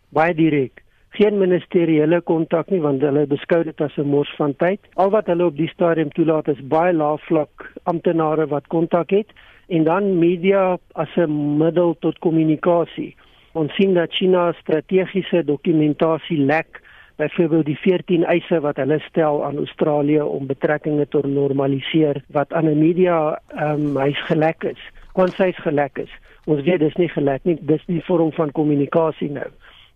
baie 0.08 0.34
direk. 0.34 0.82
Geen 1.08 1.38
ministeriële 1.38 2.20
kontak 2.20 2.70
nie 2.70 2.80
want 2.80 3.00
hulle 3.00 3.26
beskou 3.26 3.64
dit 3.64 3.80
as 3.80 3.96
'n 3.96 4.08
mors 4.08 4.34
van 4.36 4.56
tyd. 4.56 4.80
Al 4.94 5.10
wat 5.10 5.26
hulle 5.26 5.44
op 5.44 5.56
die 5.56 5.68
stadium 5.68 6.10
toelaat 6.10 6.48
is 6.48 6.66
baie 6.68 6.92
lae 6.92 7.18
vlak 7.18 7.72
amptenare 7.82 8.46
wat 8.46 8.66
kontak 8.66 9.10
het 9.10 9.28
en 9.68 9.84
dan 9.84 10.18
media 10.18 10.78
as 10.92 11.16
'n 11.16 11.56
middel 11.56 11.96
tot 11.98 12.18
kommunikasie. 12.18 13.16
Ons 13.52 13.74
sien 13.74 13.94
dat 13.94 14.12
China 14.12 14.52
strategiese 14.52 15.44
dokumentasie 15.44 16.38
lek 16.38 16.80
byvoorbeeld 17.16 17.64
die 17.64 17.78
14 17.78 18.24
eise 18.24 18.60
wat 18.60 18.76
hulle 18.76 18.98
stel 18.98 19.44
aan 19.44 19.56
Australië 19.56 20.22
om 20.22 20.46
betrekkinge 20.46 21.06
te 21.08 21.20
normaliseer 21.26 22.22
wat 22.32 22.52
aan 22.52 22.68
'n 22.70 22.78
media 22.78 23.40
ehm 23.56 23.86
um, 23.86 23.96
hy's 24.02 24.22
gelek 24.26 24.64
is. 24.64 24.82
Kwansy's 25.12 25.58
gelek 25.62 25.98
is. 25.98 26.10
Ons 26.44 26.62
weet 26.62 26.80
dis 26.80 26.96
nie 26.96 27.08
gelek 27.08 27.44
nie, 27.44 27.58
dis 27.60 27.84
die 27.86 28.02
vorm 28.04 28.32
van 28.32 28.52
kommunikasie 28.52 29.30
nou. 29.30 29.48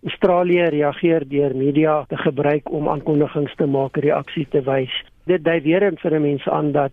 Australië 0.03 0.63
reageer 0.63 1.27
deur 1.27 1.55
media 1.55 2.05
te 2.07 2.17
gebruik 2.17 2.71
om 2.71 2.87
aankondigings 2.89 3.55
te 3.55 3.65
maak, 3.65 3.97
reaksie 3.97 4.47
te 4.49 4.61
wys. 4.61 5.03
Dit 5.27 5.43
dui 5.43 5.61
weer 5.61 5.83
en 5.83 5.97
vir 5.97 6.19
mense 6.21 6.51
aan 6.51 6.71
dat 6.71 6.91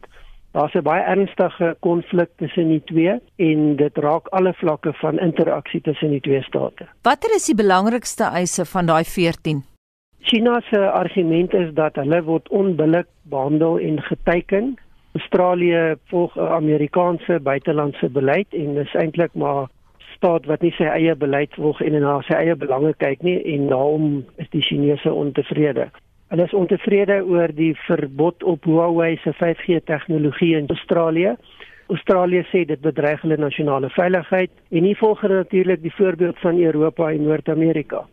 daar's 0.52 0.74
'n 0.74 0.82
baie 0.82 1.02
ernstige 1.02 1.76
konflik 1.80 2.30
tussen 2.36 2.68
die 2.68 2.82
twee 2.84 3.20
en 3.36 3.76
dit 3.76 3.98
raak 3.98 4.26
alle 4.28 4.52
vlakke 4.52 4.92
van 4.92 5.18
interaksie 5.18 5.80
tussen 5.80 6.10
die 6.10 6.20
twee 6.20 6.42
state. 6.42 6.86
Watter 7.02 7.34
is 7.34 7.46
die 7.46 7.54
belangrikste 7.54 8.24
eise 8.24 8.64
van 8.64 8.86
daai 8.86 9.04
14? 9.04 9.75
China 10.26 10.60
se 10.70 10.78
argument 10.90 11.52
is 11.54 11.68
dat 11.74 11.94
hulle 11.94 12.18
word 12.26 12.48
onbillik 12.48 13.06
behandel 13.30 13.76
en 13.78 14.00
geteken. 14.02 14.72
Australië 15.14 15.94
volg 16.10 16.34
'n 16.36 16.48
Amerikaanse 16.56 17.38
buitelandse 17.40 18.08
beleid 18.10 18.46
en 18.50 18.74
dis 18.74 18.94
eintlik 18.94 19.34
maar 19.34 19.68
staat 20.16 20.46
wat 20.46 20.60
nie 20.60 20.72
sy 20.72 20.82
eie 20.84 21.14
beleid 21.14 21.54
volg 21.54 21.80
en 21.80 22.00
na 22.00 22.20
sy 22.20 22.34
eie 22.34 22.56
belange 22.56 22.94
kyk 22.98 23.22
nie 23.22 23.38
en 23.54 23.68
daarom 23.68 24.24
is 24.36 24.50
die 24.50 24.62
Chinese 24.62 25.12
ontevrede. 25.12 25.86
Hulle 26.28 26.44
is 26.44 26.54
ontevrede 26.54 27.22
oor 27.24 27.54
die 27.54 27.76
verbod 27.86 28.42
op 28.42 28.64
Huawei 28.64 29.16
se 29.16 29.32
5G 29.32 29.78
tegnologie 29.84 30.56
in 30.56 30.66
Australië. 30.68 31.36
Australië 31.86 32.42
sê 32.50 32.64
dit 32.64 32.80
bedreig 32.80 33.20
hulle 33.20 33.36
nasionale 33.36 33.90
veiligheid 33.90 34.50
en 34.70 34.82
nie 34.82 34.96
volg 34.96 35.22
natuurlik 35.22 35.82
die 35.82 35.94
voorbeeld 35.94 36.38
van 36.38 36.58
Europa 36.58 37.12
en 37.12 37.22
Noord-Amerika 37.22 38.06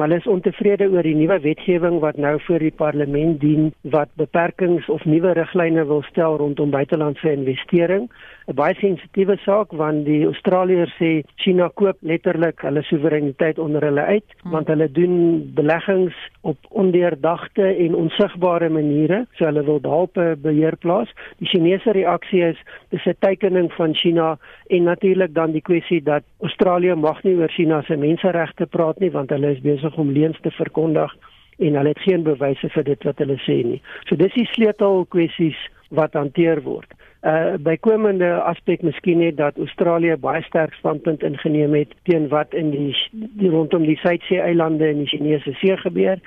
maar 0.00 0.08
hulle 0.08 0.20
is 0.20 0.32
ontevrede 0.32 0.86
oor 0.88 1.04
die 1.04 1.12
nuwe 1.14 1.36
wetgewing 1.44 1.98
wat 2.00 2.16
nou 2.16 2.38
voor 2.40 2.62
die 2.64 2.72
parlement 2.72 3.40
dien 3.40 3.66
wat 3.92 4.08
beperkings 4.16 4.86
of 4.88 5.04
nuwe 5.04 5.34
riglyne 5.36 5.84
wil 5.90 6.00
stel 6.08 6.38
rondom 6.40 6.70
buitelandse 6.72 7.32
investering 7.32 8.06
'n 8.50 8.56
baie 8.58 8.74
sensitiewe 8.80 9.36
saak 9.44 9.70
want 9.78 10.04
die 10.08 10.24
Australiërs 10.26 10.94
sê 10.98 11.10
China 11.42 11.68
koop 11.80 11.98
letterlik 12.02 12.64
hulle 12.66 12.82
soewereiniteit 12.88 13.60
onder 13.62 13.84
hulle 13.86 14.02
uit 14.02 14.26
hmm. 14.42 14.50
want 14.54 14.66
hulle 14.72 14.88
doen 14.90 15.14
beleggings 15.54 16.16
op 16.42 16.58
ondeurdagte 16.82 17.68
en 17.84 17.94
onsigbare 17.94 18.68
maniere 18.68 19.22
so 19.38 19.46
hulle 19.46 19.64
wil 19.70 19.80
daarop 19.86 20.18
'n 20.18 20.40
beheer 20.42 20.76
plaas 20.76 21.14
die 21.38 21.48
Chinese 21.52 21.92
reaksie 21.92 22.42
is 22.50 22.58
dis 22.90 23.06
'n 23.06 23.16
teikening 23.18 23.72
van 23.72 23.94
China 23.94 24.38
en 24.66 24.82
natuurlik 24.82 25.34
dan 25.34 25.52
die 25.52 25.66
kwessie 25.70 26.02
dat 26.02 26.24
Australië 26.40 26.94
mag 26.94 27.22
nie 27.22 27.36
oor 27.36 27.50
China 27.50 27.82
se 27.82 27.96
menseregte 27.96 28.66
praat 28.66 28.98
nie 28.98 29.10
want 29.10 29.30
hulle 29.30 29.50
is 29.50 29.60
besig 29.60 29.96
om 29.96 30.10
leuns 30.10 30.40
te 30.40 30.50
verkondig 30.50 31.14
en 31.58 31.74
hulle 31.74 31.88
het 31.88 31.98
geen 31.98 32.22
bewyse 32.22 32.68
vir 32.68 32.84
dit 32.84 33.04
wat 33.04 33.18
hulle 33.18 33.38
sê 33.46 33.62
nie 33.64 33.82
so 34.08 34.16
dis 34.16 34.34
die 34.34 34.48
sleutel 34.52 35.06
kwessies 35.06 35.60
wat 35.90 36.12
hanteer 36.12 36.62
word. 36.62 36.92
uh, 37.22 37.56
Bykomende 37.60 38.30
aspek 38.48 38.82
miskien 38.82 39.18
net 39.18 39.36
dat 39.36 39.58
Australië 39.58 40.16
baie 40.16 40.42
sterk 40.42 40.74
standpunt 40.78 41.22
ingeneem 41.26 41.74
het 41.74 41.92
teen 42.08 42.28
wat 42.28 42.54
in 42.54 42.70
die, 42.70 42.94
die 43.12 43.50
rondom 43.50 43.84
die 43.88 43.98
Suidsee 44.00 44.40
eilande 44.40 44.88
in 44.88 45.04
die 45.04 45.10
Chinese 45.10 45.52
See 45.60 45.76
gebeur 45.76 46.22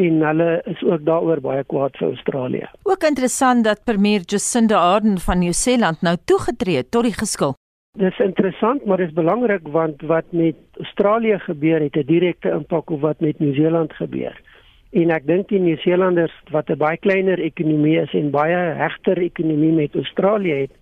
en 0.00 0.22
hulle 0.24 0.50
is 0.70 0.82
ook 0.86 1.04
daaroor 1.04 1.42
baie 1.44 1.64
kwaad 1.68 1.96
vir 2.00 2.08
Australië. 2.08 2.68
Ook 2.88 3.02
interessant 3.04 3.64
dat 3.64 3.84
premier 3.84 4.22
Jacinda 4.24 4.78
Ardern 4.94 5.18
van 5.18 5.42
Nieu-Seeland 5.42 6.00
nou 6.06 6.16
toegetree 6.24 6.80
het 6.80 6.90
tot 6.90 7.04
die 7.04 7.16
geskil. 7.16 7.56
Dis 7.98 8.18
interessant, 8.22 8.84
maar 8.86 9.02
dis 9.02 9.12
belangrik 9.12 9.66
want 9.74 10.02
wat 10.06 10.24
met 10.30 10.56
Australië 10.78 11.38
gebeur 11.38 11.80
het 11.82 11.96
'n 11.96 12.06
direkte 12.06 12.50
impak 12.50 12.90
op 12.90 13.00
wat 13.00 13.20
met 13.20 13.38
Nieu-Seeland 13.38 13.92
gebeur. 13.92 14.40
En 14.90 15.12
ek 15.14 15.22
dink 15.22 15.52
die 15.52 15.60
Nieu-Seelanders 15.62 16.32
wat 16.50 16.70
'n 16.70 16.78
baie 16.78 16.98
kleiner 16.98 17.38
ekonomie 17.38 18.00
is 18.00 18.12
en 18.12 18.32
baie 18.34 18.58
hegter 18.74 19.18
ekonomie 19.22 19.72
met 19.72 19.94
Australië 19.94 20.54
het, 20.62 20.72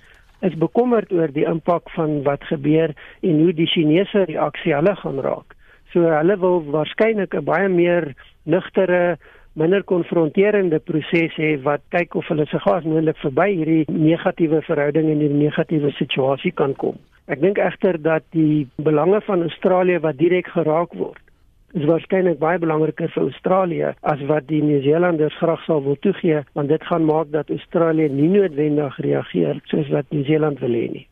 is 0.41 0.55
bekommerd 0.57 1.13
oor 1.13 1.29
die 1.33 1.45
impak 1.45 1.91
van 1.91 2.23
wat 2.23 2.45
gebeur 2.49 2.95
en 3.21 3.41
hoe 3.43 3.53
die 3.53 3.67
Chinese 3.67 4.25
reaksie 4.25 4.73
hulle 4.75 4.97
gaan 4.97 5.21
raak. 5.21 5.53
So 5.93 6.09
hulle 6.09 6.39
wil 6.39 6.65
waarskynlik 6.73 7.35
'n 7.35 7.45
baie 7.45 7.69
meer 7.69 8.15
nugtere 8.45 9.19
minder 9.53 9.85
konfronterende 9.85 10.79
proses 10.79 11.37
hê 11.37 11.61
wat 11.63 11.83
kyk 11.91 12.15
of 12.15 12.29
hulle 12.29 12.47
se 12.47 12.59
gas 12.59 12.85
moontlik 12.85 13.17
verby 13.17 13.51
hierdie 13.53 13.85
negatiewe 13.93 14.63
verhouding 14.63 15.11
en 15.11 15.21
hierdie 15.21 15.45
negatiewe 15.45 15.91
situasie 15.91 16.53
kan 16.53 16.75
kom. 16.75 16.97
Ek 17.27 17.41
dink 17.41 17.59
egter 17.59 18.03
dat 18.03 18.23
die 18.31 18.69
belange 18.77 19.21
van 19.21 19.43
Australië 19.43 20.01
wat 20.01 20.17
direk 20.17 20.47
geraak 20.47 20.95
word 20.95 21.28
is 21.77 21.85
waarskynlik 21.89 22.39
baie 22.41 22.59
belangriker 22.59 23.11
vir 23.13 23.23
Australië 23.27 23.93
as 24.13 24.23
wat 24.31 24.49
die 24.49 24.63
Nieu-Seelanders 24.65 25.37
graag 25.41 25.61
sou 25.67 25.81
wil 25.85 25.99
toegee 26.05 26.43
want 26.57 26.73
dit 26.73 26.85
gaan 26.91 27.05
maak 27.09 27.33
dat 27.35 27.51
Australië 27.53 28.09
nie 28.13 28.31
noodwendig 28.33 28.99
reageer 29.05 29.61
soos 29.73 29.91
wat 29.93 30.09
Nieu-Seeland 30.11 30.61
wil 30.65 30.77
hê 30.81 30.87
nie. 30.97 31.07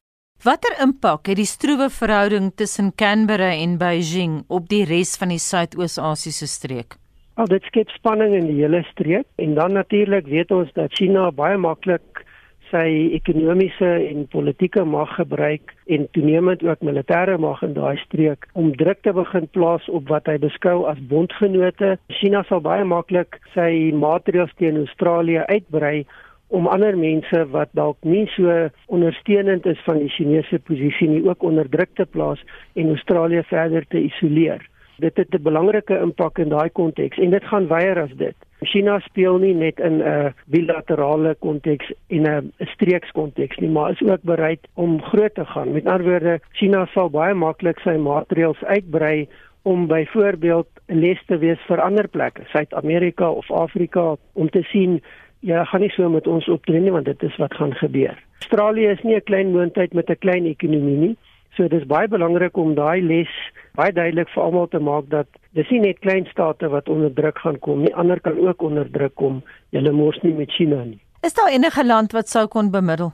Watter 0.45 0.77
impak 0.85 1.31
het 1.31 1.39
die 1.41 1.49
stroewe 1.49 1.89
verhouding 1.91 2.51
tussen 2.55 2.93
Canberra 2.95 3.55
en 3.57 3.79
Beijing 3.81 4.43
op 4.49 4.69
die 4.69 4.85
res 4.85 5.17
van 5.17 5.33
die 5.33 5.41
Suidoos-Asiëse 5.41 6.49
streek? 6.49 6.99
Al 7.37 7.49
dit 7.49 7.65
skep 7.69 7.89
spanning 7.93 8.35
in 8.37 8.47
die 8.49 8.61
hele 8.63 8.83
streek 8.93 9.27
en 9.41 9.57
dan 9.57 9.77
natuurlik 9.77 10.29
weet 10.29 10.53
ons 10.53 10.73
dat 10.77 10.93
China 10.97 11.31
baie 11.33 11.57
maklik 11.61 12.25
sy 12.71 13.15
ekonomiese 13.17 13.89
en 14.11 14.27
politieke 14.33 14.85
mag 14.85 15.13
gebruik 15.17 15.75
en 15.87 16.07
toenemend 16.17 16.63
ook 16.67 16.85
militêre 16.87 17.39
mag 17.39 17.63
in 17.63 17.75
daai 17.77 17.97
streek 18.03 18.47
om 18.53 18.73
druk 18.77 19.03
te 19.03 19.13
begin 19.13 19.49
plaas 19.55 19.89
op 19.89 20.09
wat 20.13 20.27
hy 20.31 20.39
beskou 20.43 20.85
as 20.91 21.01
bondgenote. 21.11 21.97
China 22.21 22.43
sal 22.49 22.63
baie 22.65 22.85
maklik 22.85 23.41
sy 23.55 23.93
maatreëls 23.95 24.55
teen 24.59 24.81
Australië 24.85 25.45
uitbrei 25.49 26.07
om 26.49 26.69
ander 26.71 26.97
mense 26.99 27.43
wat 27.51 27.73
dalk 27.75 27.99
nie 28.07 28.27
so 28.37 28.55
ondersteunend 28.95 29.67
is 29.67 29.81
van 29.87 29.99
die 30.03 30.11
Chinese 30.15 30.61
posisie 30.69 31.09
nie 31.11 31.25
ook 31.27 31.43
onder 31.43 31.69
druk 31.71 31.95
te 31.99 32.07
plaas 32.07 32.43
en 32.75 32.95
Australië 32.95 33.43
verder 33.51 33.87
te 33.91 34.03
isoleer. 34.11 34.63
Dit 34.99 35.17
het 35.17 35.35
'n 35.35 35.43
belangrike 35.43 35.99
impak 35.99 36.39
in 36.39 36.49
daai 36.49 36.71
konteks 36.71 37.19
en 37.19 37.31
dit 37.31 37.45
gaan 37.45 37.67
weier 37.67 38.03
as 38.03 38.15
dit. 38.17 38.37
China 38.65 38.99
speel 39.05 39.39
nie 39.39 39.55
net 39.55 39.79
in 39.79 40.01
'n 40.03 40.35
bilaterale 40.47 41.35
konteks 41.39 41.93
en 42.09 42.27
'n 42.27 42.53
streekskonteks 42.59 43.57
nie, 43.57 43.69
maar 43.69 43.91
is 43.91 44.03
ook 44.03 44.23
bereid 44.23 44.69
om 44.75 45.03
groot 45.03 45.35
te 45.35 45.45
gaan. 45.45 45.73
Met 45.73 45.87
ander 45.87 46.09
woorde, 46.09 46.41
China 46.53 46.87
sal 46.87 47.11
baie 47.11 47.35
maklik 47.35 47.79
sy 47.79 47.97
maatreëls 47.97 48.65
uitbrei 48.65 49.29
om 49.63 49.87
byvoorbeeld 49.87 50.69
'n 50.89 50.99
les 50.99 51.23
te 51.27 51.39
wees 51.39 51.61
vir 51.67 51.81
ander 51.81 52.09
plekke, 52.09 52.43
Suid-Amerika 52.45 53.31
of 53.31 53.51
Afrika, 53.51 54.17
om 54.33 54.51
te 54.51 54.63
sien 54.63 55.03
ja, 55.41 55.65
gaan 55.65 55.81
nie 55.81 55.91
so 55.91 56.09
met 56.09 56.27
ons 56.27 56.49
optree 56.49 56.81
nie 56.81 56.93
want 56.93 57.05
dit 57.05 57.23
is 57.23 57.37
wat 57.37 57.55
gaan 57.55 57.75
gebeur. 57.75 58.17
Australië 58.39 58.87
is 58.87 59.03
nie 59.03 59.17
'n 59.17 59.23
klein 59.31 59.51
moondheid 59.53 59.93
met 59.93 60.11
'n 60.11 60.19
klein 60.19 60.47
ekonomie 60.47 60.97
nie. 60.97 61.17
So 61.57 61.69
dis 61.73 61.87
baie 61.89 62.09
belangrik 62.13 62.57
om 62.61 62.75
daai 62.77 63.01
les 63.01 63.33
baie 63.77 63.93
duidelik 63.93 64.29
vir 64.35 64.43
almal 64.43 64.69
te 64.73 64.81
maak 64.81 65.09
dat 65.13 65.29
dis 65.57 65.69
nie 65.73 65.81
net 65.81 66.01
klein 66.05 66.27
state 66.31 66.69
wat 66.73 66.89
onder 66.93 67.13
druk 67.13 67.39
gaan 67.45 67.59
kom 67.65 67.85
nie, 67.85 67.95
ander 67.95 68.21
kan 68.21 68.39
ook 68.39 68.63
onder 68.63 68.89
druk 68.93 69.15
kom. 69.15 69.43
Julle 69.73 69.93
mors 69.93 70.19
nie 70.23 70.35
met 70.37 70.53
China 70.53 70.83
nie. 70.85 71.01
Is 71.25 71.35
daar 71.35 71.53
enige 71.53 71.85
land 71.85 72.13
wat 72.13 72.29
sou 72.29 72.47
kon 72.49 72.71
bemiddel? 72.71 73.13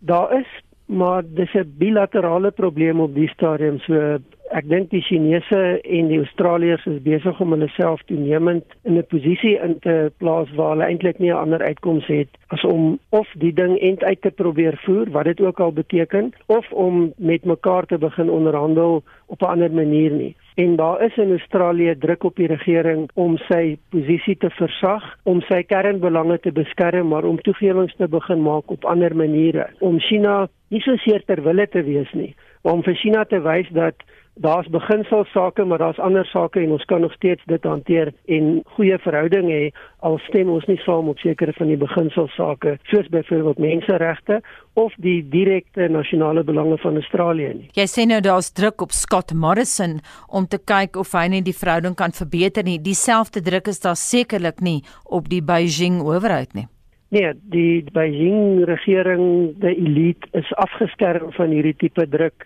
Daar 0.00 0.32
is, 0.38 0.50
maar 0.86 1.22
dis 1.22 1.54
'n 1.54 1.74
bilaterale 1.78 2.50
probleem 2.50 3.00
op 3.00 3.14
die 3.14 3.28
stadium. 3.28 3.78
So 3.78 4.18
ek 4.56 4.68
dink 4.70 4.88
die 4.88 5.02
Chinese 5.04 5.58
en 5.84 6.08
die 6.08 6.20
Australiërs 6.22 6.86
is 6.88 7.02
besig 7.04 7.40
om 7.44 7.52
hulle 7.52 7.68
self 7.74 8.00
toenemend 8.08 8.64
in 8.88 8.96
'n 8.96 9.04
posisie 9.12 9.56
in 9.66 9.78
te 9.84 9.96
plaas 10.18 10.48
waar 10.56 10.70
hulle 10.72 10.88
eintlik 10.88 11.18
nie 11.18 11.32
'n 11.32 11.42
ander 11.44 11.62
uitkoms 11.62 12.06
het 12.06 12.28
as 12.48 12.64
om 12.64 12.98
of 13.10 13.28
die 13.34 13.52
ding 13.52 13.76
end 13.78 14.04
uit 14.04 14.20
te 14.22 14.30
probeer 14.30 14.78
voer 14.84 15.10
wat 15.10 15.24
dit 15.24 15.40
ook 15.40 15.60
al 15.60 15.72
beteken 15.72 16.32
of 16.46 16.72
om 16.72 17.12
met 17.16 17.44
mekaar 17.44 17.86
te 17.86 17.98
begin 17.98 18.30
onderhandel 18.30 19.02
op 19.26 19.42
'n 19.42 19.52
ander 19.54 19.72
manier 19.72 20.10
nie. 20.10 20.36
En 20.54 20.76
daar 20.76 21.02
is 21.02 21.16
in 21.16 21.30
Australië 21.30 21.98
druk 21.98 22.24
op 22.24 22.36
die 22.36 22.46
regering 22.46 23.10
om 23.14 23.36
sy 23.36 23.76
posisie 23.90 24.36
te 24.36 24.50
versag, 24.50 25.18
om 25.22 25.40
sy 25.40 25.62
kernbelange 25.62 26.38
te 26.40 26.52
beskerm, 26.52 27.08
maar 27.08 27.24
om 27.24 27.40
toegewings 27.40 27.96
te 27.96 28.08
begin 28.08 28.42
maak 28.42 28.70
op 28.70 28.84
ander 28.84 29.16
maniere 29.16 29.66
om 29.78 30.00
China 30.00 30.48
nie 30.68 30.80
so 30.80 30.96
seer 30.96 31.22
ter 31.24 31.42
wille 31.42 31.68
te 31.68 31.82
wees 31.82 32.12
nie, 32.12 32.34
maar 32.62 32.72
om 32.72 32.82
vir 32.82 32.94
China 32.94 33.24
te 33.24 33.40
wys 33.40 33.68
dat 33.70 33.94
daar's 34.36 34.68
beginsel 34.68 35.24
sake 35.32 35.64
maar 35.64 35.78
daar's 35.78 35.98
ander 35.98 36.26
sake 36.26 36.60
en 36.60 36.70
ons 36.70 36.84
kan 36.84 37.00
nog 37.00 37.12
steeds 37.12 37.42
dit 37.46 37.64
hanteer 37.64 38.12
en 38.24 38.60
goeie 38.76 38.98
verhoudinge 38.98 39.52
hê 39.52 39.70
al 40.04 40.18
stem 40.28 40.50
ons 40.52 40.66
nie 40.68 40.76
saam 40.84 41.08
op 41.08 41.18
sekere 41.24 41.54
van 41.56 41.70
die 41.72 41.78
beginsel 41.80 42.28
sake 42.34 42.76
soos 42.90 43.08
byvoorbeeld 43.08 43.62
menseregte 43.64 44.40
of 44.74 44.92
die 45.00 45.22
direkte 45.32 45.88
nasionale 45.88 46.44
belange 46.44 46.76
van 46.78 47.00
Australië 47.00 47.54
nie. 47.54 47.68
Jy 47.72 47.88
sê 47.88 48.04
nou 48.04 48.20
daar's 48.20 48.52
druk 48.52 48.84
op 48.84 48.92
Scott 48.92 49.32
Morrison 49.32 50.00
om 50.28 50.46
te 50.46 50.60
kyk 50.60 51.00
of 51.00 51.16
hy 51.16 51.26
net 51.32 51.48
die 51.48 51.56
verhouding 51.56 51.96
kan 51.96 52.12
verbeter 52.12 52.66
nie. 52.66 52.76
Dieselfde 52.82 53.40
druk 53.40 53.72
is 53.72 53.80
daar 53.80 53.96
sekerlik 53.96 54.60
nie 54.60 54.82
op 55.04 55.32
die 55.32 55.40
Beijing 55.40 56.02
owerheid 56.04 56.52
nie. 56.52 56.68
Nee, 57.14 57.32
die 57.52 57.84
Beijing 57.94 58.66
regering, 58.68 59.54
die 59.62 59.76
elite 59.78 60.28
is 60.36 60.52
afgeskerm 60.60 61.32
van 61.32 61.54
hierdie 61.54 61.76
tipe 61.78 62.04
druk 62.10 62.44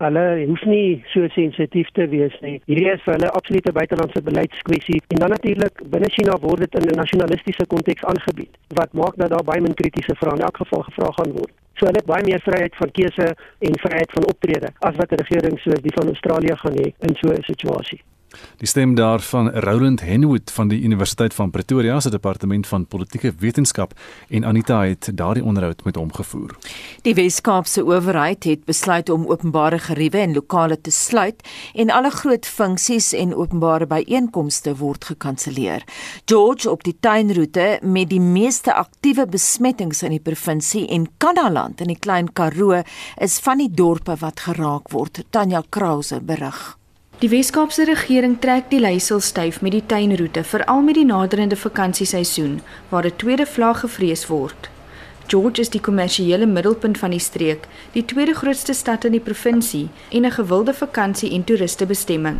Hulle 0.00 0.46
hoef 0.48 0.62
nie 0.64 1.02
so 1.12 1.28
sensitief 1.34 1.88
te 1.92 2.06
wees 2.08 2.36
nie. 2.40 2.54
Hierdie 2.70 2.86
is 2.88 3.02
vir 3.04 3.18
hulle 3.18 3.32
absolute 3.36 3.72
buitelandse 3.76 4.22
beleidskwessie 4.24 4.96
en 5.12 5.20
dan 5.20 5.34
natuurlik 5.34 5.82
binne 5.92 6.08
China 6.14 6.38
word 6.40 6.62
dit 6.64 6.78
in 6.80 6.86
'n 6.88 7.00
nasionalistiese 7.02 7.66
konteks 7.74 8.06
aangebied 8.12 8.56
wat 8.78 8.94
maak 9.00 9.18
dat 9.20 9.28
daar 9.34 9.44
baie 9.44 9.60
min 9.60 9.76
kritiese 9.80 10.16
vrae 10.20 10.38
in 10.38 10.46
elk 10.48 10.56
geval 10.62 10.86
gevra 10.88 11.10
gaan 11.18 11.34
word. 11.36 11.52
So 11.76 11.84
hulle 11.86 12.00
het 12.00 12.12
baie 12.12 12.24
meer 12.24 12.40
vryheid 12.48 12.76
van 12.80 12.90
keuse 12.98 13.26
en 13.66 13.82
vryheid 13.84 14.12
van 14.16 14.30
optrede 14.32 14.72
as 14.88 14.96
wat 14.96 15.12
'n 15.12 15.20
regering 15.22 15.58
soos 15.60 15.84
die 15.84 15.96
van 15.98 16.08
Australië 16.14 16.56
gaan 16.62 16.80
hê 16.80 16.88
in 17.08 17.14
so 17.20 17.28
'n 17.28 17.42
situasie. 17.52 18.00
Die 18.60 18.68
stem 18.68 18.94
daarvan 18.94 19.50
Roland 19.50 20.00
Henwood 20.00 20.50
van 20.50 20.68
die 20.68 20.80
Universiteit 20.82 21.34
van 21.34 21.50
Pretoria 21.50 22.00
se 22.00 22.10
departement 22.10 22.66
van 22.66 22.86
politieke 22.86 23.32
wetenskap 23.38 23.92
en 24.28 24.44
Anita 24.44 24.82
het 24.84 25.10
daardie 25.14 25.44
onderhoud 25.44 25.84
met 25.84 25.96
hom 25.96 26.12
gevoer. 26.12 26.56
Die 27.02 27.14
Wes-Kaapse 27.14 27.84
owerheid 27.84 28.44
het 28.44 28.64
besluit 28.64 29.10
om 29.10 29.26
openbare 29.26 29.78
geriewe 29.78 30.18
en 30.18 30.34
lokale 30.34 30.80
te 30.80 30.90
sluit 30.90 31.42
en 31.74 31.90
alle 31.90 32.10
groot 32.10 32.46
funksies 32.46 33.12
en 33.12 33.34
openbare 33.34 33.86
byeenkomste 33.86 34.76
word 34.76 35.04
gekanselleer. 35.04 35.84
George 36.24 36.70
op 36.70 36.84
die 36.84 36.96
tuinroete 37.00 37.78
met 37.82 38.10
die 38.10 38.20
meeste 38.20 38.74
aktiewe 38.74 39.26
besmettings 39.26 40.02
in 40.02 40.16
die 40.16 40.22
provinsie 40.22 40.86
en 40.88 41.08
Kanaland 41.18 41.80
in 41.80 41.94
die 41.94 41.98
Klein 41.98 42.32
Karoo 42.32 42.82
is 43.16 43.38
van 43.40 43.58
die 43.58 43.70
dorpe 43.70 44.16
wat 44.20 44.40
geraak 44.40 44.92
word. 44.92 45.24
Tanya 45.30 45.62
Krause 45.70 46.20
berig. 46.20 46.79
Die 47.20 47.28
Weskaapse 47.28 47.84
regering 47.84 48.38
trek 48.40 48.70
die 48.70 48.78
leiersel 48.80 49.18
styf 49.20 49.58
met 49.60 49.74
die 49.74 49.82
tuinroete 49.84 50.40
veral 50.40 50.78
met 50.80 50.96
die 50.96 51.04
naderende 51.04 51.56
vakansieseisoen 51.62 52.54
waar 52.88 53.04
'n 53.04 53.16
tweede 53.16 53.46
vlaag 53.46 53.80
gevrees 53.80 54.26
word. 54.26 54.70
George 55.26 55.60
is 55.60 55.68
die 55.68 55.80
kommersiële 55.80 56.46
middelpunt 56.46 56.98
van 56.98 57.10
die 57.10 57.20
streek, 57.20 57.68
die 57.92 58.04
tweede 58.04 58.34
grootste 58.34 58.72
stad 58.72 59.04
in 59.04 59.12
die 59.12 59.26
provinsie 59.28 59.88
en 60.10 60.24
'n 60.24 60.30
gewilde 60.30 60.74
vakansie- 60.74 61.32
en 61.34 61.44
toeristebestemming. 61.44 62.38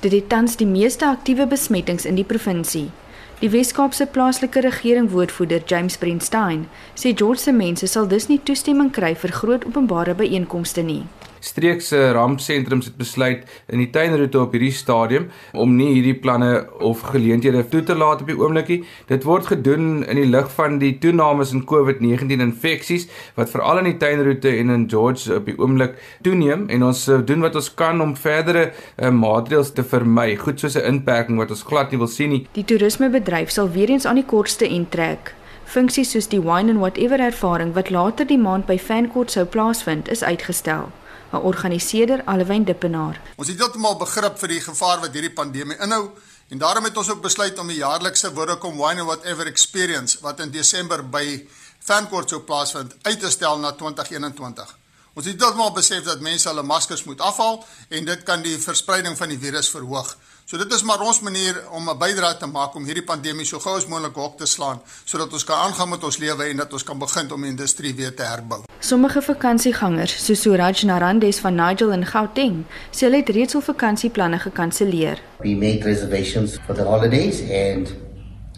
Dit 0.00 0.12
het 0.12 0.28
tans 0.28 0.56
die 0.56 0.66
meeste 0.66 1.06
aktiewe 1.06 1.46
besmettings 1.46 2.04
in 2.04 2.14
die 2.14 2.24
provinsie. 2.24 2.90
Die 3.38 3.50
Weskaapse 3.50 4.06
plaaslike 4.06 4.60
regering 4.60 5.10
woordvoerder 5.10 5.62
James 5.66 5.96
Brentstein 5.96 6.68
sê 6.94 7.14
George 7.14 7.40
se 7.40 7.52
mense 7.52 7.86
sal 7.86 8.08
dus 8.08 8.26
nie 8.26 8.40
toestemming 8.42 8.90
kry 8.90 9.16
vir 9.16 9.30
groot 9.30 9.64
openbare 9.64 10.14
byeenkomste 10.14 10.82
nie 10.82 11.04
streekse 11.40 12.12
rampsentrums 12.16 12.90
het 12.90 12.96
besluit 13.00 13.44
in 13.72 13.80
die 13.82 13.90
tuinroete 13.92 14.40
op 14.40 14.54
hierdie 14.56 14.72
stadium 14.74 15.28
om 15.52 15.74
nie 15.76 15.90
hierdie 15.94 16.16
planne 16.22 16.66
of 16.84 17.02
geleenthede 17.12 17.64
toe 17.72 17.82
te 17.86 17.96
laat 17.96 18.22
op 18.24 18.30
die 18.30 18.38
oomblikie. 18.38 18.80
Dit 19.08 19.24
word 19.28 19.50
gedoen 19.50 20.04
in 20.04 20.20
die 20.20 20.28
lig 20.28 20.50
van 20.56 20.78
die 20.82 20.92
toenames 21.02 21.54
in 21.56 21.64
COVID-19 21.68 22.44
infeksies 22.44 23.08
wat 23.38 23.52
veral 23.52 23.82
in 23.82 23.90
die 23.90 23.98
tuinroete 24.00 24.52
en 24.60 24.74
in 24.76 24.86
George 24.90 25.34
op 25.36 25.48
die 25.48 25.56
oomblik 25.58 25.96
toeneem 26.26 26.68
en 26.68 26.86
ons 26.90 27.06
eh, 27.08 27.20
doen 27.26 27.44
wat 27.44 27.56
ons 27.58 27.72
kan 27.74 28.00
om 28.00 28.14
verdere 28.16 28.70
uh, 28.70 29.10
maatreëls 29.10 29.72
te 29.76 29.84
vermy, 29.86 30.34
goed 30.36 30.60
soos 30.60 30.76
'n 30.76 30.86
inperking 30.94 31.38
wat 31.38 31.50
ons 31.50 31.64
glad 31.66 31.90
nie 31.90 31.98
wil 31.98 32.10
sien 32.10 32.30
nie. 32.30 32.46
Die 32.52 32.64
toerismebedryf 32.64 33.50
sal 33.50 33.70
weer 33.70 33.90
eens 33.90 34.06
aan 34.06 34.20
die 34.20 34.26
kortste 34.26 34.68
end 34.68 34.90
trek. 34.90 35.34
Funksies 35.64 36.10
soos 36.10 36.26
die 36.28 36.40
wine 36.42 36.70
and 36.70 36.80
whatever 36.80 37.20
ervaring 37.20 37.74
wat 37.74 37.90
later 37.90 38.26
die 38.26 38.38
maand 38.38 38.66
by 38.66 38.78
Fancourt 38.78 39.30
sou 39.30 39.44
plaasvind, 39.44 40.08
is 40.08 40.22
uitgestel. 40.22 40.90
'n 41.32 41.36
organiseerder 41.36 42.22
Alwyn 42.24 42.64
Dippenaar. 42.64 43.20
Ons 43.36 43.48
het 43.48 43.58
heeltemal 43.58 43.96
begrip 43.96 44.38
vir 44.38 44.48
die 44.48 44.60
gevaar 44.60 45.00
wat 45.00 45.12
hierdie 45.12 45.32
pandemie 45.32 45.76
inhou 45.78 46.10
En 46.50 46.58
daarom 46.58 46.84
het 46.84 46.96
ons 46.96 47.10
ook 47.10 47.20
besluit 47.22 47.58
om 47.58 47.68
die 47.70 47.76
jaarlikse 47.78 48.32
Vodacom 48.34 48.74
Wine 48.74 49.00
and 49.00 49.06
Whatever 49.06 49.46
Experience 49.46 50.18
wat 50.20 50.40
in 50.40 50.50
Desember 50.50 51.04
by 51.08 51.46
Fancourt 51.78 52.28
sou 52.28 52.40
plaasvind 52.42 52.96
uit 53.02 53.20
te 53.20 53.30
stel 53.30 53.58
na 53.62 53.70
2021. 53.70 54.72
Ons 55.14 55.28
het 55.30 55.38
heeltemal 55.38 55.70
besef 55.76 56.02
dat 56.08 56.24
mense 56.26 56.48
hulle 56.50 56.64
maskers 56.66 57.04
moet 57.06 57.22
afhaal 57.22 57.62
en 57.88 58.10
dit 58.10 58.26
kan 58.26 58.42
die 58.42 58.56
verspreiding 58.58 59.14
van 59.18 59.30
die 59.30 59.38
virus 59.38 59.70
verhoog. 59.70 60.10
So 60.50 60.58
dit 60.58 60.72
is 60.74 60.82
maar 60.82 60.98
ons 61.06 61.20
manier 61.22 61.58
om 61.70 61.88
'n 61.88 61.98
bydrae 61.98 62.36
te 62.36 62.46
maak 62.46 62.74
om 62.74 62.84
hierdie 62.84 63.04
pandemie 63.04 63.44
so 63.46 63.58
gou 63.58 63.76
as 63.76 63.86
moontlik 63.86 64.14
hok 64.14 64.38
te 64.38 64.46
slaan 64.46 64.80
sodat 65.04 65.32
ons 65.32 65.44
kan 65.44 65.56
aangaan 65.56 65.88
met 65.88 66.04
ons 66.04 66.18
lewe 66.18 66.44
en 66.44 66.56
dat 66.56 66.72
ons 66.72 66.82
kan 66.82 66.98
begin 66.98 67.32
om 67.32 67.40
die 67.40 67.50
industrie 67.50 67.94
weer 67.94 68.14
te 68.14 68.22
herbou. 68.22 68.58
Sommige 68.80 69.22
vakansiegangers, 69.22 70.24
soos 70.24 70.40
Suraj 70.40 70.82
Narandes 70.82 71.38
van 71.38 71.54
Nigel 71.54 71.92
in 71.92 72.06
Gauteng, 72.06 72.64
sê 72.90 72.98
hulle 72.98 73.16
het 73.16 73.28
reeds 73.28 73.54
al 73.54 73.60
vakansieplanne 73.60 74.38
gekanselleer. 74.38 75.22
We 75.38 75.54
made 75.54 75.84
reservations 75.84 76.58
for 76.66 76.74
the 76.74 76.84
holidays 76.84 77.40
and 77.40 77.94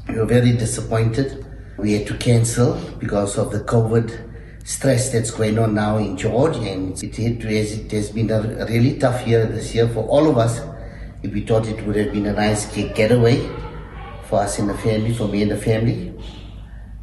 we 0.07 0.15
were 0.15 0.27
very 0.27 0.57
disappointed. 0.57 1.45
We 1.77 1.93
had 1.93 2.07
to 2.07 2.15
cancel 2.17 2.77
because 2.99 3.41
of 3.41 3.51
the 3.51 3.65
COVID 3.65 4.11
stress 4.65 5.11
that's 5.11 5.31
going 5.31 5.59
on 5.59 5.75
now 5.75 5.99
in 5.99 6.17
George 6.17 6.57
and 6.57 7.03
it, 7.03 7.19
it, 7.19 7.45
it 7.45 7.93
has 7.93 8.11
been 8.11 8.31
a 8.31 8.65
really 8.65 8.99
tough 8.99 9.27
year 9.27 9.47
this 9.47 9.75
year 9.75 9.89
for 9.89 10.09
all 10.09 10.27
of 10.29 10.39
us 10.39 10.72
we 11.23 11.41
thought 11.41 11.69
it 11.69 11.85
would 11.87 11.97
have 11.97 12.13
been 12.13 12.27
a 12.27 12.33
nice 12.33 12.67
getaway 12.75 13.39
for 14.25 14.41
us 14.41 14.59
in 14.59 14.67
the 14.67 14.75
family, 14.75 15.15
for 15.15 15.29
me 15.29 15.43
and 15.43 15.51
the 15.51 15.57
family. 15.57 16.13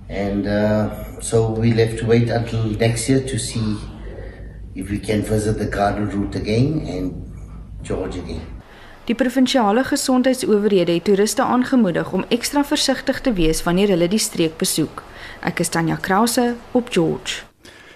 And 0.10 0.48
uh, 0.48 1.22
so 1.22 1.52
we'll 1.52 1.78
have 1.78 1.98
to 2.00 2.06
wait 2.06 2.30
until 2.30 2.64
next 2.66 3.08
year 3.08 3.22
to 3.22 3.38
see 3.38 3.78
if 4.76 4.90
we 4.90 5.00
can 5.00 5.22
visit 5.22 5.58
the 5.58 5.66
garden 5.66 6.10
route 6.10 6.36
again 6.36 6.86
and 6.88 7.84
George 7.84 8.18
again. 8.18 8.42
Die 9.06 9.16
provinsiale 9.16 9.84
gesondheidsowerhede 9.84 10.92
het 10.92 11.04
toeriste 11.04 11.44
aangemoedig 11.44 12.12
om 12.14 12.26
ekstra 12.30 12.64
versigtig 12.64 13.22
te 13.22 13.34
wees 13.34 13.64
wanneer 13.64 13.88
hulle 13.96 14.08
die 14.08 14.22
streek 14.22 14.58
besoek. 14.58 15.04
Ek 15.42 15.66
is 15.66 15.70
Tanya 15.74 15.96
Krause 15.96 16.56
op 16.72 16.94
George. 16.94 17.49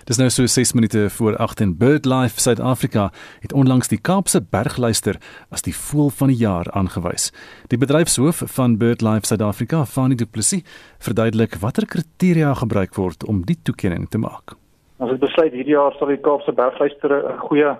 Dis 0.03 0.17
nou 0.19 0.25
so 0.27 0.43
6 0.45 0.73
minute 0.75 1.09
voor 1.09 1.37
8 1.37 1.61
en 1.63 1.77
BirdLife 1.77 2.39
Suid-Afrika 2.39 3.11
het 3.39 3.53
onlangs 3.53 3.87
die 3.87 4.01
Kaapse 4.01 4.41
bergluister 4.51 5.15
as 5.49 5.63
die 5.63 5.75
voël 5.75 6.09
van 6.09 6.27
die 6.27 6.35
jaar 6.41 6.67
aangewys. 6.75 7.29
Die 7.71 7.79
bedryfshoof 7.79 8.41
van 8.55 8.75
BirdLife 8.77 9.29
Suid-Afrika, 9.29 9.85
Fanie 9.85 10.17
Du 10.19 10.25
Plessis, 10.25 10.65
verduidelik 10.99 11.55
watter 11.61 11.87
kriteria 11.87 12.51
gebruik 12.53 12.99
word 12.99 13.23
om 13.23 13.45
die 13.47 13.55
toekenning 13.63 14.09
te 14.09 14.19
maak. 14.19 14.57
Ons 14.99 15.15
het 15.15 15.23
besluit 15.23 15.55
hierdie 15.55 15.77
jaar 15.77 15.95
sal 15.95 16.11
die 16.11 16.19
Kaapse 16.19 16.51
bergluister 16.51 17.15
'n 17.23 17.39
goeie 17.47 17.71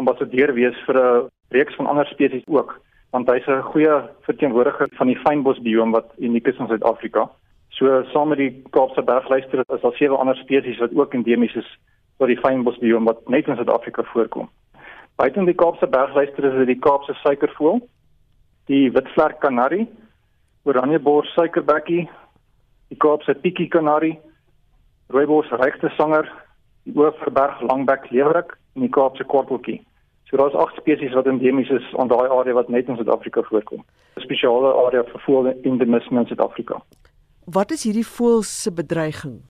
ambassadeur 0.00 0.54
wees 0.54 0.76
vir 0.86 0.96
'n 0.96 1.28
reeks 1.50 1.76
van 1.76 1.86
ander 1.86 2.06
spesies 2.06 2.48
ook, 2.48 2.80
want 3.12 3.28
hy's 3.28 3.46
'n 3.46 3.62
goeie 3.62 4.08
verteenwoordiger 4.24 4.88
van 4.96 5.06
die 5.06 5.20
fynbosbioom 5.20 5.90
wat 5.92 6.08
uniek 6.18 6.46
is 6.46 6.58
in 6.58 6.66
Suid-Afrika. 6.66 7.28
So 7.78 8.02
saam 8.10 8.28
met 8.28 8.38
die 8.38 8.62
Kaapse 8.74 9.02
bergluister 9.02 9.60
is 9.62 9.80
daar 9.80 9.92
sewe 9.94 10.16
ander 10.16 10.36
spesies 10.36 10.78
wat 10.82 10.94
ook 10.98 11.12
endemies 11.14 11.54
is 11.54 11.68
vir 12.18 12.32
die 12.32 12.40
fynbosbioom 12.42 13.06
wat 13.06 13.20
net 13.30 13.46
in 13.46 13.54
Suid-Afrika 13.54 14.02
voorkom. 14.02 14.48
Buiten 15.22 15.46
die 15.46 15.54
Kaapse 15.54 15.86
bergluister 15.86 16.48
is 16.48 16.56
dit 16.58 16.72
die 16.72 16.82
Kaapse 16.82 17.14
suikervoël, 17.22 17.78
die 18.66 18.90
witvlerk 18.96 19.38
kanarie, 19.44 19.86
oranjebors 20.66 21.30
suikerbekkie, 21.36 22.08
die 22.90 22.98
Kaapse 22.98 23.36
pikkie 23.46 23.68
kanarie, 23.70 24.16
rooibos 25.14 25.54
regte 25.62 25.92
sanger, 25.94 26.26
die 26.82 26.96
oorverberg 26.98 27.62
langbek 27.62 28.10
leeuwerik 28.10 28.56
en 28.74 28.88
die 28.88 28.94
Kaapse 28.98 29.22
kwarteltjie. 29.22 29.78
So 30.26 30.36
daar's 30.36 30.58
agt 30.58 30.82
spesies 30.82 31.14
wat 31.14 31.30
endemies 31.30 31.70
is 31.70 31.86
aan 31.94 32.10
daai 32.10 32.26
area 32.26 32.58
wat 32.58 32.74
net 32.74 32.90
in 32.90 32.98
Suid-Afrika 32.98 33.46
voorkom. 33.46 33.86
'n 34.16 34.26
Spesiale 34.26 34.74
area 34.86 35.06
vir 35.12 35.22
voël 35.28 35.54
endemisme 35.62 36.20
in 36.20 36.26
Suid-Afrika 36.26 36.82
wat 37.50 37.70
is 37.70 37.84
hierdie 37.84 38.06
voël 38.06 38.42
se 38.42 38.72
bedreiging? 38.72 39.40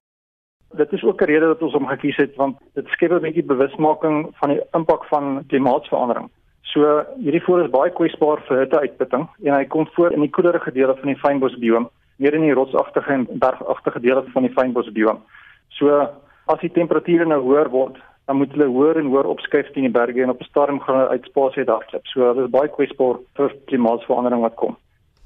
Dit 0.76 0.92
is 0.92 1.03
ook 1.03 1.20
'n 1.20 1.24
rede 1.24 1.46
dat 1.46 1.62
ons 1.62 1.72
hom 1.72 1.86
gekies 1.86 2.16
het 2.16 2.36
want 2.36 2.59
dit 2.74 2.86
skep 2.86 3.11
'n 3.12 3.20
bietjie 3.20 3.44
bewusmaking 3.44 4.28
van 4.40 4.49
die 4.49 4.61
impak 4.72 5.05
van 5.05 5.44
klimaatsverandering. 5.46 6.30
So 6.62 7.05
hierdie 7.16 7.42
voël 7.42 7.64
is 7.64 7.70
baie 7.70 7.90
kwesbaar 7.90 8.40
vir 8.46 8.59
hitteuitputting 8.59 9.28
en 9.42 9.55
hy 9.55 9.64
kom 9.64 9.86
voor 9.86 10.12
in 10.12 10.20
die 10.20 10.30
koelerige 10.30 10.72
dele 10.72 10.94
van 10.96 11.07
die 11.07 11.20
fynbosbioom, 11.24 11.88
meer 12.16 12.34
in 12.34 12.42
die 12.42 12.53
rotsagtige 12.53 13.12
en 13.12 13.26
bergagtige 13.30 14.01
dele 14.01 14.24
van 14.32 14.42
die 14.42 14.53
fynbosbioom. 14.53 15.18
So 15.68 16.09
as 16.46 16.61
die 16.61 16.72
temperature 16.72 17.24
nou 17.24 17.40
hoër 17.40 17.70
word, 17.70 17.96
dan 18.26 18.36
moet 18.36 18.53
hulle 18.53 18.66
hoër 18.66 18.96
en 18.96 19.07
hoër 19.07 19.26
opskuif 19.26 19.70
teen 19.72 19.82
die 19.82 19.99
berge 20.01 20.22
en 20.22 20.30
op 20.30 20.40
'n 20.40 20.44
stadium 20.44 20.80
gaan 20.80 20.96
hulle 20.96 21.09
uit 21.09 21.24
spasie 21.24 21.64
hardloop. 21.64 22.07
So 22.07 22.20
hulle 22.20 22.44
is 22.44 22.51
baie 22.51 22.68
kwesbaar 22.68 23.16
vir 23.34 23.55
klimaatsverandering 23.66 24.40
wat 24.40 24.55
kom. 24.55 24.76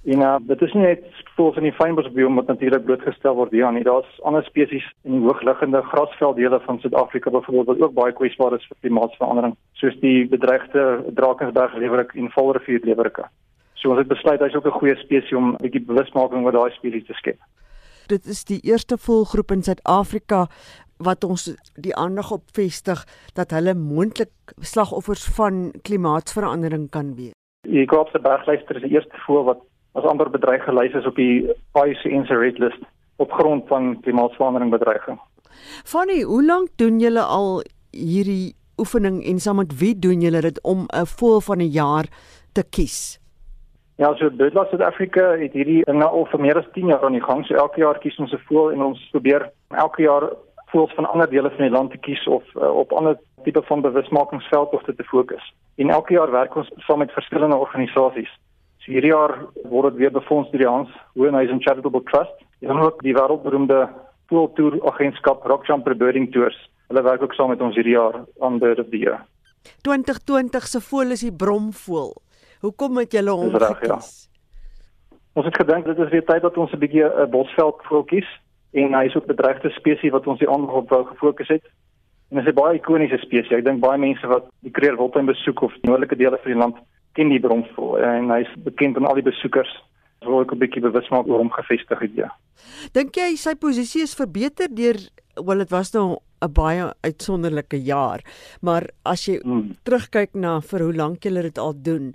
En 0.04 0.18
uh, 0.18 0.36
dit 0.42 0.62
is 0.62 0.72
nie 0.74 0.82
net 0.82 1.04
voels 1.36 1.58
in 1.60 1.68
die 1.68 1.76
fynbosbioom 1.76 2.34
wat 2.40 2.48
natuurlik 2.50 2.82
blootgestel 2.84 3.36
word 3.38 3.52
hier 3.54 3.68
aan 3.68 3.76
nie. 3.78 3.84
Daar's 3.86 4.18
ander 4.26 4.42
spesies 4.44 4.86
in 5.06 5.20
die 5.20 5.22
hoogliggende 5.22 5.82
grasvelddele 5.92 6.58
van 6.64 6.80
Suid-Afrika 6.82 7.30
byvoorbeeld 7.30 7.70
wat 7.70 7.84
ook 7.86 7.94
baie 7.94 8.16
kwesbaar 8.18 8.56
is 8.58 8.66
vir 8.66 8.80
klimaatsverandering, 8.80 9.54
soos 9.78 9.94
die 10.02 10.26
bedreigde 10.28 11.04
Drakensberg 11.14 11.78
leeuwerik 11.78 12.14
en 12.18 12.34
Valrivier 12.34 12.82
leeuwerike. 12.82 13.28
So 13.78 13.94
ons 13.94 14.02
het 14.02 14.10
besluit 14.10 14.42
hy's 14.42 14.58
ook 14.58 14.66
'n 14.66 14.78
goeie 14.80 14.96
spesies 14.96 15.36
om 15.38 15.54
'n 15.54 15.62
bietjie 15.62 15.86
bewusmaking 15.86 16.44
oor 16.44 16.52
daai 16.58 16.70
spesies 16.74 17.06
te 17.06 17.14
skep. 17.14 17.38
Dit 18.08 18.26
is 18.26 18.44
die 18.44 18.60
eerste 18.62 18.98
voelgroep 18.98 19.50
in 19.50 19.62
Suid-Afrika 19.62 20.46
wat 20.98 21.24
ons 21.24 21.54
die 21.74 21.94
aandag 21.94 22.30
op 22.30 22.42
vestig 22.52 23.06
dat 23.34 23.50
hulle 23.50 23.74
moontlik 23.74 24.54
slagoffers 24.60 25.24
van 25.36 25.70
klimaatsverandering 25.82 26.90
kan 26.90 27.14
wees. 27.14 27.34
Die 27.62 27.86
Kaapse 27.86 28.18
bergluister 28.18 28.76
is 28.76 28.82
die 28.82 28.94
eerste 28.94 29.16
voël 29.26 29.44
wat 29.44 29.62
as 29.92 30.04
amper 30.04 30.30
bedreig 30.30 30.64
gelys 30.64 30.94
is 30.94 31.06
op 31.06 31.16
die 31.16 31.52
IUCN 31.76 32.26
se 32.26 32.38
red 32.38 32.58
list 32.58 32.82
op 33.16 33.32
grond 33.32 33.68
van 33.68 34.00
klimaatsverandering 34.00 34.70
bedreiging. 34.70 35.20
Fanny, 35.84 36.22
hoe 36.22 36.44
lank 36.44 36.68
doen 36.76 37.00
julle 37.00 37.22
al 37.22 37.62
hierdie 37.90 38.54
oefening 38.80 39.20
en 39.24 39.38
saam 39.38 39.60
met 39.60 39.74
wie 39.78 39.94
doen 39.98 40.20
julle 40.24 40.40
dit 40.40 40.62
om 40.62 40.86
'n 40.88 41.06
voël 41.06 41.40
van 41.40 41.58
'n 41.58 41.70
jaar 41.70 42.06
te 42.52 42.64
kies? 42.70 43.20
Ja, 43.96 44.14
so 44.16 44.30
BirdLife 44.30 44.68
South 44.70 44.82
Africa 44.82 45.36
het 45.38 45.52
hierdie 45.52 45.84
ding 45.84 45.98
nou 45.98 46.10
al 46.10 46.24
vir 46.26 46.40
meer 46.40 46.58
as 46.58 46.70
10 46.72 46.86
jaar 46.86 47.04
aan 47.04 47.12
die 47.12 47.22
gang. 47.22 47.44
So 47.46 47.54
elke 47.54 47.80
jaar 47.80 47.98
kies 47.98 48.18
ons 48.18 48.32
'n 48.32 48.40
voël 48.48 48.72
en 48.72 48.82
ons 48.82 49.08
probeer 49.10 49.50
elke 49.68 50.02
jaar 50.02 50.30
voëls 50.72 50.94
van 50.94 51.10
ander 51.10 51.30
dele 51.30 51.50
van 51.50 51.64
die 51.66 51.70
land 51.76 51.90
te 51.90 51.98
kies 51.98 52.26
of 52.26 52.42
uh, 52.54 52.76
op 52.76 52.92
ander 52.92 53.18
tipe 53.44 53.62
van 53.62 53.80
bewusmakingsveldtogte 53.80 54.94
te 54.94 55.04
fokus. 55.04 55.54
En 55.76 55.90
elke 55.90 56.12
jaar 56.12 56.30
werk 56.30 56.56
ons 56.56 56.70
saam 56.76 56.98
met 56.98 57.12
verskillende 57.12 57.56
organisasies. 57.56 58.38
So 58.82 58.90
hierdie 58.90 59.12
jaar 59.12 59.36
word 59.70 59.92
dit 59.92 60.00
weer 60.00 60.10
befonds 60.10 60.50
deur 60.50 60.58
die 60.58 60.66
Hans 60.66 60.94
Hohenhuizen 61.14 61.60
Charitable 61.62 62.02
Trust. 62.08 62.34
En 62.66 62.80
ook 62.82 63.02
die 63.06 63.14
wêreldberoemde 63.14 63.84
pool 64.26 64.48
tour 64.56 64.74
agentskap 64.90 65.44
Rock 65.46 65.68
Jumper 65.68 65.94
Birding 65.94 66.32
Tours. 66.34 66.56
Hulle 66.90 67.02
werk 67.06 67.22
ook 67.22 67.34
saam 67.38 67.52
met 67.54 67.62
ons 67.62 67.78
hierdie 67.78 67.94
jaar 67.94 68.24
aan 68.42 68.58
Bird 68.58 68.80
of 68.82 68.88
the 68.90 68.98
Year. 68.98 69.20
2020 69.86 70.66
se 70.66 70.80
voël 70.82 71.14
is 71.14 71.22
die 71.22 71.32
bromvoël. 71.32 72.16
Hoekom 72.66 72.98
het 72.98 73.14
julle 73.14 73.30
hom 73.30 73.54
ja. 73.54 73.70
gekies? 73.70 74.10
Ja. 74.26 75.18
Ons 75.38 75.46
het 75.46 75.56
gedink 75.56 75.86
dit 75.86 75.98
is 75.98 76.10
weer 76.10 76.24
tyd 76.26 76.42
dat 76.42 76.58
ons 76.58 76.72
'n 76.72 76.78
bietjie 76.82 77.06
'n 77.06 77.30
bosveld 77.30 77.78
voël 77.86 78.04
kies 78.04 78.28
en 78.72 78.94
hy 78.94 79.04
is 79.06 79.14
ook 79.14 79.30
'n 79.30 79.34
bedreigde 79.34 79.70
spesies 79.70 80.10
wat 80.10 80.26
ons 80.26 80.38
die 80.38 80.50
aandag 80.50 80.74
op 80.74 80.88
wou 80.90 81.04
gefokus 81.06 81.48
het. 81.48 81.64
En 82.30 82.36
dit 82.36 82.46
is 82.46 82.50
'n 82.50 82.60
baie 82.60 82.78
ikoniese 82.78 83.18
spesies. 83.18 83.52
Ek 83.52 83.64
dink 83.64 83.80
baie 83.80 83.98
mense 83.98 84.26
wat 84.26 84.50
die 84.60 84.70
Kruger 84.70 84.96
Wildtuin 84.96 85.26
besoek 85.26 85.62
of 85.62 85.72
noordelike 85.82 86.16
dele 86.16 86.38
van 86.42 86.52
die 86.52 86.60
land 86.60 86.76
ken 87.16 87.32
die 87.32 87.40
bromvoël 87.40 88.02
en 88.02 88.30
hy's 88.30 88.50
bekend 88.64 88.96
aan 88.96 89.06
al 89.06 89.20
die 89.20 89.30
besoekers. 89.30 89.72
So 90.22 90.30
wil 90.30 90.44
ek 90.44 90.52
'n 90.52 90.58
bietjie 90.58 90.82
bewus 90.82 91.08
maak 91.10 91.26
oor 91.26 91.42
hom 91.42 91.50
gevestig 91.50 91.98
het 91.98 92.14
ja. 92.14 92.30
Dink 92.94 93.16
jy 93.16 93.36
sy 93.36 93.54
posisie 93.54 94.02
is 94.02 94.14
verbeter 94.14 94.68
deur 94.70 94.96
wel 95.36 95.58
dit 95.58 95.70
was 95.70 95.92
nou 95.92 96.18
'n 96.42 96.52
baie 96.52 96.92
uitsonderlike 97.02 97.78
jaar, 97.84 98.20
maar 98.60 98.88
as 99.04 99.26
jy 99.26 99.40
hmm. 99.42 99.76
terugkyk 99.84 100.34
na 100.34 100.60
vir 100.60 100.80
hoe 100.80 100.94
lank 100.94 101.24
julle 101.24 101.42
dit 101.42 101.58
al 101.58 101.74
doen, 101.74 102.14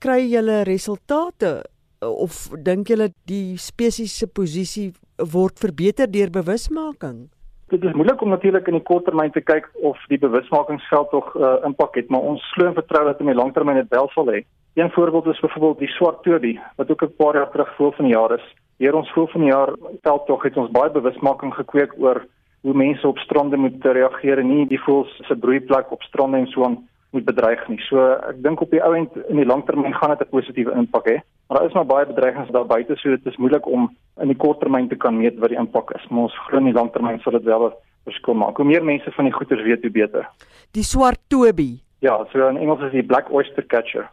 kry 0.00 0.20
julle 0.30 0.64
resultate 0.64 1.64
of 2.00 2.48
dink 2.62 2.88
julle 2.88 3.12
die 3.26 3.56
spesies 3.56 4.18
se 4.18 4.26
posisie 4.26 4.92
word 5.18 5.58
verbeter 5.58 6.06
deur 6.06 6.30
bewusmaking? 6.30 7.28
Dit 7.68 7.84
is 7.84 7.92
moeilik 7.92 8.20
om 8.20 8.28
natuurlik 8.28 8.66
in 8.66 8.78
die 8.78 8.82
korttermyn 8.82 9.30
te 9.30 9.42
kyk 9.44 9.66
of 9.84 9.98
die 10.08 10.18
bewusmakingsveld 10.18 11.10
tog 11.10 11.34
'n 11.34 11.42
uh, 11.42 11.64
impak 11.68 11.94
het, 12.00 12.08
maar 12.08 12.20
ons 12.20 12.52
glo 12.52 12.66
en 12.66 12.74
vertrou 12.74 13.04
dat 13.04 13.20
in 13.20 13.26
die 13.26 13.34
langtermyn 13.34 13.76
dit 13.76 13.88
wel 13.88 14.08
sal 14.08 14.26
hê. 14.26 14.40
Een 14.74 14.90
voorbeeld 14.90 15.26
is 15.26 15.40
byvoorbeeld 15.40 15.78
die 15.78 15.88
swart 15.88 16.22
tobie 16.22 16.60
wat 16.76 16.90
ook 16.90 17.02
'n 17.02 17.16
paar 17.16 17.34
jaar 17.34 17.50
terug 17.50 17.74
voor 17.76 17.92
van 17.92 18.04
die 18.04 18.14
jaar 18.14 18.32
is. 18.32 18.54
Hier 18.76 18.94
ons 18.94 19.12
voor 19.12 19.28
van 19.28 19.40
die 19.40 19.50
jaar 19.50 19.72
veld 20.02 20.26
tog 20.26 20.42
het 20.42 20.56
ons 20.56 20.70
baie 20.70 20.90
bewusmaking 20.90 21.54
gekweek 21.54 21.92
oor 21.98 22.26
hoe 22.60 22.74
mense 22.74 23.08
op 23.08 23.18
strande 23.18 23.56
moet 23.56 23.84
reageer 23.84 24.38
en 24.38 24.48
nie 24.48 24.66
die 24.66 24.80
voels 24.80 25.20
se 25.26 25.36
broeiplek 25.36 25.92
op 25.92 26.02
strande 26.02 26.36
en 26.36 26.46
so 26.46 26.64
aan 26.64 26.88
moet 27.10 27.24
bedreig 27.24 27.68
nie. 27.68 27.78
So 27.88 28.12
ek 28.28 28.42
dink 28.44 28.60
op 28.60 28.70
die 28.70 28.82
ou 28.84 28.92
end 28.96 29.16
in 29.28 29.40
die 29.40 29.48
langtermyn 29.48 29.94
gaan 29.94 30.16
dit 30.16 30.26
'n 30.26 30.30
positiewe 30.30 30.72
impak 30.72 31.08
hê. 31.08 31.16
Maar 31.48 31.58
daar 31.58 31.68
is 31.68 31.74
maar 31.74 31.86
baie 31.86 32.06
bedreigings 32.06 32.50
daar 32.50 32.66
buite, 32.66 32.96
so 32.96 33.08
dit 33.08 33.26
is 33.26 33.36
moeilik 33.36 33.66
om 33.66 33.96
in 34.20 34.28
die 34.28 34.36
korttermyn 34.36 34.88
te 34.88 34.96
kan 34.96 35.16
meet 35.16 35.38
wat 35.38 35.48
die 35.48 35.58
impak 35.58 35.90
is. 35.90 36.06
Maar 36.08 36.22
ons 36.22 36.38
glo 36.46 36.58
in 36.58 36.64
die 36.64 36.72
langtermyn 36.80 37.20
sal 37.20 37.32
dit 37.32 37.44
wel 37.44 37.66
'n 37.66 37.72
verskil 38.04 38.34
maak. 38.34 38.56
Hoe 38.56 38.66
meer 38.66 38.84
mense 38.84 39.10
van 39.10 39.24
die 39.24 39.34
goeters 39.34 39.62
weet, 39.62 39.82
hoe 39.82 39.90
beter. 39.90 40.28
Die 40.70 40.82
swart 40.82 41.18
tobie. 41.28 41.82
Ja, 41.98 42.26
so 42.32 42.48
in 42.48 42.56
Engels 42.56 42.80
is 42.80 42.92
die 42.92 43.02
black 43.02 43.32
oyster 43.32 43.66
catcher. 43.66 44.10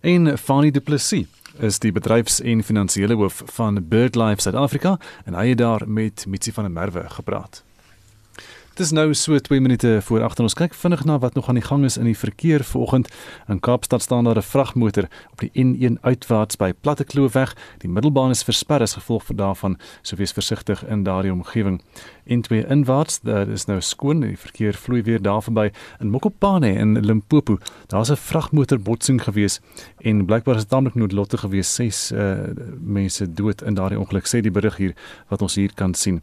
En 0.00 0.38
Fanny 0.38 0.70
Du 0.70 0.80
Plessis 0.80 1.26
is 1.60 1.78
die 1.78 1.92
bedryfs- 1.92 2.40
en 2.40 2.62
finansiële 2.62 3.14
hoof 3.14 3.42
van 3.44 3.88
BirdLife 3.88 4.40
Suid-Afrika 4.40 4.96
en 5.24 5.34
hy 5.34 5.48
het 5.48 5.58
daar 5.58 5.82
met 5.86 6.26
Mitsi 6.26 6.52
van 6.52 6.64
der 6.64 6.72
Merwe 6.72 7.04
gepraat. 7.08 7.64
Dit 8.72 8.86
is 8.86 8.90
nou 8.90 9.14
so 9.14 9.38
2 9.38 9.60
minute 9.60 9.98
voor 10.02 10.22
agter 10.24 10.46
ons 10.46 10.54
kyk 10.56 10.72
vinnig 10.74 11.02
na 11.04 11.18
wat 11.20 11.34
nog 11.34 11.48
aan 11.48 11.58
die 11.58 11.64
gang 11.64 11.84
is 11.84 11.98
in 12.00 12.08
die 12.08 12.16
verkeer 12.16 12.62
vanoggend. 12.64 13.10
In 13.48 13.60
Kaapstad 13.60 14.02
staan 14.02 14.24
daar 14.24 14.36
'n 14.36 14.42
vragmotor 14.42 15.08
op 15.32 15.38
die 15.40 15.50
N1 15.52 15.98
uitwaarts 16.00 16.56
by 16.56 16.72
Platte 16.80 17.04
Kloofweg. 17.04 17.56
Die 17.78 17.90
middelbaan 17.90 18.30
is 18.30 18.42
versper 18.42 18.80
as 18.80 18.94
gevolg 18.94 19.24
daarvan, 19.34 19.78
so 20.02 20.16
wees 20.16 20.32
versigtig 20.32 20.86
in 20.86 21.02
daardie 21.02 21.32
omgewing. 21.32 21.82
N2 22.30 22.66
inwaarts, 22.68 23.20
daar 23.20 23.48
is 23.48 23.64
nou 23.66 23.80
skoon, 23.80 24.20
die 24.20 24.36
verkeer 24.38 24.76
vloei 24.78 25.02
weer 25.02 25.22
daar 25.22 25.42
verby 25.42 25.70
in 26.00 26.10
Mokopane 26.10 26.72
in 26.72 26.98
Limpopo. 27.00 27.58
Daar's 27.86 28.10
'n 28.10 28.16
vragmotor 28.16 28.78
botsing 28.78 29.22
gewees 29.22 29.60
en 29.98 30.24
blykbaar 30.24 30.54
is 30.54 30.62
dit 30.62 30.70
tamelik 30.70 30.94
noodlottig 30.94 31.40
gewees. 31.40 31.74
6 31.74 32.12
uh, 32.12 32.34
mense 32.80 33.34
dood 33.34 33.62
in 33.62 33.74
daardie 33.74 33.98
ongeluk, 33.98 34.26
sê 34.26 34.40
die 34.40 34.50
berig 34.50 34.76
hier 34.76 34.94
wat 35.28 35.42
ons 35.42 35.54
hier 35.54 35.72
kan 35.74 35.94
sien. 35.94 36.22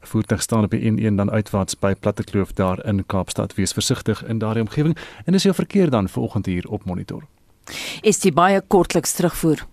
Voertuig 0.00 0.42
staan 0.42 0.64
op 0.64 0.70
die 0.70 0.90
N1 0.90 1.14
dan 1.14 1.30
uitwaarts 1.30 1.78
by 1.78 1.94
Plattekloof 1.94 2.52
daar 2.52 2.86
in 2.86 3.06
Kaapstad. 3.06 3.54
Wees 3.54 3.72
versigtig 3.72 4.24
in 4.24 4.38
daardie 4.38 4.62
omgewing 4.62 4.96
en 5.24 5.32
dis 5.32 5.42
jou 5.42 5.54
verkeer 5.54 5.90
dan 5.90 6.08
vanoggend 6.08 6.46
hier 6.46 6.68
op 6.68 6.84
monitor. 6.84 7.22
Is 8.02 8.20
dit 8.20 8.34
baie 8.34 8.60
kortliks 8.60 9.12
terugvoer? 9.12 9.66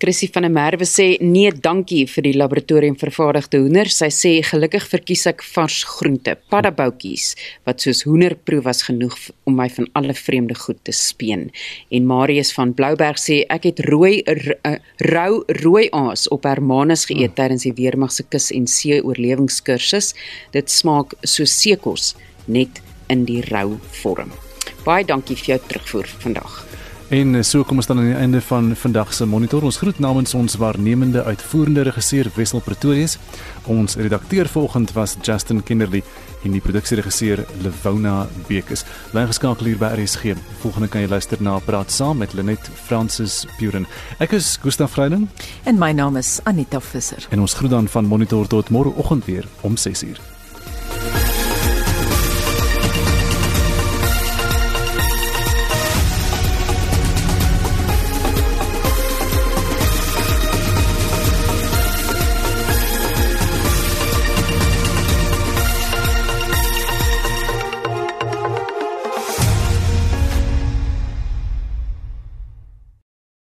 Chrissy 0.00 0.30
van 0.32 0.46
der 0.46 0.52
Merwe 0.54 0.86
sê 0.88 1.18
nee, 1.20 1.50
dankie 1.52 2.06
vir 2.08 2.24
die 2.24 2.32
laboratorium 2.32 2.94
vervaardigde 2.96 3.58
hoender. 3.60 3.90
Sy 3.92 4.08
sê 4.08 4.30
gelukkig 4.48 4.86
verkies 4.88 5.26
ek 5.28 5.44
vars 5.44 5.82
groente, 5.84 6.38
paddaboutjies 6.48 7.34
wat 7.68 7.84
soos 7.84 8.06
hoenderproe 8.08 8.62
was 8.64 8.80
genoeg 8.86 9.18
om 9.44 9.58
my 9.60 9.68
van 9.76 9.90
alle 10.00 10.16
vreemde 10.16 10.56
goed 10.56 10.80
te 10.88 10.94
speen. 10.96 11.50
En 11.92 12.08
Marius 12.08 12.54
van 12.56 12.72
Blouberg 12.72 13.20
sê 13.20 13.42
ek 13.52 13.68
het 13.68 13.84
rooi 13.90 14.22
eh, 14.24 14.78
rou 15.10 15.44
rooi 15.60 15.90
aas 15.92 16.24
op 16.32 16.48
Hermanus 16.48 17.04
geëet 17.10 17.36
tydens 17.36 17.68
die 17.68 17.76
weermag 17.76 18.16
se 18.16 18.24
kus 18.24 18.48
en 18.56 18.64
see 18.64 19.02
oorlewingskursus. 19.04 20.14
Dit 20.56 20.72
smaak 20.72 21.12
so 21.28 21.44
seekos 21.44 22.14
net 22.48 22.80
in 23.12 23.28
die 23.28 23.42
rou 23.52 23.76
vorm. 24.00 24.32
Baie 24.88 25.04
dankie 25.04 25.36
vir 25.36 25.56
jou 25.56 25.62
terugvoer 25.68 26.08
vandag. 26.24 26.69
En 27.10 27.34
eh, 27.34 27.42
so 27.42 27.64
kom 27.66 27.80
ons 27.82 27.88
dan 27.90 27.98
aan 27.98 28.06
die 28.06 28.14
einde 28.14 28.40
van 28.40 28.70
vandag 28.76 29.10
se 29.14 29.26
monitor. 29.26 29.64
Ons 29.66 29.80
groet 29.82 29.98
namens 29.98 30.34
ons 30.34 30.54
waarnemende 30.54 31.24
uitvoerende 31.24 31.82
regisseur 31.82 32.30
Wessel 32.36 32.62
Pretorius. 32.62 33.16
Ons 33.66 33.96
redakteur 33.98 34.46
vanoggend 34.46 34.92
was 34.92 35.16
Justin 35.22 35.62
Kinderly 35.62 36.04
en 36.44 36.54
die 36.54 36.62
produksieregisseur 36.62 37.42
Lewona 37.64 38.28
Bekes. 38.46 38.86
Bly 39.10 39.26
geskakel 39.26 39.72
hier 39.72 39.82
by 39.82 39.90
RSG. 39.98 40.38
Volgende 40.62 40.88
kan 40.88 41.02
jy 41.02 41.10
luister 41.10 41.42
na 41.42 41.58
Praat 41.58 41.90
saam 41.90 42.22
met 42.22 42.32
Lenet 42.38 42.70
Francis 42.86 43.42
Puren. 43.58 43.90
Ek 44.22 44.38
is 44.38 44.54
Gustaf 44.62 44.94
Vreiding 44.94 45.26
en 45.66 45.82
my 45.82 45.90
naam 45.90 46.20
is 46.20 46.38
Anita 46.46 46.78
Visser. 46.78 47.26
En 47.34 47.42
ons 47.42 47.58
groet 47.58 47.74
dan 47.74 47.90
van 47.90 48.06
monitor 48.06 48.46
tot 48.46 48.70
môreoggend 48.70 49.26
weer 49.26 49.50
om 49.66 49.74
6:00. 49.74 50.29